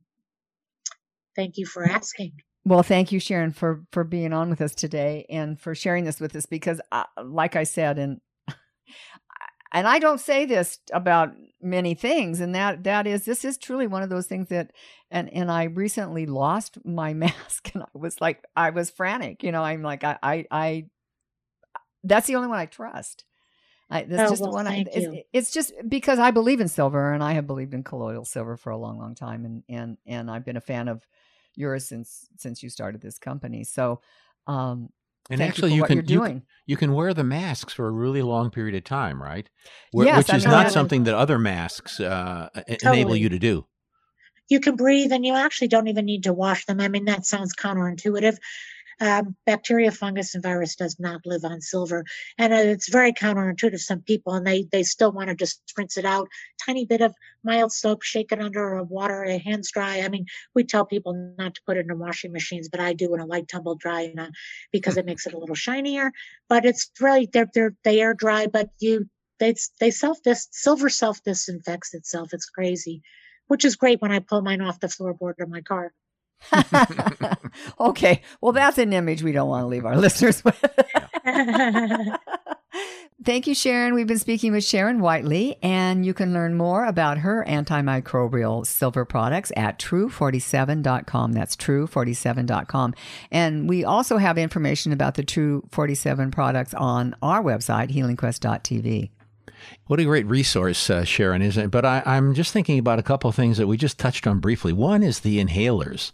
Thank 1.35 1.57
you 1.57 1.65
for 1.65 1.83
asking. 1.83 2.33
Well, 2.67 2.81
thank 2.81 3.11
you, 3.11 3.19
Sharon, 3.19 3.51
for 3.51 3.85
for 3.91 4.03
being 4.03 4.33
on 4.33 4.49
with 4.49 4.59
us 4.59 4.73
today 4.73 5.27
and 5.29 5.59
for 5.59 5.75
sharing 5.75 6.05
this 6.05 6.19
with 6.19 6.35
us. 6.35 6.47
Because, 6.47 6.81
uh, 6.91 7.03
like 7.23 7.55
I 7.55 7.63
said, 7.63 7.99
and 7.99 8.19
and 9.75 9.87
I 9.87 9.99
don't 9.99 10.21
say 10.21 10.45
this 10.45 10.79
about 10.93 11.33
many 11.61 11.95
things, 11.95 12.39
and 12.39 12.55
that 12.55 12.85
that 12.85 13.05
is 13.05 13.25
this 13.25 13.43
is 13.43 13.57
truly 13.57 13.87
one 13.87 14.03
of 14.03 14.09
those 14.09 14.25
things 14.25 14.47
that, 14.49 14.71
and 15.11 15.31
and 15.33 15.51
I 15.51 15.65
recently 15.65 16.25
lost 16.25 16.77
my 16.85 17.13
mask, 17.25 17.71
and 17.73 17.83
I 17.83 17.87
was 17.93 18.21
like, 18.21 18.43
I 18.55 18.69
was 18.69 18.89
frantic. 18.89 19.43
You 19.43 19.51
know, 19.51 19.61
I'm 19.63 19.83
like, 19.83 20.03
I 20.05 20.17
I, 20.23 20.45
I 20.49 20.85
that's 22.03 22.27
the 22.27 22.35
only 22.35 22.47
one 22.47 22.59
I 22.59 22.67
trust. 22.67 23.25
I, 23.89 24.03
that's 24.03 24.23
Oh, 24.23 24.29
just 24.31 24.41
the 24.43 24.49
well, 24.49 24.55
one. 24.55 24.67
I, 24.67 24.85
it's, 24.91 25.27
it's 25.33 25.51
just 25.51 25.73
because 25.87 26.17
I 26.19 26.31
believe 26.31 26.61
in 26.61 26.67
silver, 26.69 27.11
and 27.13 27.23
I 27.23 27.33
have 27.33 27.45
believed 27.45 27.73
in 27.73 27.83
colloidal 27.83 28.25
silver 28.25 28.57
for 28.57 28.71
a 28.71 28.77
long, 28.77 28.97
long 28.97 29.13
time, 29.13 29.45
and 29.45 29.63
and 29.69 29.97
and 30.07 30.31
I've 30.31 30.45
been 30.45 30.57
a 30.57 30.61
fan 30.61 30.87
of 30.87 31.05
yours 31.55 31.85
since 31.85 32.27
since 32.37 32.63
you 32.63 32.69
started 32.69 33.01
this 33.01 33.19
company. 33.19 33.63
So, 33.63 34.01
um, 34.47 34.89
And 35.29 35.39
thank 35.39 35.49
actually, 35.49 35.71
you, 35.73 35.73
for 35.73 35.75
you 35.75 35.81
what 35.81 35.87
can 35.87 35.95
you're 35.97 36.03
doing. 36.21 36.43
you 36.67 36.77
can 36.77 36.93
wear 36.93 37.13
the 37.13 37.23
masks 37.23 37.73
for 37.73 37.87
a 37.87 37.91
really 37.91 38.21
long 38.21 38.51
period 38.51 38.75
of 38.75 38.83
time, 38.83 39.21
right? 39.21 39.49
Wh- 39.91 40.03
Yes, 40.05 40.17
which 40.19 40.29
I 40.33 40.37
is 40.37 40.45
not 40.45 40.65
that. 40.65 40.71
something 40.71 41.03
that 41.05 41.15
other 41.15 41.39
masks 41.39 41.99
uh, 41.99 42.49
e- 42.69 42.77
enable 42.83 43.15
you 43.15 43.29
to 43.29 43.39
do. 43.39 43.65
you 44.49 44.59
can 44.59 44.75
breathe 44.75 45.11
and 45.11 45.25
you 45.25 45.33
actually 45.33 45.67
don't 45.69 45.87
even 45.87 46.05
need 46.05 46.23
to 46.23 46.33
wash 46.33 46.65
them. 46.67 46.79
I 46.79 46.87
mean, 46.87 47.05
that 47.05 47.25
sounds 47.25 47.55
counterintuitive. 47.55 48.37
Um, 49.01 49.35
bacteria, 49.45 49.91
fungus, 49.91 50.35
and 50.35 50.43
virus 50.43 50.75
does 50.75 50.97
not 50.99 51.25
live 51.25 51.43
on 51.43 51.59
silver, 51.61 52.05
and 52.37 52.53
uh, 52.53 52.57
it's 52.57 52.89
very 52.89 53.11
counterintuitive. 53.11 53.79
Some 53.79 54.01
people 54.01 54.33
and 54.33 54.47
they 54.47 54.63
they 54.71 54.83
still 54.83 55.11
want 55.11 55.29
to 55.29 55.35
just 55.35 55.61
rinse 55.77 55.97
it 55.97 56.05
out, 56.05 56.29
tiny 56.65 56.85
bit 56.85 57.01
of 57.01 57.13
mild 57.43 57.71
soap, 57.71 58.03
shake 58.03 58.31
it 58.31 58.41
under 58.41 58.75
a 58.75 58.83
water, 58.83 59.25
uh, 59.25 59.37
hands 59.39 59.71
dry. 59.71 60.01
I 60.01 60.09
mean, 60.09 60.25
we 60.53 60.63
tell 60.63 60.85
people 60.85 61.33
not 61.37 61.55
to 61.55 61.61
put 61.65 61.77
it 61.77 61.87
in 61.89 61.99
washing 61.99 62.31
machines, 62.31 62.69
but 62.69 62.79
I 62.79 62.93
do 62.93 63.13
in 63.13 63.19
a 63.19 63.25
light 63.25 63.47
tumble 63.47 63.75
dry, 63.75 64.01
and 64.03 64.19
uh, 64.19 64.29
because 64.71 64.97
it 64.97 65.05
makes 65.05 65.25
it 65.27 65.33
a 65.33 65.37
little 65.37 65.55
shinier. 65.55 66.11
But 66.47 66.65
it's 66.65 66.89
really 67.01 67.27
they're 67.31 67.49
they're 67.53 67.75
they 67.83 67.99
air 67.99 68.13
dry, 68.13 68.47
but 68.47 68.69
you 68.79 69.09
they 69.39 69.55
they 69.79 69.91
self 69.91 70.21
dis 70.23 70.47
silver 70.51 70.89
self 70.89 71.21
disinfects 71.23 71.93
itself. 71.93 72.29
It's 72.33 72.49
crazy 72.49 73.01
which 73.47 73.65
is 73.65 73.75
great 73.75 74.01
when 74.01 74.11
I 74.11 74.19
pull 74.19 74.41
mine 74.41 74.61
off 74.61 74.79
the 74.79 74.87
floorboard 74.87 75.39
of 75.39 75.49
my 75.49 75.61
car. 75.61 75.93
okay, 77.79 78.21
well, 78.41 78.51
that's 78.51 78.77
an 78.77 78.93
image 78.93 79.23
we 79.23 79.31
don't 79.31 79.49
want 79.49 79.63
to 79.63 79.67
leave 79.67 79.85
our 79.85 79.97
listeners 80.05 80.43
with. 80.43 80.63
Thank 83.23 83.47
you, 83.47 83.55
Sharon. 83.55 83.93
We've 83.95 84.05
been 84.05 84.19
speaking 84.19 84.51
with 84.51 84.63
Sharon 84.63 84.99
Whiteley, 84.99 85.57
and 85.63 86.05
you 86.05 86.13
can 86.13 86.33
learn 86.33 86.53
more 86.55 86.85
about 86.85 87.19
her 87.19 87.43
antimicrobial 87.47 88.67
silver 88.67 89.05
products 89.05 89.51
at 89.55 89.79
true47.com. 89.79 91.31
That's 91.31 91.55
true47.com. 91.55 92.93
And 93.31 93.67
we 93.67 93.83
also 93.83 94.17
have 94.17 94.37
information 94.37 94.91
about 94.91 95.15
the 95.15 95.23
True 95.23 95.63
47 95.71 96.29
products 96.29 96.73
on 96.75 97.15
our 97.21 97.41
website, 97.41 97.89
healingquest.tv. 97.89 99.09
What 99.87 99.99
a 99.99 100.03
great 100.03 100.25
resource, 100.25 100.89
uh, 100.89 101.03
Sharon, 101.03 101.41
isn't 101.41 101.65
it? 101.65 101.71
But 101.71 101.85
I, 101.85 102.01
I'm 102.05 102.33
just 102.33 102.51
thinking 102.51 102.79
about 102.79 102.97
a 102.97 103.03
couple 103.03 103.29
of 103.29 103.35
things 103.35 103.57
that 103.57 103.67
we 103.67 103.77
just 103.77 103.99
touched 103.99 104.25
on 104.25 104.39
briefly. 104.39 104.73
One 104.73 105.03
is 105.03 105.19
the 105.19 105.43
inhalers. 105.43 106.11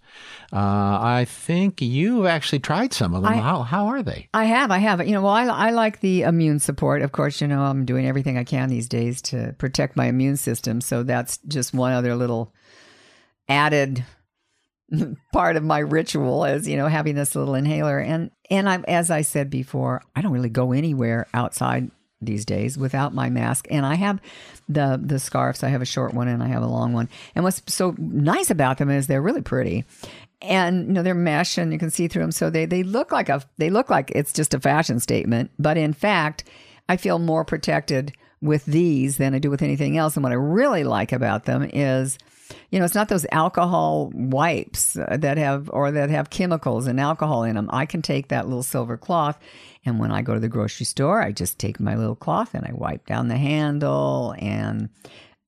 Uh, 0.51 0.57
I 1.01 1.25
think 1.27 1.81
you've 1.81 2.25
actually 2.25 2.59
tried 2.59 2.91
some 2.91 3.13
of 3.13 3.23
them. 3.23 3.31
I- 3.31 3.37
how, 3.37 3.61
how 3.61 3.87
are 3.87 4.03
they? 4.03 4.27
I 4.33 4.43
have, 4.45 4.71
I 4.71 4.79
have. 4.79 5.05
You 5.07 5.13
know, 5.13 5.21
well, 5.21 5.31
I, 5.33 5.45
I 5.45 5.69
like 5.71 6.01
the 6.01 6.23
immune 6.23 6.59
support. 6.59 7.01
Of 7.01 7.13
course, 7.13 7.39
you 7.39 7.47
know, 7.47 7.61
I'm 7.61 7.85
doing 7.85 8.05
everything 8.05 8.37
I 8.37 8.43
can 8.43 8.67
these 8.69 8.89
days 8.89 9.21
to 9.23 9.55
protect 9.57 9.95
my 9.95 10.07
immune 10.07 10.35
system. 10.37 10.81
So 10.81 11.03
that's 11.03 11.37
just 11.47 11.73
one 11.73 11.93
other 11.93 12.15
little 12.15 12.53
added 13.47 14.03
part 15.33 15.55
of 15.55 15.63
my 15.63 15.79
ritual 15.79 16.43
is, 16.43 16.67
you 16.67 16.75
know, 16.75 16.87
having 16.87 17.15
this 17.15 17.35
little 17.35 17.55
inhaler. 17.55 17.99
And 17.99 18.31
and 18.49 18.67
I, 18.67 18.79
as 18.87 19.09
I 19.09 19.21
said 19.21 19.49
before, 19.49 20.01
I 20.13 20.21
don't 20.21 20.33
really 20.33 20.49
go 20.49 20.73
anywhere 20.73 21.27
outside 21.33 21.89
these 22.22 22.45
days 22.45 22.78
without 22.78 23.13
my 23.13 23.30
mask. 23.30 23.67
And 23.69 23.86
I 23.86 23.95
have 23.95 24.22
the 24.69 24.99
the 25.03 25.19
scarves. 25.19 25.63
I 25.63 25.69
have 25.69 25.82
a 25.82 25.86
short 25.86 26.13
one 26.13 26.28
and 26.28 26.43
I 26.43 26.47
have 26.47 26.63
a 26.63 26.67
long 26.67 26.93
one. 26.93 27.09
And 27.36 27.43
what's 27.43 27.61
so 27.67 27.95
nice 27.97 28.49
about 28.49 28.78
them 28.78 28.89
is 28.89 29.07
they're 29.07 29.22
really 29.22 29.41
pretty. 29.41 29.86
And 30.41 30.88
you 30.88 30.93
know 30.93 31.03
they're 31.03 31.13
mesh 31.13 31.57
and 31.57 31.72
you 31.72 31.80
can 31.80 31.91
see 31.91 32.07
through 32.07 32.24
them, 32.24 32.32
so 32.32 32.49
they 32.49 32.65
they 32.65 32.84
look 32.84 33.11
like 33.11 33.30
a 33.30 33.43
they 33.57 33.69
look 33.69 33.89
like 33.89 34.11
it's 34.11 34.34
just 34.34 34.53
a 34.53 34.59
fashion 34.59 34.99
statement. 34.99 35.51
But 35.59 35.78
in 35.78 35.93
fact, 35.93 36.45
I 36.89 36.97
feel 36.97 37.19
more 37.19 37.45
protected 37.45 38.13
with 38.41 38.65
these 38.65 39.17
than 39.17 39.36
I 39.36 39.39
do 39.39 39.51
with 39.51 39.61
anything 39.61 39.97
else. 39.97 40.15
And 40.15 40.24
what 40.24 40.32
I 40.32 40.36
really 40.36 40.84
like 40.84 41.11
about 41.11 41.45
them 41.45 41.69
is 41.72 42.17
you 42.69 42.79
know, 42.79 42.85
it's 42.85 42.95
not 42.95 43.09
those 43.09 43.25
alcohol 43.31 44.11
wipes 44.13 44.93
that 44.93 45.37
have 45.37 45.69
or 45.71 45.91
that 45.91 46.09
have 46.09 46.29
chemicals 46.29 46.87
and 46.87 46.99
alcohol 46.99 47.43
in 47.43 47.55
them. 47.55 47.69
I 47.71 47.85
can 47.85 48.01
take 48.01 48.29
that 48.29 48.47
little 48.47 48.63
silver 48.63 48.97
cloth, 48.97 49.39
and 49.85 49.99
when 49.99 50.11
I 50.11 50.21
go 50.21 50.33
to 50.33 50.39
the 50.39 50.49
grocery 50.49 50.85
store, 50.85 51.21
I 51.21 51.31
just 51.31 51.59
take 51.59 51.79
my 51.79 51.95
little 51.95 52.15
cloth 52.15 52.53
and 52.53 52.65
I 52.65 52.71
wipe 52.73 53.05
down 53.05 53.27
the 53.27 53.37
handle 53.37 54.35
and 54.39 54.89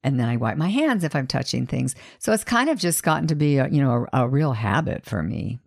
and 0.05 0.19
then 0.19 0.27
I 0.27 0.35
wipe 0.35 0.57
my 0.57 0.67
hands 0.67 1.03
if 1.05 1.15
I'm 1.15 1.27
touching 1.27 1.65
things. 1.65 1.95
So 2.19 2.33
it's 2.33 2.43
kind 2.43 2.69
of 2.69 2.77
just 2.77 3.03
gotten 3.03 3.27
to 3.27 3.35
be 3.35 3.57
a, 3.57 3.69
you 3.69 3.81
know 3.81 4.07
a, 4.13 4.23
a 4.23 4.27
real 4.27 4.53
habit 4.53 5.05
for 5.05 5.23
me. 5.23 5.59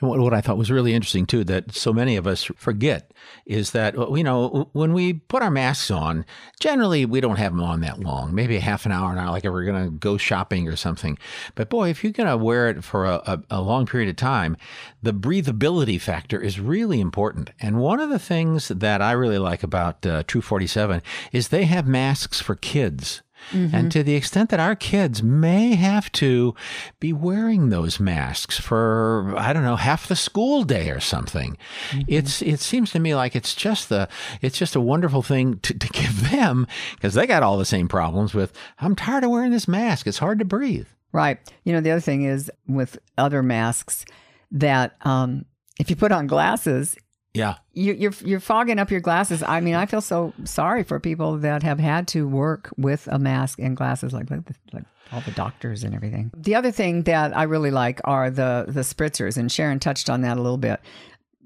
And 0.00 0.08
what, 0.08 0.18
what 0.20 0.34
I 0.34 0.40
thought 0.40 0.56
was 0.56 0.70
really 0.70 0.94
interesting 0.94 1.26
too, 1.26 1.44
that 1.44 1.74
so 1.74 1.92
many 1.92 2.16
of 2.16 2.26
us 2.26 2.44
forget, 2.56 3.12
is 3.46 3.70
that 3.72 3.94
you 3.94 4.24
know 4.24 4.68
when 4.72 4.92
we 4.92 5.14
put 5.14 5.42
our 5.42 5.50
masks 5.50 5.90
on, 5.90 6.24
generally 6.60 7.04
we 7.04 7.20
don't 7.20 7.36
have 7.36 7.52
them 7.52 7.62
on 7.62 7.80
that 7.80 8.00
long, 8.00 8.34
maybe 8.34 8.56
a 8.56 8.60
half 8.60 8.86
an 8.86 8.92
hour, 8.92 9.12
an 9.12 9.18
hour, 9.18 9.30
like 9.30 9.44
if 9.44 9.52
we're 9.52 9.64
going 9.64 9.84
to 9.84 9.90
go 9.90 10.16
shopping 10.16 10.68
or 10.68 10.76
something. 10.76 11.18
But 11.54 11.70
boy, 11.70 11.90
if 11.90 12.02
you're 12.02 12.12
going 12.12 12.28
to 12.28 12.36
wear 12.36 12.68
it 12.68 12.84
for 12.84 13.06
a, 13.06 13.22
a, 13.26 13.42
a 13.50 13.60
long 13.60 13.86
period 13.86 14.08
of 14.08 14.16
time, 14.16 14.56
the 15.02 15.12
breathability 15.12 16.00
factor 16.00 16.40
is 16.40 16.60
really 16.60 17.00
important. 17.00 17.50
And 17.60 17.78
one 17.78 18.00
of 18.00 18.10
the 18.10 18.18
things 18.18 18.68
that 18.68 19.02
I 19.02 19.12
really 19.12 19.38
like 19.38 19.62
about 19.62 20.04
uh, 20.06 20.22
True 20.24 20.40
47 20.40 21.02
is 21.32 21.48
they 21.48 21.64
have 21.64 21.86
masks 21.86 22.40
for 22.40 22.54
kids. 22.54 23.22
Mm-hmm. 23.50 23.74
And 23.74 23.92
to 23.92 24.02
the 24.02 24.14
extent 24.14 24.50
that 24.50 24.60
our 24.60 24.74
kids 24.74 25.22
may 25.22 25.74
have 25.74 26.10
to 26.12 26.54
be 27.00 27.12
wearing 27.12 27.68
those 27.68 28.00
masks 28.00 28.58
for, 28.58 29.34
I 29.36 29.52
don't 29.52 29.64
know, 29.64 29.76
half 29.76 30.08
the 30.08 30.16
school 30.16 30.64
day 30.64 30.90
or 30.90 31.00
something, 31.00 31.56
mm-hmm. 31.90 32.00
it's 32.08 32.42
it 32.42 32.60
seems 32.60 32.90
to 32.92 32.98
me 32.98 33.14
like 33.14 33.36
it's 33.36 33.54
just 33.54 33.88
the 33.88 34.08
it's 34.40 34.58
just 34.58 34.76
a 34.76 34.80
wonderful 34.80 35.22
thing 35.22 35.58
to, 35.60 35.74
to 35.74 35.88
give 35.88 36.30
them 36.30 36.66
because 36.94 37.14
they 37.14 37.26
got 37.26 37.42
all 37.42 37.58
the 37.58 37.64
same 37.64 37.88
problems 37.88 38.34
with 38.34 38.52
I'm 38.78 38.96
tired 38.96 39.24
of 39.24 39.30
wearing 39.30 39.50
this 39.50 39.68
mask. 39.68 40.06
It's 40.06 40.18
hard 40.18 40.38
to 40.38 40.44
breathe. 40.44 40.88
Right. 41.12 41.38
You 41.64 41.74
know, 41.74 41.80
the 41.80 41.90
other 41.90 42.00
thing 42.00 42.24
is 42.24 42.50
with 42.66 42.98
other 43.18 43.42
masks 43.42 44.06
that 44.50 44.96
um, 45.02 45.44
if 45.78 45.90
you 45.90 45.96
put 45.96 46.12
on 46.12 46.26
glasses, 46.26 46.96
yeah. 47.34 47.56
You, 47.72 47.94
you're 47.94 48.14
you're 48.24 48.40
fogging 48.40 48.78
up 48.78 48.90
your 48.90 49.00
glasses. 49.00 49.42
I 49.42 49.60
mean, 49.60 49.74
I 49.74 49.86
feel 49.86 50.02
so 50.02 50.34
sorry 50.44 50.82
for 50.82 51.00
people 51.00 51.38
that 51.38 51.62
have 51.62 51.80
had 51.80 52.06
to 52.08 52.28
work 52.28 52.70
with 52.76 53.08
a 53.10 53.18
mask 53.18 53.58
and 53.58 53.76
glasses, 53.76 54.12
like 54.12 54.30
like, 54.30 54.40
like 54.72 54.84
all 55.12 55.22
the 55.22 55.30
doctors 55.30 55.82
and 55.82 55.94
everything. 55.94 56.30
The 56.36 56.54
other 56.54 56.70
thing 56.70 57.04
that 57.04 57.36
I 57.36 57.44
really 57.44 57.70
like 57.70 58.00
are 58.04 58.30
the 58.30 58.66
the 58.68 58.80
spritzers, 58.80 59.38
and 59.38 59.50
Sharon 59.50 59.78
touched 59.78 60.10
on 60.10 60.20
that 60.22 60.36
a 60.36 60.42
little 60.42 60.58
bit. 60.58 60.80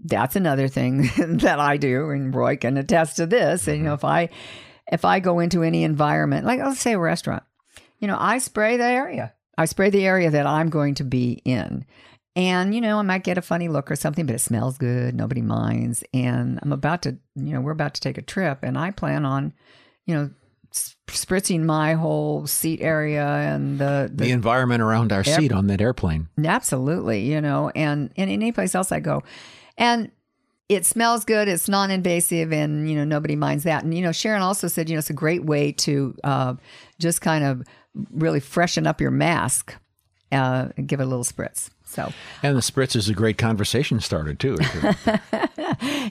That's 0.05 0.37
another 0.37 0.69
thing 0.69 1.03
that 1.19 1.61
I 1.61 1.77
do, 1.77 2.11
and 2.11 2.35
Roy 2.35 2.57
can 2.57 2.77
attest 2.77 3.17
to 3.17 3.27
this. 3.27 3.63
Mm-hmm. 3.63 3.71
And 3.71 3.79
you 3.79 3.85
know, 3.85 3.97
mm-hmm. 3.97 3.99
if 3.99 4.05
I 4.05 4.29
if 4.91 5.05
I 5.05 5.21
go 5.21 5.39
into 5.39 5.63
any 5.63 5.85
environment, 5.85 6.47
like 6.47 6.59
let's 6.59 6.81
say 6.81 6.95
a 6.95 6.99
restaurant, 6.99 7.45
you 8.01 8.09
know, 8.09 8.17
I 8.19 8.39
spray 8.39 8.77
the 8.77 8.85
area. 8.85 9.33
I 9.59 9.65
spray 9.67 9.91
the 9.91 10.05
area 10.05 10.31
that 10.31 10.47
I'm 10.47 10.69
going 10.69 10.97
to 10.97 11.05
be 11.05 11.41
in. 11.45 11.87
And, 12.37 12.75
you 12.75 12.81
know, 12.83 12.99
I 12.99 13.03
might 13.03 13.25
get 13.25 13.39
a 13.39 13.43
funny 13.43 13.69
look 13.69 13.91
or 13.91 13.97
something, 13.97 14.27
but 14.27 14.35
it 14.35 14.41
smells 14.41 14.77
good. 14.77 15.15
Nobody 15.15 15.41
minds. 15.41 16.05
And 16.13 16.61
I'm 16.63 16.71
about 16.71 17.03
to, 17.03 17.17
you 17.35 17.55
know, 17.55 17.63
we're 17.63 17.73
about 17.73 17.95
to 17.95 18.01
take 18.01 18.19
a 18.19 18.23
trip 18.23 18.59
and 18.63 18.77
I 18.79 18.91
plan 18.91 19.25
on, 19.25 19.55
you 20.05 20.15
know, 20.15 20.31
spritzing 20.71 21.63
my 21.63 21.95
whole 21.95 22.47
seat 22.47 22.83
area 22.83 23.27
and 23.27 23.79
the, 23.79 24.11
the, 24.15 24.25
the 24.25 24.31
environment 24.31 24.83
around 24.83 25.13
our 25.13 25.25
seat 25.25 25.51
on 25.51 25.69
that 25.69 25.81
airplane. 25.81 26.29
Absolutely. 26.45 27.23
You 27.23 27.41
know, 27.41 27.73
and, 27.75 28.13
and 28.17 28.31
any 28.31 28.53
place 28.53 28.75
else 28.75 28.93
I 28.93 29.01
go. 29.01 29.23
And 29.79 30.11
it 30.69 30.85
smells 30.85 31.25
good. 31.25 31.49
It's 31.49 31.69
non-invasive, 31.69 32.53
and 32.53 32.91
you 32.91 32.97
know 32.97 33.05
nobody 33.05 33.37
minds 33.37 33.65
that. 33.65 33.85
And 33.85 33.95
you 33.95 34.03
know, 34.03 34.13
Sharon 34.13 34.43
also 34.43 34.69
said, 34.69 34.89
you 34.89 34.97
know, 34.97 34.99
it's 34.99 35.11
a 35.11 35.15
great 35.15 35.45
way 35.45 35.73
to 35.73 36.17
uh, 36.25 36.55
just 36.99 37.21
kind 37.21 37.45
of 37.45 37.63
really 38.11 38.41
freshen 38.41 38.87
up 38.87 39.01
your 39.01 39.13
mask, 39.13 39.77
uh, 40.33 40.69
and 40.77 40.89
give 40.89 41.01
it 41.01 41.05
a 41.05 41.07
little 41.07 41.25
spritz. 41.25 41.71
So, 41.89 42.13
and 42.43 42.57
the 42.57 42.61
spritz 42.61 42.97
is 42.97 43.09
a 43.09 43.15
great 43.15 43.39
conversation 43.39 44.01
starter 44.01 44.35
too. 44.35 44.57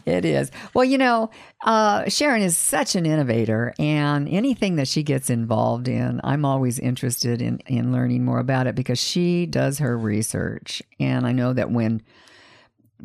it 0.06 0.24
is. 0.24 0.50
Well, 0.74 0.86
you 0.86 0.98
know, 0.98 1.30
uh, 1.66 2.10
Sharon 2.10 2.42
is 2.42 2.58
such 2.58 2.96
an 2.96 3.06
innovator, 3.06 3.74
and 3.78 4.28
anything 4.30 4.78
that 4.78 4.88
she 4.88 5.04
gets 5.04 5.30
involved 5.30 5.90
in, 5.90 6.22
I'm 6.24 6.46
always 6.46 6.80
interested 6.80 7.42
in 7.42 7.60
in 7.68 7.92
learning 7.92 8.24
more 8.24 8.40
about 8.40 8.68
it 8.68 8.76
because 8.76 9.00
she 9.00 9.46
does 9.46 9.80
her 9.80 9.98
research, 9.98 10.82
and 11.00 11.28
I 11.28 11.34
know 11.34 11.52
that 11.52 11.70
when 11.72 12.02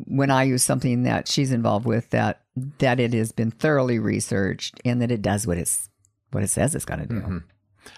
when 0.07 0.31
I 0.31 0.43
use 0.43 0.63
something 0.63 1.03
that 1.03 1.27
she's 1.27 1.51
involved 1.51 1.85
with, 1.85 2.09
that 2.11 2.41
that 2.79 2.99
it 2.99 3.13
has 3.13 3.31
been 3.31 3.51
thoroughly 3.51 3.99
researched 3.99 4.79
and 4.85 5.01
that 5.01 5.11
it 5.11 5.21
does 5.21 5.45
what 5.45 5.57
it's 5.57 5.89
what 6.31 6.43
it 6.43 6.49
says 6.49 6.73
it's 6.73 6.85
going 6.85 7.01
to 7.01 7.05
do. 7.05 7.15
Mm-hmm. 7.15 7.37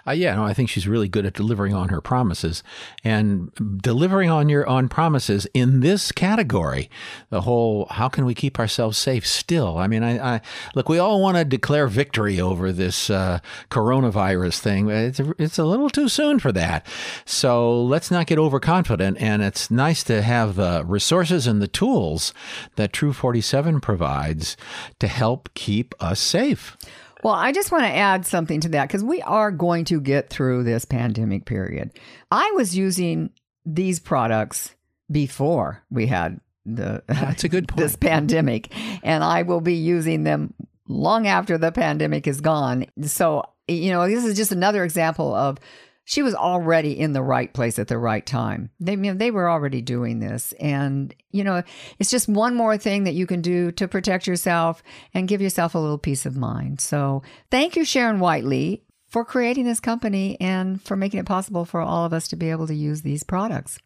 Uh, 0.05 0.11
yeah, 0.11 0.35
no, 0.35 0.43
I 0.43 0.53
think 0.53 0.69
she's 0.69 0.87
really 0.87 1.07
good 1.07 1.25
at 1.25 1.33
delivering 1.33 1.73
on 1.73 1.89
her 1.89 2.01
promises 2.01 2.63
and 3.03 3.51
delivering 3.81 4.29
on 4.29 4.49
your 4.49 4.67
on 4.67 4.89
promises 4.89 5.47
in 5.53 5.79
this 5.79 6.11
category. 6.11 6.89
The 7.29 7.41
whole 7.41 7.85
how 7.89 8.09
can 8.09 8.25
we 8.25 8.33
keep 8.33 8.59
ourselves 8.59 8.97
safe 8.97 9.25
still? 9.25 9.77
I 9.77 9.87
mean, 9.87 10.03
I, 10.03 10.35
I 10.35 10.41
look, 10.75 10.89
we 10.89 10.99
all 10.99 11.21
want 11.21 11.37
to 11.37 11.45
declare 11.45 11.87
victory 11.87 12.39
over 12.39 12.71
this 12.71 13.09
uh, 13.09 13.39
coronavirus 13.69 14.59
thing. 14.59 14.89
It's 14.89 15.19
it's 15.39 15.57
a 15.57 15.65
little 15.65 15.89
too 15.89 16.09
soon 16.09 16.39
for 16.39 16.51
that. 16.51 16.85
So 17.25 17.81
let's 17.81 18.11
not 18.11 18.27
get 18.27 18.39
overconfident. 18.39 19.17
And 19.19 19.41
it's 19.41 19.71
nice 19.71 20.03
to 20.03 20.21
have 20.21 20.55
the 20.55 20.83
resources 20.85 21.47
and 21.47 21.61
the 21.61 21.67
tools 21.67 22.33
that 22.75 22.93
True 22.93 23.13
47 23.13 23.79
provides 23.81 24.57
to 24.99 25.07
help 25.07 25.49
keep 25.53 25.95
us 25.99 26.19
safe. 26.19 26.77
Well, 27.23 27.33
I 27.33 27.53
just 27.53 27.71
want 27.71 27.85
to 27.85 27.89
add 27.89 28.25
something 28.25 28.59
to 28.61 28.69
that 28.69 28.87
because 28.87 29.03
we 29.03 29.21
are 29.21 29.49
going 29.49 29.85
to 29.85 30.01
get 30.01 30.29
through 30.29 30.63
this 30.63 30.83
pandemic 30.83 31.45
period. 31.45 31.91
I 32.29 32.51
was 32.51 32.75
using 32.75 33.29
these 33.65 33.99
products 33.99 34.75
before 35.09 35.83
we 35.89 36.07
had 36.07 36.41
the 36.65 37.01
oh, 37.07 37.13
that's 37.13 37.43
a 37.43 37.49
good 37.49 37.67
point. 37.69 37.79
this 37.79 37.95
pandemic, 37.95 38.73
and 39.03 39.23
I 39.23 39.43
will 39.43 39.61
be 39.61 39.75
using 39.75 40.23
them 40.23 40.53
long 40.87 41.27
after 41.27 41.57
the 41.57 41.71
pandemic 41.71 42.27
is 42.27 42.41
gone. 42.41 42.85
So 43.03 43.45
you 43.67 43.91
know, 43.91 44.07
this 44.07 44.25
is 44.25 44.35
just 44.35 44.51
another 44.51 44.83
example 44.83 45.33
of 45.33 45.57
she 46.05 46.21
was 46.21 46.35
already 46.35 46.99
in 46.99 47.13
the 47.13 47.21
right 47.21 47.53
place 47.53 47.79
at 47.79 47.87
the 47.87 47.97
right 47.97 48.25
time. 48.25 48.69
They, 48.79 48.93
you 48.93 48.97
know, 48.97 49.13
they 49.13 49.31
were 49.31 49.49
already 49.49 49.81
doing 49.81 50.19
this. 50.19 50.51
And, 50.53 51.13
you 51.31 51.43
know, 51.43 51.63
it's 51.99 52.11
just 52.11 52.27
one 52.27 52.55
more 52.55 52.77
thing 52.77 53.05
that 53.05 53.13
you 53.13 53.25
can 53.25 53.41
do 53.41 53.71
to 53.73 53.87
protect 53.87 54.27
yourself 54.27 54.83
and 55.13 55.27
give 55.27 55.41
yourself 55.41 55.75
a 55.75 55.79
little 55.79 55.97
peace 55.97 56.25
of 56.25 56.35
mind. 56.35 56.81
So 56.81 57.23
thank 57.51 57.75
you, 57.75 57.85
Sharon 57.85 58.19
Whiteley, 58.19 58.83
for 59.07 59.23
creating 59.23 59.65
this 59.65 59.79
company 59.79 60.37
and 60.41 60.81
for 60.81 60.97
making 60.97 61.19
it 61.19 61.25
possible 61.25 61.65
for 61.65 61.79
all 61.81 62.05
of 62.05 62.13
us 62.13 62.27
to 62.29 62.35
be 62.35 62.49
able 62.49 62.67
to 62.67 62.75
use 62.75 63.01
these 63.01 63.23
products. 63.23 63.79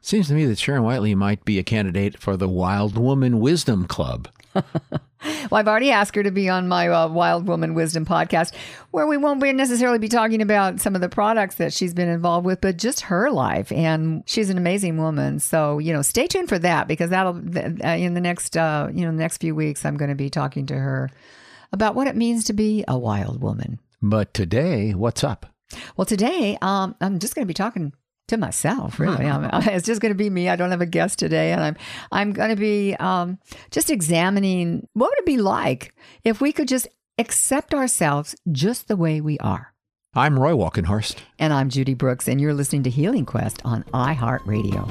Seems 0.00 0.28
to 0.28 0.34
me 0.34 0.44
that 0.46 0.58
Sharon 0.58 0.82
Whiteley 0.82 1.14
might 1.14 1.44
be 1.44 1.58
a 1.58 1.62
candidate 1.62 2.18
for 2.20 2.36
the 2.36 2.48
Wild 2.48 2.96
Woman 2.98 3.40
Wisdom 3.40 3.86
Club. 3.86 4.28
well, 5.24 5.54
I've 5.54 5.68
already 5.68 5.90
asked 5.90 6.14
her 6.14 6.22
to 6.22 6.30
be 6.30 6.48
on 6.48 6.68
my 6.68 6.88
uh, 6.88 7.08
Wild 7.08 7.46
Woman 7.46 7.74
Wisdom 7.74 8.04
podcast, 8.04 8.54
where 8.90 9.06
we 9.06 9.16
won't 9.16 9.40
be 9.40 9.52
necessarily 9.52 9.98
be 9.98 10.08
talking 10.08 10.42
about 10.42 10.80
some 10.80 10.94
of 10.94 11.00
the 11.00 11.08
products 11.08 11.56
that 11.56 11.72
she's 11.72 11.94
been 11.94 12.08
involved 12.08 12.46
with, 12.46 12.60
but 12.60 12.76
just 12.76 13.02
her 13.02 13.30
life. 13.30 13.72
And 13.72 14.22
she's 14.26 14.50
an 14.50 14.58
amazing 14.58 14.98
woman. 14.98 15.40
So 15.40 15.78
you 15.78 15.92
know, 15.92 16.02
stay 16.02 16.26
tuned 16.26 16.48
for 16.48 16.58
that 16.58 16.88
because 16.88 17.10
that'll 17.10 17.36
uh, 17.36 17.88
in 17.88 18.14
the 18.14 18.20
next 18.20 18.56
uh, 18.56 18.88
you 18.92 19.04
know 19.04 19.10
the 19.10 19.18
next 19.18 19.38
few 19.38 19.54
weeks, 19.54 19.84
I'm 19.84 19.96
going 19.96 20.10
to 20.10 20.14
be 20.14 20.30
talking 20.30 20.66
to 20.66 20.74
her 20.74 21.10
about 21.72 21.94
what 21.94 22.06
it 22.06 22.16
means 22.16 22.44
to 22.44 22.52
be 22.52 22.84
a 22.86 22.98
wild 22.98 23.42
woman. 23.42 23.80
But 24.00 24.34
today, 24.34 24.92
what's 24.92 25.24
up? 25.24 25.46
Well, 25.96 26.04
today 26.04 26.58
um, 26.62 26.94
I'm 27.00 27.18
just 27.18 27.34
going 27.34 27.44
to 27.44 27.48
be 27.48 27.54
talking 27.54 27.92
to 28.28 28.36
myself 28.36 28.98
really. 28.98 29.26
It's 29.26 29.86
just 29.86 30.00
going 30.00 30.12
to 30.12 30.16
be 30.18 30.30
me. 30.30 30.48
I 30.48 30.56
don't 30.56 30.70
have 30.70 30.80
a 30.80 30.86
guest 30.86 31.18
today 31.18 31.52
and 31.52 31.62
i'm 31.62 31.76
i'm 32.12 32.32
going 32.32 32.50
to 32.50 32.56
be 32.56 32.94
um, 32.94 33.38
just 33.70 33.90
examining 33.90 34.88
what 34.94 35.10
would 35.10 35.18
it 35.18 35.26
be 35.26 35.38
like 35.38 35.94
if 36.24 36.40
we 36.40 36.52
could 36.52 36.68
just 36.68 36.88
accept 37.18 37.74
ourselves 37.74 38.34
just 38.50 38.88
the 38.88 38.96
way 38.96 39.20
we 39.20 39.38
are. 39.38 39.72
I'm 40.14 40.38
roy 40.38 40.52
walkenhorst. 40.52 41.16
And 41.38 41.52
i'm 41.52 41.68
judy 41.68 41.94
brooks 41.94 42.28
and 42.28 42.40
you're 42.40 42.54
listening 42.54 42.84
to 42.84 42.90
healing 42.90 43.26
quest 43.26 43.60
on 43.64 43.84
iheartradio. 43.84 44.90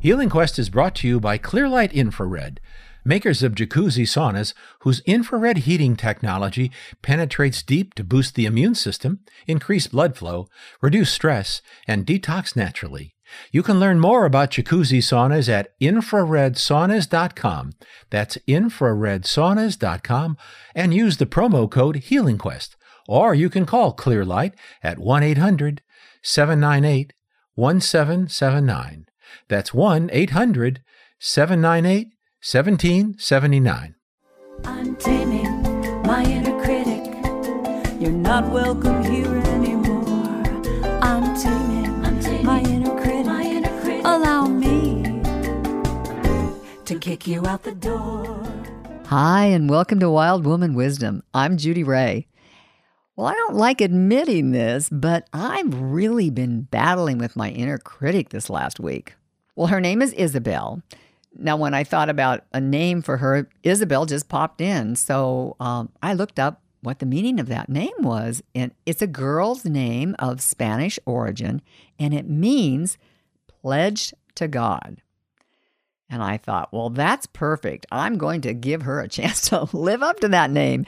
Healing 0.00 0.28
quest 0.28 0.58
is 0.58 0.68
brought 0.68 0.94
to 0.96 1.08
you 1.08 1.18
by 1.18 1.38
clearlight 1.38 1.92
infrared 1.92 2.60
makers 3.04 3.42
of 3.42 3.54
jacuzzi 3.54 4.04
saunas 4.04 4.54
whose 4.80 5.00
infrared 5.06 5.58
heating 5.58 5.96
technology 5.96 6.70
penetrates 7.02 7.62
deep 7.62 7.94
to 7.94 8.04
boost 8.04 8.34
the 8.34 8.46
immune 8.46 8.74
system, 8.74 9.20
increase 9.46 9.86
blood 9.86 10.16
flow, 10.16 10.48
reduce 10.80 11.10
stress, 11.10 11.62
and 11.86 12.06
detox 12.06 12.56
naturally. 12.56 13.14
You 13.50 13.62
can 13.62 13.80
learn 13.80 14.00
more 14.00 14.24
about 14.24 14.50
jacuzzi 14.50 14.98
saunas 14.98 15.48
at 15.48 15.78
infraredsaunas.com. 15.80 17.72
That's 18.10 18.38
infraredsaunas.com 18.48 20.36
and 20.74 20.94
use 20.94 21.16
the 21.16 21.26
promo 21.26 21.70
code 21.70 21.96
HealingQuest. 21.96 22.76
Or 23.08 23.34
you 23.34 23.50
can 23.50 23.66
call 23.66 23.94
Clearlight 23.94 24.54
at 24.82 24.98
1 24.98 25.22
800 25.22 25.82
798 26.22 27.12
1779. 27.54 29.06
That's 29.48 29.74
1 29.74 30.10
800 30.12 30.82
798 31.18 32.13
1779. 32.46 33.94
I'm 34.66 34.96
taming 34.96 35.62
my 36.02 36.22
inner 36.24 36.62
critic. 36.62 37.02
You're 37.98 38.10
not 38.10 38.50
welcome 38.50 39.02
here 39.02 39.34
anymore. 39.34 40.42
I'm 41.00 41.34
taming, 41.40 42.44
my, 42.44 42.60
inner 42.60 43.00
critic. 43.00 44.04
Allow 44.04 44.48
me 44.48 45.22
to 46.84 46.98
kick 46.98 47.26
you 47.26 47.46
out 47.46 47.62
the 47.62 47.72
door. 47.72 48.46
Hi, 49.06 49.46
and 49.46 49.70
welcome 49.70 49.98
to 50.00 50.10
Wild 50.10 50.44
Woman 50.44 50.74
Wisdom. 50.74 51.22
I'm 51.32 51.56
Judy 51.56 51.82
Ray. 51.82 52.26
Well, 53.16 53.26
I 53.26 53.32
don't 53.32 53.56
like 53.56 53.80
admitting 53.80 54.50
this, 54.50 54.90
but 54.90 55.26
I've 55.32 55.80
really 55.80 56.28
been 56.28 56.60
battling 56.60 57.16
with 57.16 57.36
my 57.36 57.48
inner 57.48 57.78
critic 57.78 58.28
this 58.28 58.50
last 58.50 58.78
week. 58.78 59.14
Well, 59.56 59.68
her 59.68 59.80
name 59.80 60.02
is 60.02 60.12
Isabel. 60.12 60.82
Now, 61.36 61.56
when 61.56 61.74
I 61.74 61.84
thought 61.84 62.08
about 62.08 62.44
a 62.52 62.60
name 62.60 63.02
for 63.02 63.16
her, 63.16 63.48
Isabel 63.62 64.06
just 64.06 64.28
popped 64.28 64.60
in. 64.60 64.96
So 64.96 65.56
um, 65.60 65.90
I 66.02 66.14
looked 66.14 66.38
up 66.38 66.60
what 66.84 66.98
the 66.98 67.06
meaning 67.06 67.40
of 67.40 67.48
that 67.48 67.68
name 67.68 67.92
was. 68.00 68.42
And 68.54 68.72
it's 68.86 69.02
a 69.02 69.06
girl's 69.06 69.64
name 69.64 70.14
of 70.18 70.40
Spanish 70.40 70.98
origin, 71.06 71.62
and 71.98 72.14
it 72.14 72.28
means 72.28 72.98
pledged 73.48 74.14
to 74.36 74.48
God. 74.48 75.00
And 76.10 76.22
I 76.22 76.36
thought, 76.36 76.72
well, 76.72 76.90
that's 76.90 77.26
perfect. 77.26 77.86
I'm 77.90 78.18
going 78.18 78.42
to 78.42 78.52
give 78.52 78.82
her 78.82 79.00
a 79.00 79.08
chance 79.08 79.48
to 79.48 79.68
live 79.72 80.02
up 80.02 80.20
to 80.20 80.28
that 80.28 80.50
name. 80.50 80.84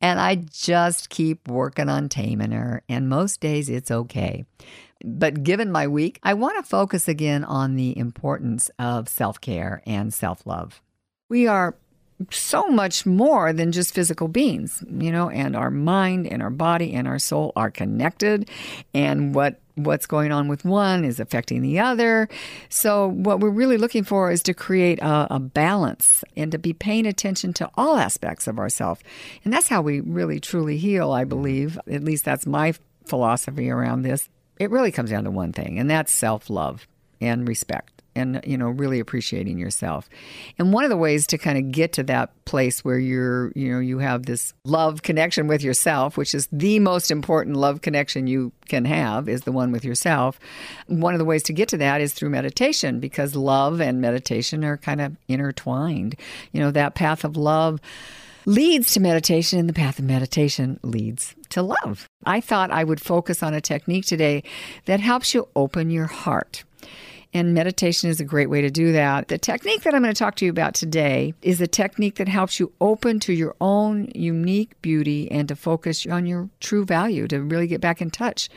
And 0.00 0.20
I 0.20 0.36
just 0.36 1.10
keep 1.10 1.48
working 1.48 1.88
on 1.88 2.08
taming 2.08 2.52
her. 2.52 2.82
And 2.88 3.08
most 3.08 3.40
days 3.40 3.68
it's 3.68 3.90
okay. 3.90 4.44
But 5.04 5.42
given 5.42 5.72
my 5.72 5.86
week, 5.86 6.18
I 6.22 6.34
want 6.34 6.62
to 6.62 6.68
focus 6.68 7.08
again 7.08 7.44
on 7.44 7.76
the 7.76 7.96
importance 7.96 8.70
of 8.78 9.08
self 9.08 9.40
care 9.40 9.82
and 9.86 10.12
self 10.12 10.46
love. 10.46 10.82
We 11.28 11.46
are 11.46 11.76
so 12.30 12.68
much 12.68 13.06
more 13.06 13.52
than 13.52 13.72
just 13.72 13.94
physical 13.94 14.28
beings, 14.28 14.84
you 14.90 15.10
know, 15.10 15.30
and 15.30 15.56
our 15.56 15.70
mind 15.70 16.26
and 16.26 16.42
our 16.42 16.50
body 16.50 16.92
and 16.92 17.08
our 17.08 17.18
soul 17.18 17.52
are 17.56 17.70
connected 17.70 18.50
and 18.92 19.34
what 19.34 19.58
what's 19.76 20.04
going 20.04 20.30
on 20.30 20.48
with 20.48 20.64
one 20.64 21.06
is 21.06 21.20
affecting 21.20 21.62
the 21.62 21.78
other. 21.78 22.28
So 22.68 23.08
what 23.08 23.40
we're 23.40 23.48
really 23.48 23.78
looking 23.78 24.04
for 24.04 24.30
is 24.30 24.42
to 24.42 24.52
create 24.52 24.98
a, 25.00 25.36
a 25.36 25.40
balance 25.40 26.22
and 26.36 26.52
to 26.52 26.58
be 26.58 26.74
paying 26.74 27.06
attention 27.06 27.54
to 27.54 27.70
all 27.76 27.96
aspects 27.96 28.46
of 28.46 28.58
ourselves. 28.58 29.00
And 29.42 29.52
that's 29.52 29.68
how 29.68 29.80
we 29.80 30.00
really 30.00 30.38
truly 30.38 30.76
heal, 30.76 31.12
I 31.12 31.22
mm-hmm. 31.22 31.30
believe. 31.30 31.78
At 31.90 32.04
least 32.04 32.26
that's 32.26 32.46
my 32.46 32.74
philosophy 33.06 33.70
around 33.70 34.02
this. 34.02 34.28
It 34.60 34.70
really 34.70 34.92
comes 34.92 35.10
down 35.10 35.24
to 35.24 35.30
one 35.32 35.52
thing, 35.52 35.80
and 35.80 35.90
that's 35.90 36.12
self-love 36.12 36.86
and 37.20 37.48
respect 37.48 38.00
and 38.14 38.40
you 38.44 38.58
know 38.58 38.68
really 38.68 39.00
appreciating 39.00 39.58
yourself. 39.58 40.08
And 40.58 40.72
one 40.72 40.84
of 40.84 40.90
the 40.90 40.96
ways 40.96 41.26
to 41.28 41.38
kind 41.38 41.58
of 41.58 41.72
get 41.72 41.92
to 41.94 42.02
that 42.04 42.44
place 42.44 42.84
where 42.84 42.98
you're 42.98 43.52
you 43.54 43.72
know 43.72 43.78
you 43.78 43.98
have 43.98 44.26
this 44.26 44.52
love 44.64 45.02
connection 45.02 45.46
with 45.46 45.62
yourself 45.62 46.16
which 46.16 46.34
is 46.34 46.48
the 46.52 46.78
most 46.78 47.10
important 47.10 47.56
love 47.56 47.80
connection 47.80 48.26
you 48.26 48.52
can 48.68 48.84
have 48.84 49.28
is 49.28 49.42
the 49.42 49.52
one 49.52 49.72
with 49.72 49.84
yourself. 49.84 50.38
One 50.86 51.14
of 51.14 51.18
the 51.18 51.24
ways 51.24 51.42
to 51.44 51.52
get 51.52 51.68
to 51.70 51.78
that 51.78 52.00
is 52.00 52.12
through 52.12 52.30
meditation 52.30 53.00
because 53.00 53.34
love 53.34 53.80
and 53.80 54.00
meditation 54.00 54.64
are 54.64 54.76
kind 54.76 55.00
of 55.00 55.16
intertwined. 55.28 56.16
You 56.52 56.60
know 56.60 56.70
that 56.70 56.94
path 56.94 57.24
of 57.24 57.36
love 57.36 57.80
leads 58.46 58.92
to 58.92 59.00
meditation 59.00 59.58
and 59.58 59.68
the 59.68 59.74
path 59.74 59.98
of 59.98 60.04
meditation 60.04 60.80
leads 60.82 61.34
to 61.50 61.62
love. 61.62 62.06
I 62.24 62.40
thought 62.40 62.70
i 62.70 62.84
would 62.84 63.00
focus 63.00 63.42
on 63.42 63.54
a 63.54 63.60
technique 63.60 64.06
today 64.06 64.42
that 64.86 65.00
helps 65.00 65.34
you 65.34 65.48
open 65.54 65.90
your 65.90 66.06
heart 66.06 66.64
and 67.32 67.54
meditation 67.54 68.10
is 68.10 68.18
a 68.20 68.24
great 68.24 68.50
way 68.50 68.60
to 68.60 68.70
do 68.70 68.92
that. 68.92 69.28
The 69.28 69.38
technique 69.38 69.82
that 69.82 69.94
I'm 69.94 70.02
going 70.02 70.12
to 70.12 70.18
talk 70.18 70.34
to 70.36 70.44
you 70.44 70.50
about 70.50 70.74
today 70.74 71.32
is 71.42 71.60
a 71.60 71.68
technique 71.68 72.16
that 72.16 72.26
helps 72.26 72.58
you 72.58 72.72
open 72.80 73.20
to 73.20 73.32
your 73.32 73.54
own 73.60 74.10
unique 74.14 74.80
beauty 74.82 75.30
and 75.30 75.46
to 75.46 75.54
focus 75.54 76.06
on 76.06 76.26
your 76.26 76.50
true 76.58 76.84
value, 76.84 77.28
to 77.28 77.40
really 77.40 77.68
get 77.68 77.80
back 77.80 78.02
in 78.02 78.10
touch 78.10 78.48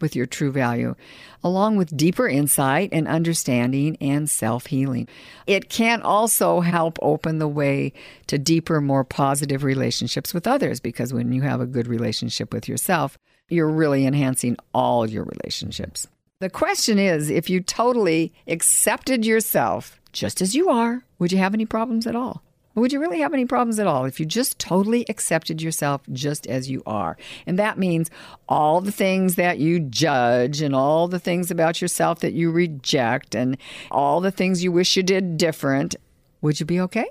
with 0.00 0.14
your 0.14 0.26
true 0.26 0.52
value, 0.52 0.94
along 1.42 1.76
with 1.76 1.96
deeper 1.96 2.28
insight 2.28 2.90
and 2.92 3.08
understanding 3.08 3.96
and 4.00 4.30
self 4.30 4.66
healing. 4.66 5.08
It 5.48 5.68
can 5.68 6.00
also 6.00 6.60
help 6.60 6.98
open 7.02 7.38
the 7.38 7.48
way 7.48 7.92
to 8.28 8.38
deeper, 8.38 8.80
more 8.80 9.02
positive 9.02 9.64
relationships 9.64 10.32
with 10.32 10.46
others 10.46 10.78
because 10.78 11.12
when 11.12 11.32
you 11.32 11.42
have 11.42 11.60
a 11.60 11.66
good 11.66 11.88
relationship 11.88 12.54
with 12.54 12.68
yourself, 12.68 13.18
you're 13.48 13.68
really 13.68 14.06
enhancing 14.06 14.56
all 14.72 15.08
your 15.08 15.24
relationships. 15.24 16.06
The 16.40 16.48
question 16.48 16.98
is 16.98 17.28
if 17.28 17.50
you 17.50 17.60
totally 17.60 18.32
accepted 18.46 19.26
yourself 19.26 20.00
just 20.10 20.40
as 20.40 20.54
you 20.54 20.70
are, 20.70 21.04
would 21.18 21.32
you 21.32 21.38
have 21.38 21.52
any 21.52 21.66
problems 21.66 22.06
at 22.06 22.16
all? 22.16 22.42
Would 22.74 22.94
you 22.94 23.00
really 23.00 23.20
have 23.20 23.34
any 23.34 23.44
problems 23.44 23.78
at 23.78 23.86
all 23.86 24.06
if 24.06 24.18
you 24.18 24.24
just 24.24 24.58
totally 24.58 25.04
accepted 25.10 25.60
yourself 25.60 26.00
just 26.12 26.46
as 26.46 26.70
you 26.70 26.82
are? 26.86 27.18
And 27.46 27.58
that 27.58 27.78
means 27.78 28.10
all 28.48 28.80
the 28.80 28.90
things 28.90 29.34
that 29.34 29.58
you 29.58 29.80
judge 29.80 30.62
and 30.62 30.74
all 30.74 31.08
the 31.08 31.18
things 31.18 31.50
about 31.50 31.82
yourself 31.82 32.20
that 32.20 32.32
you 32.32 32.50
reject 32.50 33.34
and 33.34 33.58
all 33.90 34.22
the 34.22 34.30
things 34.30 34.64
you 34.64 34.72
wish 34.72 34.96
you 34.96 35.02
did 35.02 35.36
different. 35.36 35.94
Would 36.40 36.58
you 36.58 36.64
be 36.64 36.80
okay? 36.80 37.06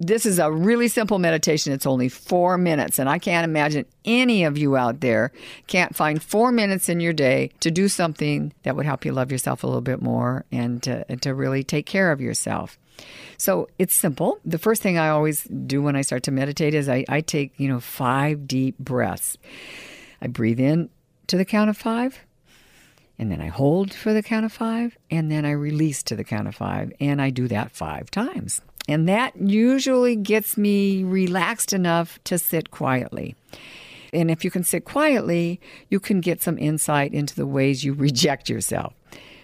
This 0.00 0.26
is 0.26 0.38
a 0.38 0.50
really 0.50 0.88
simple 0.88 1.18
meditation. 1.18 1.72
It's 1.72 1.86
only 1.86 2.08
four 2.08 2.58
minutes. 2.58 2.98
And 2.98 3.08
I 3.08 3.18
can't 3.18 3.44
imagine 3.44 3.86
any 4.04 4.44
of 4.44 4.58
you 4.58 4.76
out 4.76 5.00
there 5.00 5.32
can't 5.66 5.96
find 5.96 6.22
four 6.22 6.52
minutes 6.52 6.88
in 6.88 7.00
your 7.00 7.12
day 7.12 7.50
to 7.60 7.70
do 7.70 7.88
something 7.88 8.52
that 8.62 8.76
would 8.76 8.86
help 8.86 9.04
you 9.04 9.12
love 9.12 9.32
yourself 9.32 9.62
a 9.62 9.66
little 9.66 9.80
bit 9.80 10.02
more 10.02 10.44
and 10.52 10.82
to, 10.82 11.04
and 11.08 11.20
to 11.22 11.34
really 11.34 11.62
take 11.62 11.86
care 11.86 12.12
of 12.12 12.20
yourself. 12.20 12.78
So 13.36 13.68
it's 13.78 13.94
simple. 13.94 14.38
The 14.44 14.58
first 14.58 14.82
thing 14.82 14.98
I 14.98 15.08
always 15.08 15.44
do 15.44 15.82
when 15.82 15.96
I 15.96 16.02
start 16.02 16.22
to 16.24 16.30
meditate 16.30 16.74
is 16.74 16.88
I, 16.88 17.04
I 17.08 17.20
take, 17.20 17.52
you 17.58 17.68
know, 17.68 17.80
five 17.80 18.46
deep 18.46 18.78
breaths. 18.78 19.36
I 20.22 20.28
breathe 20.28 20.60
in 20.60 20.90
to 21.26 21.36
the 21.36 21.44
count 21.44 21.70
of 21.70 21.76
five. 21.76 22.20
And 23.18 23.30
then 23.30 23.40
I 23.40 23.46
hold 23.46 23.94
for 23.94 24.12
the 24.12 24.24
count 24.24 24.44
of 24.44 24.52
five, 24.52 24.98
and 25.08 25.30
then 25.30 25.44
I 25.44 25.52
release 25.52 26.02
to 26.04 26.16
the 26.16 26.24
count 26.24 26.48
of 26.48 26.56
five. 26.56 26.92
And 26.98 27.22
I 27.22 27.30
do 27.30 27.46
that 27.46 27.70
five 27.70 28.10
times. 28.10 28.60
And 28.88 29.08
that 29.08 29.36
usually 29.36 30.16
gets 30.16 30.56
me 30.56 31.04
relaxed 31.04 31.72
enough 31.72 32.18
to 32.24 32.38
sit 32.38 32.70
quietly. 32.70 33.34
And 34.12 34.30
if 34.30 34.44
you 34.44 34.50
can 34.50 34.62
sit 34.62 34.84
quietly, 34.84 35.60
you 35.90 35.98
can 35.98 36.20
get 36.20 36.42
some 36.42 36.58
insight 36.58 37.12
into 37.12 37.34
the 37.34 37.46
ways 37.46 37.84
you 37.84 37.94
reject 37.94 38.48
yourself. 38.48 38.92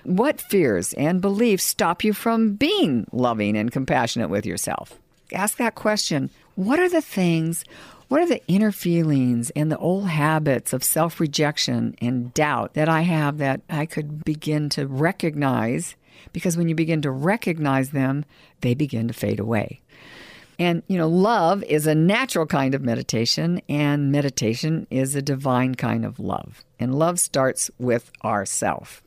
What 0.05 0.41
fears 0.41 0.93
and 0.95 1.21
beliefs 1.21 1.65
stop 1.65 2.05
you 2.05 2.13
from 2.13 2.55
being 2.55 3.07
loving 3.13 3.57
and 3.57 3.73
compassionate 3.73 4.31
with 4.31 4.47
yourself? 4.47 4.99
Ask 5.33 5.59
that 5.59 5.75
question. 5.75 6.31
What 6.55 6.79
are 6.79 6.89
the 6.89 7.03
things, 7.03 7.65
what 8.09 8.21
are 8.21 8.27
the 8.27 8.45
inner 8.47 8.73
feelings 8.73 9.51
and 9.51 9.71
the 9.71 9.79
old 9.79 10.09
habits 10.09 10.73
of 10.73 10.83
self 10.83 11.21
rejection 11.21 11.95
and 12.01 12.33
doubt 12.35 12.75
that 12.75 12.89
I 12.89 13.03
have 13.03 13.39
that 13.39 13.61
I 13.69 13.87
could 13.87 14.25
begin 14.25 14.69
to 14.71 14.87
recognize 14.87 15.97
because 16.33 16.57
when 16.57 16.69
you 16.69 16.75
begin 16.75 17.03
to 17.03 17.11
recognize 17.11 17.91
them, 17.91 18.25
they 18.61 18.75
begin 18.75 19.09
to 19.09 19.15
fade 19.15 19.41
away. 19.41 19.81
And, 20.59 20.83
you 20.89 20.99
know, 20.99 21.09
love 21.09 21.63
is 21.65 21.87
a 21.87 21.95
natural 21.95 22.45
kind 22.45 22.75
of 22.75 22.83
meditation, 22.83 23.63
and 23.69 24.13
meditation 24.13 24.87
is 24.91 25.15
a 25.15 25.23
divine 25.23 25.75
kind 25.75 26.05
of 26.05 26.19
love. 26.19 26.65
And 26.79 26.95
love 26.95 27.19
starts 27.19 27.71
with 27.79 28.13
ourself. 28.23 29.03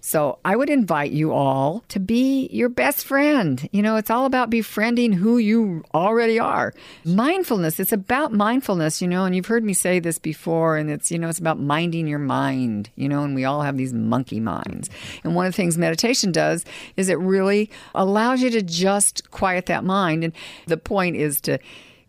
So 0.00 0.38
I 0.44 0.56
would 0.56 0.68
invite 0.68 1.12
you 1.12 1.32
all 1.32 1.82
to 1.88 1.98
be 1.98 2.48
your 2.48 2.68
best 2.68 3.06
friend. 3.06 3.68
You 3.72 3.82
know, 3.82 3.96
it's 3.96 4.10
all 4.10 4.26
about 4.26 4.50
befriending 4.50 5.12
who 5.12 5.38
you 5.38 5.84
already 5.94 6.38
are. 6.38 6.74
Mindfulness, 7.04 7.80
it's 7.80 7.92
about 7.92 8.32
mindfulness, 8.32 9.00
you 9.00 9.08
know, 9.08 9.24
and 9.24 9.34
you've 9.34 9.46
heard 9.46 9.64
me 9.64 9.72
say 9.72 10.00
this 10.00 10.18
before, 10.18 10.76
and 10.76 10.90
it's, 10.90 11.10
you 11.10 11.18
know, 11.18 11.28
it's 11.28 11.38
about 11.38 11.58
minding 11.58 12.06
your 12.06 12.18
mind, 12.18 12.90
you 12.96 13.08
know, 13.08 13.24
and 13.24 13.34
we 13.34 13.44
all 13.44 13.62
have 13.62 13.76
these 13.76 13.92
monkey 13.92 14.40
minds. 14.40 14.90
And 15.22 15.34
one 15.34 15.46
of 15.46 15.52
the 15.52 15.56
things 15.56 15.78
meditation 15.78 16.32
does 16.32 16.64
is 16.96 17.08
it 17.08 17.18
really 17.18 17.70
allows 17.94 18.42
you 18.42 18.50
to 18.50 18.62
just 18.62 19.30
quiet 19.30 19.66
that 19.66 19.84
mind. 19.84 20.24
And 20.24 20.32
the 20.66 20.76
point 20.76 21.16
is 21.16 21.40
to 21.42 21.58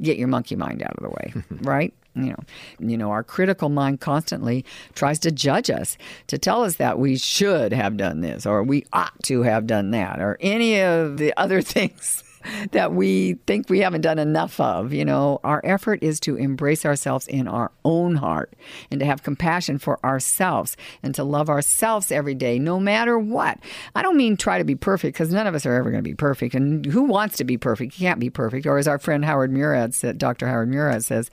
get 0.02 0.18
your 0.18 0.28
monkey 0.28 0.56
mind 0.56 0.84
out 0.84 0.96
of 0.98 1.04
the 1.04 1.10
way, 1.10 1.34
right? 1.62 1.94
You 2.16 2.30
know 2.30 2.40
you 2.80 2.98
know 2.98 3.12
our 3.12 3.24
critical 3.24 3.70
mind 3.70 4.00
constantly 4.00 4.66
tries 4.94 5.20
to 5.20 5.32
judge 5.32 5.70
us 5.70 5.98
to 6.28 6.38
tell 6.38 6.64
us 6.64 6.78
that 6.78 7.00
we 7.00 7.18
should 7.18 7.74
have 7.74 7.98
done 7.98 8.22
this 8.22 8.46
or 8.46 8.64
we 8.64 8.86
ought 8.94 9.22
to 9.24 9.44
have 9.44 9.68
done 9.68 9.92
that 9.92 10.20
or 10.20 10.38
any 10.42 10.82
of 10.82 11.18
the 11.18 11.34
other 11.38 11.62
things 11.62 12.24
that 12.72 12.94
we 12.94 13.34
think 13.48 13.70
we 13.70 13.80
haven't 13.80 14.02
done 14.02 14.20
enough 14.20 14.60
of. 14.60 14.94
You 14.94 15.06
know, 15.06 15.40
our 15.44 15.62
effort 15.64 16.04
is 16.04 16.20
to 16.22 16.36
embrace 16.36 16.86
ourselves 16.86 17.28
in 17.28 17.48
our 17.48 17.72
own 17.84 18.16
heart 18.16 18.54
and 18.92 19.00
to 19.00 19.06
have 19.06 19.24
compassion 19.24 19.78
for 19.78 20.04
ourselves 20.06 20.78
and 21.04 21.14
to 21.16 21.24
love 21.24 21.50
ourselves 21.50 22.12
every 22.12 22.36
day, 22.36 22.60
no 22.60 22.80
matter 22.80 23.18
what. 23.18 23.60
I 23.96 24.02
don't 24.02 24.18
mean 24.18 24.38
try 24.38 24.58
to 24.58 24.64
be 24.64 24.76
perfect 24.76 25.16
because 25.16 25.34
none 25.34 25.48
of 25.48 25.56
us 25.56 25.66
are 25.66 25.76
ever 25.76 25.92
going 25.92 26.04
to 26.04 26.10
be 26.10 26.16
perfect. 26.16 26.56
And 26.56 26.86
who 26.86 27.04
wants 27.04 27.38
to 27.38 27.44
be 27.44 27.58
perfect? 27.58 28.00
You 28.00 28.08
can't 28.08 28.20
be 28.20 28.30
perfect. 28.30 28.66
Or 28.66 28.78
as 28.78 28.88
our 28.88 29.00
friend 29.00 29.26
Howard 29.26 29.52
Murad 29.52 29.94
said, 29.94 30.18
Dr. 30.18 30.48
Howard 30.48 30.70
Murad 30.70 31.04
says, 31.04 31.30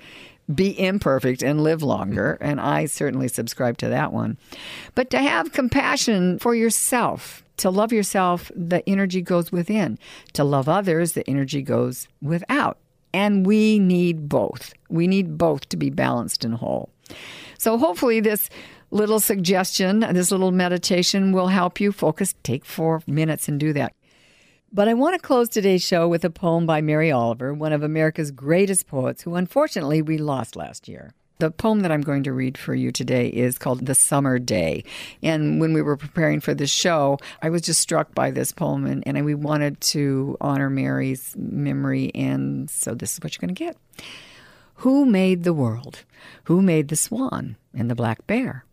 be 0.53 0.79
imperfect 0.79 1.43
and 1.43 1.63
live 1.63 1.83
longer. 1.83 2.39
And 2.41 2.61
I 2.61 2.87
certainly 2.87 3.29
subscribe 3.29 3.79
to 3.79 3.89
that 3.89 4.13
one. 4.13 4.39
But 4.95 5.11
to 5.11 5.19
have 5.19 5.53
compassion 5.53 6.39
for 6.39 6.55
yourself, 6.55 7.43
to 7.59 7.71
love 7.71 7.93
yourself, 7.93 8.51
the 8.55 8.87
energy 8.89 9.23
goes 9.23 9.53
within. 9.53 9.99
To 10.35 10.45
love 10.45 10.69
others, 10.69 11.13
the 11.13 11.29
energy 11.29 11.63
goes 11.63 12.09
without. 12.21 12.79
And 13.15 13.47
we 13.47 13.79
need 13.79 14.29
both. 14.29 14.73
We 14.89 15.07
need 15.07 15.37
both 15.37 15.69
to 15.69 15.77
be 15.77 15.91
balanced 15.91 16.45
and 16.45 16.55
whole. 16.55 16.91
So 17.59 17.77
hopefully, 17.79 18.21
this 18.21 18.49
little 18.91 19.21
suggestion, 19.21 20.01
this 20.01 20.31
little 20.31 20.51
meditation 20.51 21.33
will 21.33 21.49
help 21.49 21.81
you 21.81 21.93
focus. 21.93 22.35
Take 22.43 22.65
four 22.65 23.03
minutes 23.07 23.49
and 23.49 23.61
do 23.61 23.73
that. 23.75 23.95
But 24.75 24.89
I 24.89 24.95
want 24.95 25.15
to 25.15 25.21
close 25.21 25.51
today's 25.51 25.85
show 25.85 26.09
with 26.09 26.25
a 26.25 26.31
poem 26.31 26.65
by 26.65 26.81
Mary 26.81 27.13
Oliver, 27.13 27.53
one 27.53 27.75
of 27.75 27.83
America's 27.83 28.31
greatest 28.31 28.87
poets, 28.87 29.21
who 29.21 29.35
unfortunately 29.35 30.01
we 30.01 30.17
lost 30.17 30.57
last 30.57 30.89
year. 30.89 31.13
The 31.41 31.51
poem 31.51 31.81
that 31.81 31.93
I'm 31.93 32.01
going 32.01 32.23
to 32.23 32.33
read 32.33 32.57
for 32.57 32.75
you 32.75 32.91
today 32.91 33.29
is 33.29 33.59
called 33.59 33.85
The 33.85 33.95
Summer 33.95 34.39
Day. 34.39 34.85
And 35.23 35.61
when 35.61 35.75
we 35.75 35.83
were 35.83 35.99
preparing 35.99 36.41
for 36.41 36.55
this 36.55 36.71
show, 36.71 37.19
I 37.43 37.51
was 37.51 37.61
just 37.61 37.83
struck 37.83 38.15
by 38.15 38.31
this 38.31 38.51
poem, 38.51 38.87
and, 38.87 39.07
and 39.07 39.23
we 39.27 39.35
wanted 39.35 39.79
to 39.83 40.39
honor 40.41 40.71
Mary's 40.71 41.35
memory. 41.37 42.11
And 42.15 42.71
so 42.71 42.95
this 42.95 43.13
is 43.13 43.21
what 43.21 43.35
you're 43.35 43.47
going 43.47 43.55
to 43.55 43.65
get. 43.65 43.77
Who 44.77 45.05
made 45.05 45.45
the 45.45 45.53
world? 45.53 46.05
Who 46.45 46.63
made 46.63 46.89
the 46.89 46.97
swan 46.97 47.57
and 47.75 47.91
the 47.91 47.95
black 47.95 48.27
bear? 48.27 48.65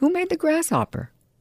Who 0.00 0.10
made 0.10 0.28
the 0.28 0.36
grasshopper? 0.36 1.12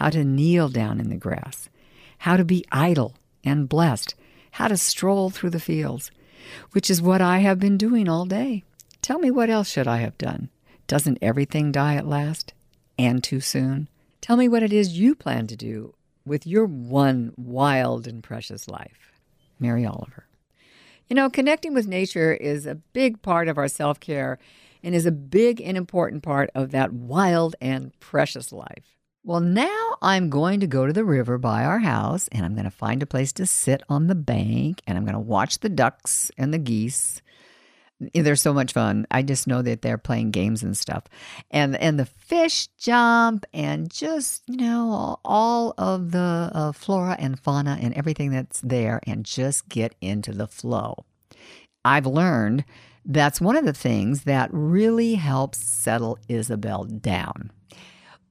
how 0.00 0.08
to 0.08 0.24
kneel 0.24 0.70
down 0.70 0.98
in 0.98 1.10
the 1.10 1.16
grass, 1.16 1.68
how 2.20 2.34
to 2.34 2.42
be 2.42 2.64
idle 2.72 3.14
and 3.44 3.68
blessed, 3.68 4.14
how 4.52 4.66
to 4.66 4.74
stroll 4.74 5.28
through 5.28 5.50
the 5.50 5.60
fields, 5.60 6.10
which 6.72 6.88
is 6.88 7.02
what 7.02 7.20
I 7.20 7.40
have 7.40 7.58
been 7.58 7.76
doing 7.76 8.08
all 8.08 8.24
day. 8.24 8.64
Tell 9.02 9.18
me 9.18 9.30
what 9.30 9.50
else 9.50 9.68
should 9.68 9.86
I 9.86 9.98
have 9.98 10.16
done? 10.16 10.48
Doesn't 10.86 11.18
everything 11.20 11.70
die 11.70 11.96
at 11.96 12.06
last? 12.06 12.54
And 12.98 13.22
too 13.22 13.40
soon? 13.40 13.88
Tell 14.22 14.38
me 14.38 14.48
what 14.48 14.62
it 14.62 14.72
is 14.72 14.98
you 14.98 15.14
plan 15.14 15.46
to 15.48 15.56
do 15.56 15.94
with 16.24 16.46
your 16.46 16.64
one 16.64 17.34
wild 17.36 18.06
and 18.06 18.22
precious 18.22 18.68
life. 18.68 19.12
Mary 19.58 19.84
Oliver. 19.84 20.24
You 21.08 21.16
know, 21.16 21.28
connecting 21.28 21.74
with 21.74 21.86
nature 21.86 22.32
is 22.32 22.64
a 22.64 22.74
big 22.74 23.20
part 23.20 23.48
of 23.48 23.58
our 23.58 23.68
self 23.68 24.00
care 24.00 24.38
and 24.82 24.94
is 24.94 25.04
a 25.04 25.12
big 25.12 25.60
and 25.60 25.76
important 25.76 26.22
part 26.22 26.48
of 26.54 26.70
that 26.70 26.90
wild 26.90 27.54
and 27.60 27.92
precious 28.00 28.50
life. 28.50 28.99
Well, 29.30 29.38
now 29.38 29.96
I'm 30.02 30.28
going 30.28 30.58
to 30.58 30.66
go 30.66 30.88
to 30.88 30.92
the 30.92 31.04
river 31.04 31.38
by 31.38 31.62
our 31.62 31.78
house 31.78 32.26
and 32.32 32.44
I'm 32.44 32.54
going 32.54 32.64
to 32.64 32.70
find 32.72 33.00
a 33.00 33.06
place 33.06 33.32
to 33.34 33.46
sit 33.46 33.80
on 33.88 34.08
the 34.08 34.16
bank 34.16 34.82
and 34.88 34.98
I'm 34.98 35.04
going 35.04 35.14
to 35.14 35.20
watch 35.20 35.60
the 35.60 35.68
ducks 35.68 36.32
and 36.36 36.52
the 36.52 36.58
geese. 36.58 37.22
They're 38.12 38.34
so 38.34 38.52
much 38.52 38.72
fun. 38.72 39.06
I 39.08 39.22
just 39.22 39.46
know 39.46 39.62
that 39.62 39.82
they're 39.82 39.98
playing 39.98 40.32
games 40.32 40.64
and 40.64 40.76
stuff. 40.76 41.04
And 41.48 41.76
and 41.76 41.96
the 41.96 42.06
fish 42.06 42.66
jump 42.76 43.46
and 43.54 43.88
just, 43.88 44.42
you 44.48 44.56
know, 44.56 45.20
all, 45.24 45.74
of 45.78 46.10
the 46.10 46.50
uh, 46.52 46.72
flora 46.72 47.14
and 47.20 47.38
fauna 47.38 47.78
and 47.80 47.94
everything 47.94 48.32
that's 48.32 48.60
there 48.62 48.98
and 49.06 49.24
just 49.24 49.68
get 49.68 49.94
into 50.00 50.32
the 50.32 50.48
flow. 50.48 51.04
I've 51.84 52.04
learned 52.04 52.64
that's 53.04 53.40
one 53.40 53.54
of 53.54 53.64
the 53.64 53.74
things 53.74 54.24
that 54.24 54.50
really 54.52 55.14
helps 55.14 55.58
settle 55.58 56.18
Isabel 56.28 56.82
down. 56.82 57.52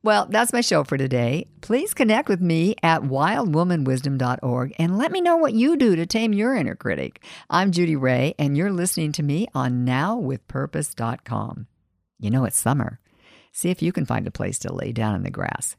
Well, 0.02 0.28
that's 0.30 0.54
my 0.54 0.62
show 0.62 0.86
for 0.86 0.98
today. 0.98 1.48
Please 1.60 1.94
connect 1.94 2.30
with 2.30 2.40
me 2.40 2.76
at 2.82 3.02
wildwomanwisdom.org 3.02 4.74
and 4.80 4.98
let 4.98 5.12
me 5.12 5.20
know 5.20 5.36
what 5.36 5.54
you 5.54 5.76
do 5.76 5.98
to 5.98 6.06
tame 6.06 6.32
your 6.32 6.56
inner 6.56 6.76
critic. 6.76 7.22
I'm 7.50 7.72
Judy 7.72 7.98
Ray, 7.98 8.34
and 8.40 8.56
you're 8.56 8.72
listening 8.72 9.12
to 9.14 9.24
me 9.24 9.48
on 9.54 9.86
nowwithpurpose.com. 9.86 11.68
You 12.18 12.30
know, 12.30 12.46
it's 12.46 12.58
summer. 12.58 13.02
See 13.52 13.72
if 13.72 13.82
you 13.82 13.92
can 13.92 14.06
find 14.06 14.26
a 14.26 14.32
place 14.32 14.58
to 14.60 14.74
lay 14.74 14.94
down 14.94 15.16
in 15.16 15.24
the 15.24 15.32
grass. 15.32 15.76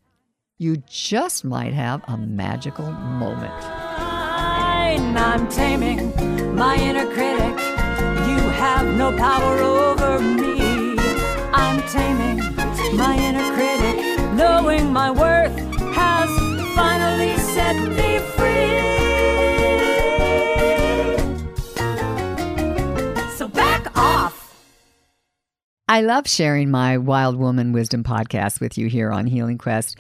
You 0.59 0.83
just 0.87 1.43
might 1.43 1.73
have 1.73 2.03
a 2.07 2.19
magical 2.19 2.91
moment. 2.93 3.55
I'm 5.17 5.49
taming 5.49 6.55
my 6.55 6.77
inner 6.77 7.07
critic. 7.07 7.59
You 8.29 8.49
have 8.51 8.87
no 8.97 9.17
power 9.17 9.59
over 9.61 10.21
me. 10.21 10.97
I'm 11.53 11.81
taming 11.89 12.39
my 12.97 13.17
knowing 14.71 14.93
my 14.93 15.11
worth 15.11 15.59
has 15.95 16.31
finally 16.77 17.37
set 17.39 17.75
me 17.75 18.21
free. 18.37 18.79
So 23.37 23.49
back 23.49 23.99
off. 23.99 24.57
I 25.89 26.03
love 26.03 26.29
sharing 26.29 26.71
my 26.71 26.99
Wild 26.99 27.35
Woman 27.37 27.73
Wisdom 27.73 28.05
podcast 28.05 28.61
with 28.61 28.79
you 28.79 28.87
here 28.87 29.11
on 29.11 29.27
Healing 29.27 29.59
Quest. 29.59 29.99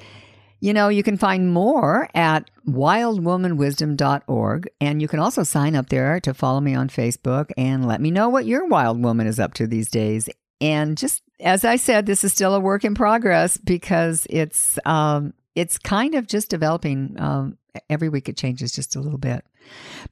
You 0.61 0.73
know, 0.73 0.89
you 0.89 1.03
can 1.03 1.17
find 1.17 1.53
more 1.53 2.09
at 2.15 2.49
wildwomanwisdom.org. 2.69 4.69
And 4.81 5.03
you 5.03 5.09
can 5.09 5.19
also 5.19 5.43
sign 5.43 5.75
up 5.75 5.89
there 5.89 6.21
to 6.21 6.33
follow 6.33 6.61
me 6.61 6.77
on 6.77 6.89
Facebook 6.89 7.51
and 7.57 7.89
let 7.89 8.01
me 8.01 8.13
know 8.13 8.29
what 8.29 8.47
your 8.47 8.69
wild 8.69 9.03
woman 9.03 9.27
is 9.27 9.41
up 9.41 9.53
to 9.55 9.67
these 9.67 9.91
days. 9.91 10.29
And 10.61 10.97
just 10.97 11.25
as 11.41 11.65
I 11.65 11.77
said, 11.77 12.07
this 12.07 12.25
is 12.25 12.33
still 12.33 12.55
a 12.55 12.61
work 12.61 12.85
in 12.85 12.95
progress 12.95 13.57
because 13.57 14.27
it's 14.31 14.79
um, 14.85 15.35
it's 15.55 15.79
kind 15.79 16.15
of 16.15 16.27
just 16.27 16.51
developing. 16.51 17.17
Um, 17.19 17.57
every 17.89 18.09
week 18.09 18.29
it 18.29 18.37
changes 18.37 18.73
just 18.73 18.97
a 18.97 19.01
little 19.01 19.19
bit. 19.19 19.45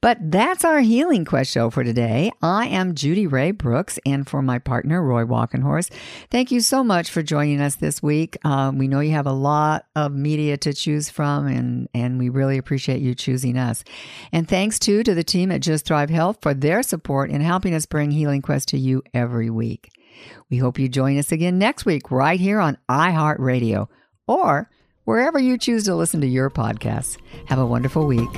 But 0.01 0.17
that's 0.31 0.63
our 0.63 0.79
Healing 0.79 1.25
Quest 1.25 1.51
show 1.51 1.69
for 1.69 1.83
today. 1.83 2.31
I 2.41 2.67
am 2.67 2.95
Judy 2.95 3.27
Ray 3.27 3.51
Brooks, 3.51 3.99
and 4.05 4.27
for 4.27 4.41
my 4.41 4.59
partner, 4.59 5.03
Roy 5.03 5.23
Walkenhorst, 5.23 5.91
thank 6.29 6.51
you 6.51 6.61
so 6.61 6.83
much 6.83 7.09
for 7.09 7.21
joining 7.21 7.59
us 7.59 7.75
this 7.75 8.01
week. 8.01 8.37
Um, 8.45 8.77
we 8.77 8.87
know 8.87 8.99
you 8.99 9.11
have 9.11 9.27
a 9.27 9.33
lot 9.33 9.85
of 9.95 10.13
media 10.13 10.57
to 10.57 10.73
choose 10.73 11.09
from, 11.09 11.47
and, 11.47 11.89
and 11.93 12.19
we 12.19 12.29
really 12.29 12.57
appreciate 12.57 13.01
you 13.01 13.15
choosing 13.15 13.57
us. 13.57 13.83
And 14.31 14.47
thanks, 14.47 14.79
too, 14.79 15.03
to 15.03 15.13
the 15.13 15.23
team 15.23 15.51
at 15.51 15.61
Just 15.61 15.85
Thrive 15.85 16.09
Health 16.09 16.37
for 16.41 16.53
their 16.53 16.83
support 16.83 17.29
in 17.29 17.41
helping 17.41 17.73
us 17.73 17.85
bring 17.85 18.11
Healing 18.11 18.41
Quest 18.41 18.69
to 18.69 18.77
you 18.77 19.03
every 19.13 19.49
week. 19.49 19.89
We 20.49 20.57
hope 20.57 20.79
you 20.79 20.89
join 20.89 21.17
us 21.17 21.31
again 21.31 21.59
next 21.59 21.85
week, 21.85 22.11
right 22.11 22.39
here 22.39 22.59
on 22.59 22.77
iHeartRadio 22.89 23.87
or 24.27 24.69
wherever 25.05 25.39
you 25.39 25.57
choose 25.57 25.85
to 25.85 25.95
listen 25.95 26.21
to 26.21 26.27
your 26.27 26.49
podcasts. 26.49 27.17
Have 27.47 27.59
a 27.59 27.65
wonderful 27.65 28.05
week. 28.05 28.29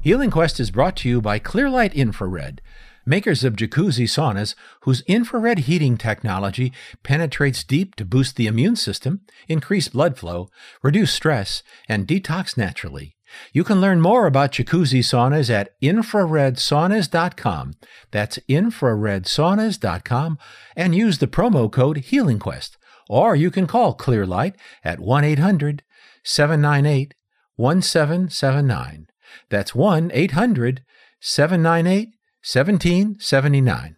Healing 0.00 0.30
Quest 0.30 0.58
is 0.58 0.70
brought 0.72 0.96
to 0.96 1.08
you 1.08 1.20
by 1.20 1.38
Clearlight 1.38 1.94
Infrared, 1.94 2.60
makers 3.06 3.44
of 3.44 3.54
jacuzzi 3.54 4.06
saunas 4.06 4.54
whose 4.80 5.02
infrared 5.02 5.60
heating 5.60 5.96
technology 5.96 6.72
penetrates 7.02 7.64
deep 7.64 7.94
to 7.94 8.04
boost 8.04 8.36
the 8.36 8.48
immune 8.48 8.76
system, 8.76 9.20
increase 9.48 9.88
blood 9.88 10.18
flow, 10.18 10.48
reduce 10.82 11.12
stress, 11.12 11.62
and 11.88 12.06
detox 12.06 12.56
naturally. 12.56 13.14
You 13.52 13.64
can 13.64 13.80
learn 13.80 14.00
more 14.00 14.26
about 14.26 14.52
jacuzzi 14.52 15.00
saunas 15.00 15.50
at 15.50 15.78
infraredsaunas.com. 15.80 17.72
That's 18.10 18.38
infraredsaunas.com 18.48 20.38
and 20.76 20.94
use 20.94 21.18
the 21.18 21.26
promo 21.26 21.70
code 21.70 21.98
HealingQuest. 21.98 22.76
Or 23.08 23.34
you 23.36 23.50
can 23.50 23.66
call 23.66 23.94
Clearlight 23.96 24.54
at 24.84 25.00
1 25.00 25.24
800 25.24 25.82
798 26.24 27.14
1779. 27.56 29.06
That's 29.50 29.74
1 29.74 30.10
800 30.14 30.84
798 31.20 32.14
1779. 32.44 33.96